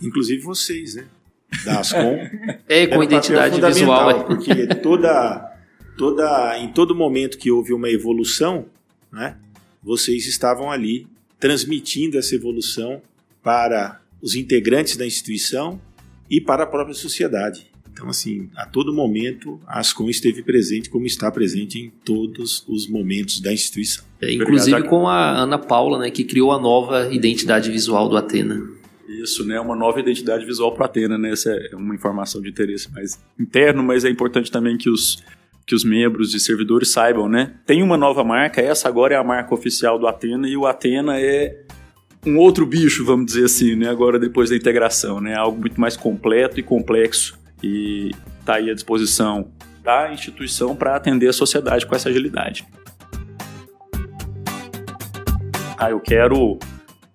Inclusive 0.01 0.41
vocês, 0.41 0.95
né, 0.95 1.05
da 1.63 1.79
Ascom. 1.79 2.17
é, 2.67 2.87
com 2.87 3.03
identidade 3.03 3.61
visual. 3.61 4.09
É. 4.09 4.23
Porque 4.23 4.67
toda, 4.75 5.53
toda, 5.97 6.57
em 6.57 6.69
todo 6.69 6.95
momento 6.95 7.37
que 7.37 7.51
houve 7.51 7.71
uma 7.73 7.89
evolução, 7.89 8.65
né? 9.11 9.37
vocês 9.83 10.27
estavam 10.27 10.71
ali 10.71 11.07
transmitindo 11.39 12.17
essa 12.17 12.35
evolução 12.35 13.01
para 13.41 13.99
os 14.21 14.35
integrantes 14.35 14.95
da 14.95 15.05
instituição 15.05 15.81
e 16.29 16.39
para 16.39 16.63
a 16.63 16.67
própria 16.67 16.93
sociedade. 16.93 17.71
Então, 17.91 18.07
assim, 18.09 18.49
a 18.55 18.65
todo 18.65 18.93
momento, 18.93 19.59
a 19.67 19.79
Ascom 19.79 20.09
esteve 20.09 20.41
presente 20.43 20.89
como 20.89 21.05
está 21.05 21.29
presente 21.31 21.77
em 21.77 21.89
todos 22.05 22.63
os 22.67 22.87
momentos 22.87 23.41
da 23.41 23.51
instituição. 23.51 24.05
É, 24.21 24.31
inclusive 24.31 24.83
com 24.83 25.07
a 25.07 25.31
Ana 25.31 25.57
Paula, 25.57 25.99
né, 25.99 26.09
que 26.09 26.23
criou 26.23 26.51
a 26.51 26.59
nova 26.59 27.13
identidade 27.13 27.69
visual 27.69 28.07
do 28.07 28.15
Atena. 28.15 28.61
Isso, 29.09 29.45
né? 29.45 29.59
Uma 29.59 29.75
nova 29.75 29.99
identidade 29.99 30.45
visual 30.45 30.73
para 30.73 30.85
a 30.85 30.87
Atena, 30.87 31.17
né? 31.17 31.31
Essa 31.31 31.51
é 31.51 31.75
uma 31.75 31.93
informação 31.93 32.41
de 32.41 32.49
interesse 32.49 32.89
mais 32.93 33.19
interno, 33.37 33.83
mas 33.83 34.05
é 34.05 34.09
importante 34.09 34.49
também 34.49 34.77
que 34.77 34.89
os, 34.89 35.21
que 35.65 35.75
os 35.75 35.83
membros 35.83 36.33
e 36.33 36.39
servidores 36.39 36.91
saibam, 36.91 37.29
né? 37.29 37.53
Tem 37.65 37.81
uma 37.81 37.97
nova 37.97 38.23
marca, 38.23 38.61
essa 38.61 38.87
agora 38.87 39.13
é 39.13 39.17
a 39.17 39.23
marca 39.23 39.53
oficial 39.53 39.97
do 39.97 40.07
Atena, 40.07 40.47
e 40.47 40.57
o 40.57 40.65
Atena 40.65 41.19
é 41.19 41.63
um 42.25 42.37
outro 42.37 42.65
bicho, 42.65 43.03
vamos 43.03 43.25
dizer 43.27 43.45
assim, 43.45 43.75
né? 43.75 43.89
Agora 43.89 44.19
depois 44.19 44.49
da 44.49 44.55
integração, 44.55 45.19
né? 45.19 45.35
Algo 45.35 45.59
muito 45.59 45.79
mais 45.79 45.95
completo 45.97 46.59
e 46.59 46.63
complexo 46.63 47.39
e 47.63 48.11
está 48.39 48.55
aí 48.55 48.69
à 48.69 48.73
disposição 48.73 49.51
da 49.83 50.11
instituição 50.13 50.75
para 50.75 50.95
atender 50.95 51.27
a 51.27 51.33
sociedade 51.33 51.85
com 51.85 51.95
essa 51.95 52.09
agilidade. 52.09 52.65
Ah, 55.77 55.89
eu 55.89 55.99
quero 55.99 56.59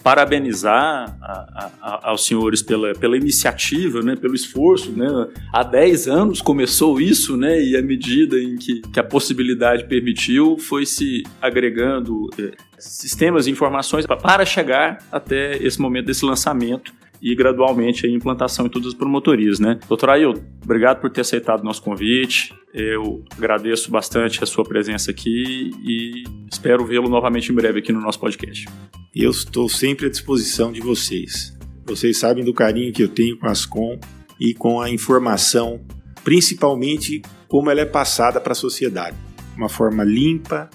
parabenizar 0.07 1.19
a, 1.21 1.71
a, 1.83 2.11
aos 2.11 2.25
senhores 2.25 2.63
pela, 2.63 2.93
pela 2.93 3.17
iniciativa, 3.17 4.03
né, 4.03 4.15
pelo 4.15 4.37
esforço. 4.37 4.93
Né? 4.93 5.05
Há 5.53 5.65
10 5.65 6.07
anos 6.07 6.41
começou 6.41 7.01
isso, 7.01 7.37
né, 7.37 7.61
e 7.61 7.77
à 7.77 7.83
medida 7.83 8.39
em 8.39 8.55
que, 8.55 8.83
que 8.83 9.01
a 9.01 9.03
possibilidade 9.03 9.85
permitiu, 9.87 10.59
foi 10.59 10.87
se 10.87 11.25
agregando 11.43 12.31
é, 12.39 12.53
sistemas 12.79 13.49
e 13.49 13.51
informações 13.51 14.07
para 14.07 14.47
chegar 14.47 14.99
até 15.11 15.57
esse 15.57 15.81
momento 15.81 16.07
desse 16.07 16.25
lançamento 16.25 16.93
e 17.21 17.35
gradualmente 17.35 18.07
a 18.07 18.11
implantação 18.11 18.67
em 18.67 18.69
todas 18.69 18.89
as 18.89 18.95
promotorias, 18.95 19.59
né? 19.59 19.79
Doutor 19.89 20.11
Ailton, 20.11 20.43
obrigado 20.62 21.01
por 21.01 21.11
ter 21.11 21.23
aceitado 21.23 21.61
o 21.61 21.64
nosso 21.64 21.83
convite. 21.83 22.55
Eu 22.73 23.25
agradeço 23.37 23.91
bastante 23.91 24.43
a 24.43 24.47
sua 24.47 24.64
presença 24.64 25.11
aqui 25.11 25.71
e 25.83 26.25
espero 26.51 26.85
vê-lo 26.85 27.09
novamente 27.09 27.51
em 27.51 27.55
breve 27.55 27.79
aqui 27.79 27.93
no 27.93 28.01
nosso 28.01 28.21
podcast. 28.21 28.67
Eu 29.14 29.31
estou 29.31 29.69
sempre 29.69 30.07
à 30.07 30.11
disposição 30.11 30.71
de 30.71 30.81
vocês. 30.81 31.57
Vocês 31.87 32.19
sabem 32.19 32.45
do 32.45 32.53
carinho 32.53 32.93
que 32.93 33.03
eu 33.03 33.09
tenho 33.09 33.39
com 33.39 33.47
a 33.47 33.51
Ascom 33.51 33.99
e 34.39 34.53
com 34.53 34.81
a 34.81 34.91
informação, 34.91 35.81
principalmente 36.23 37.23
como 37.49 37.71
ela 37.71 37.81
é 37.81 37.87
passada 37.87 38.41
para 38.41 38.53
a 38.53 38.57
sociedade. 38.57 39.17
Uma 39.57 39.69
forma 39.69 40.05
limpa, 40.05 40.69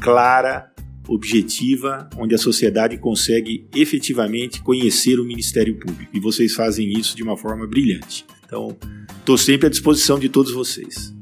clara 0.00 0.70
objetiva, 1.08 2.08
onde 2.16 2.34
a 2.34 2.38
sociedade 2.38 2.98
consegue 2.98 3.66
efetivamente 3.74 4.62
conhecer 4.62 5.18
o 5.18 5.24
Ministério 5.24 5.74
Público. 5.78 6.10
E 6.14 6.20
vocês 6.20 6.54
fazem 6.54 6.92
isso 6.92 7.16
de 7.16 7.22
uma 7.22 7.36
forma 7.36 7.66
brilhante. 7.66 8.26
Então, 8.44 8.76
estou 9.18 9.38
sempre 9.38 9.66
à 9.66 9.70
disposição 9.70 10.18
de 10.18 10.28
todos 10.28 10.52
vocês. 10.52 11.14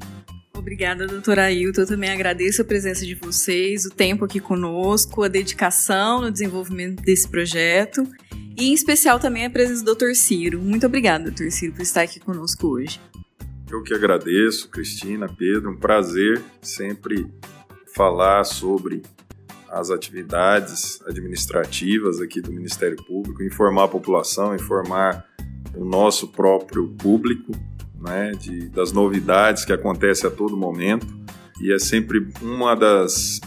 Obrigada, 0.54 1.06
doutora 1.06 1.44
Ailton. 1.44 1.82
Eu 1.82 1.86
também 1.86 2.10
agradeço 2.10 2.62
a 2.62 2.64
presença 2.64 3.06
de 3.06 3.14
vocês, 3.14 3.84
o 3.84 3.90
tempo 3.90 4.24
aqui 4.24 4.40
conosco, 4.40 5.22
a 5.22 5.28
dedicação 5.28 6.22
no 6.22 6.30
desenvolvimento 6.30 7.02
desse 7.02 7.28
projeto 7.28 8.02
e, 8.56 8.70
em 8.70 8.72
especial, 8.72 9.20
também 9.20 9.44
a 9.44 9.50
presença 9.50 9.82
do 9.82 9.86
doutor 9.86 10.14
Ciro. 10.14 10.60
Muito 10.60 10.86
obrigada, 10.86 11.24
doutor 11.24 11.50
Ciro, 11.52 11.72
por 11.72 11.82
estar 11.82 12.02
aqui 12.02 12.18
conosco 12.18 12.66
hoje. 12.66 13.00
Eu 13.70 13.82
que 13.82 13.92
agradeço, 13.92 14.68
Cristina, 14.68 15.28
Pedro, 15.28 15.70
um 15.70 15.76
prazer 15.76 16.42
sempre 16.62 17.26
falar 17.94 18.44
sobre 18.44 19.02
as 19.70 19.90
atividades 19.90 21.00
administrativas 21.06 22.20
aqui 22.20 22.40
do 22.40 22.52
Ministério 22.52 22.96
Público, 23.04 23.42
informar 23.42 23.84
a 23.84 23.88
população, 23.88 24.54
informar 24.54 25.24
o 25.74 25.84
nosso 25.84 26.28
próprio 26.28 26.88
público 26.88 27.52
né, 28.00 28.32
de, 28.32 28.68
das 28.68 28.92
novidades 28.92 29.64
que 29.64 29.72
acontecem 29.72 30.28
a 30.28 30.32
todo 30.32 30.56
momento. 30.56 31.06
E 31.60 31.72
é 31.72 31.78
sempre 31.78 32.28
uma 32.42 32.74
das 32.74 33.40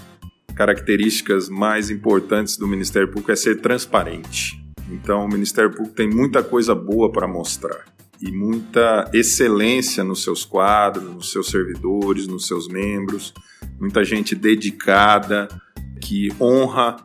características 0.56 1.48
mais 1.48 1.90
importantes 1.90 2.58
do 2.58 2.68
Ministério 2.68 3.08
Público 3.08 3.32
é 3.32 3.36
ser 3.36 3.62
transparente. 3.62 4.60
Então, 4.92 5.26
o 5.26 5.30
Ministério 5.30 5.72
Público 5.72 5.96
tem 5.96 6.10
muita 6.10 6.44
coisa 6.44 6.74
boa 6.74 7.12
para 7.12 7.28
mostrar 7.28 7.86
e 8.22 8.32
muita 8.32 9.10
excelência 9.14 10.04
nos 10.04 10.24
seus 10.24 10.44
quadros, 10.44 11.04
nos 11.04 11.32
seus 11.32 11.48
servidores, 11.48 12.28
nos 12.28 12.48
seus 12.48 12.68
membros, 12.68 13.34
muita 13.80 14.04
gente 14.04 14.36
dedicada, 14.36 15.48
que 16.02 16.30
honra 16.40 16.98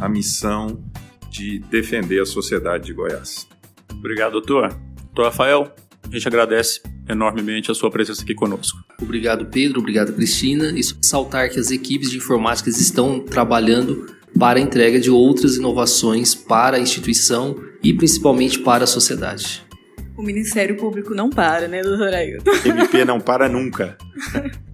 a 0.00 0.08
missão 0.08 0.82
de 1.30 1.60
defender 1.70 2.20
a 2.20 2.26
sociedade 2.26 2.86
de 2.86 2.92
Goiás. 2.92 3.48
Obrigado, 3.92 4.32
doutor. 4.32 4.68
Doutor 5.06 5.24
Rafael, 5.24 5.74
a 6.04 6.12
gente 6.12 6.26
agradece 6.26 6.80
enormemente 7.08 7.70
a 7.70 7.74
sua 7.74 7.90
presença 7.90 8.22
aqui 8.22 8.34
conosco. 8.34 8.78
Obrigado, 9.00 9.46
Pedro. 9.46 9.80
Obrigado, 9.80 10.12
Cristina. 10.12 10.70
E 10.70 10.82
saltar 11.02 11.48
que 11.50 11.58
as 11.58 11.70
equipes 11.70 12.10
de 12.10 12.16
informática 12.16 12.68
estão 12.70 13.20
trabalhando 13.20 14.06
para 14.38 14.58
a 14.58 14.62
entrega 14.62 15.00
de 15.00 15.10
outras 15.10 15.56
inovações 15.56 16.34
para 16.34 16.76
a 16.76 16.80
instituição 16.80 17.56
e 17.82 17.92
principalmente 17.92 18.58
para 18.60 18.84
a 18.84 18.86
sociedade. 18.86 19.64
O 20.16 20.22
Ministério 20.22 20.76
Público 20.76 21.14
não 21.14 21.30
para, 21.30 21.66
né, 21.66 21.82
doutor 21.82 22.12
Ailton? 22.12 22.50
MP 22.64 23.04
não 23.04 23.20
para 23.20 23.48
nunca. 23.48 23.96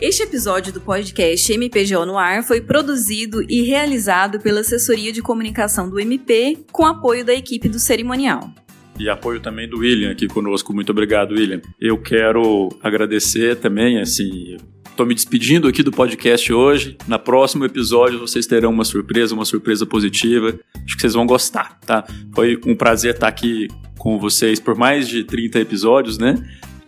Este 0.00 0.22
episódio 0.22 0.72
do 0.72 0.80
podcast 0.80 1.52
MPGO 1.52 2.06
no 2.06 2.16
Ar 2.16 2.44
foi 2.44 2.60
produzido 2.60 3.42
e 3.50 3.62
realizado 3.62 4.38
pela 4.38 4.60
Assessoria 4.60 5.10
de 5.10 5.20
Comunicação 5.20 5.90
do 5.90 5.98
MP, 5.98 6.56
com 6.70 6.86
apoio 6.86 7.24
da 7.24 7.34
equipe 7.34 7.68
do 7.68 7.80
cerimonial. 7.80 8.48
E 8.96 9.08
apoio 9.08 9.40
também 9.40 9.68
do 9.68 9.78
William 9.78 10.12
aqui 10.12 10.28
conosco. 10.28 10.72
Muito 10.72 10.90
obrigado, 10.90 11.32
William. 11.32 11.60
Eu 11.80 12.00
quero 12.00 12.68
agradecer 12.80 13.56
também, 13.56 13.98
assim, 14.00 14.56
Estou 14.98 15.06
me 15.06 15.14
despedindo 15.14 15.68
aqui 15.68 15.80
do 15.82 15.92
podcast 15.92 16.52
hoje. 16.52 16.96
Na 17.06 17.20
próximo 17.20 17.64
episódio 17.64 18.18
vocês 18.18 18.46
terão 18.46 18.70
uma 18.70 18.84
surpresa, 18.84 19.32
uma 19.32 19.44
surpresa 19.44 19.86
positiva. 19.86 20.58
Acho 20.74 20.96
que 20.96 21.00
vocês 21.00 21.14
vão 21.14 21.24
gostar, 21.24 21.78
tá? 21.86 22.04
Foi 22.34 22.60
um 22.66 22.74
prazer 22.74 23.14
estar 23.14 23.28
aqui 23.28 23.68
com 23.96 24.18
vocês 24.18 24.58
por 24.58 24.76
mais 24.76 25.06
de 25.06 25.22
30 25.22 25.60
episódios, 25.60 26.18
né? 26.18 26.34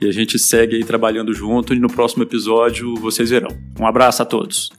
E 0.01 0.09
a 0.09 0.13
gente 0.13 0.39
segue 0.39 0.77
aí 0.77 0.85
trabalhando 0.85 1.35
junto 1.35 1.75
e 1.75 1.79
no 1.79 1.89
próximo 1.89 2.23
episódio 2.23 2.95
vocês 2.97 3.31
verão. 3.31 3.51
Um 3.79 3.87
abraço 3.87 4.23
a 4.23 4.25
todos. 4.25 4.71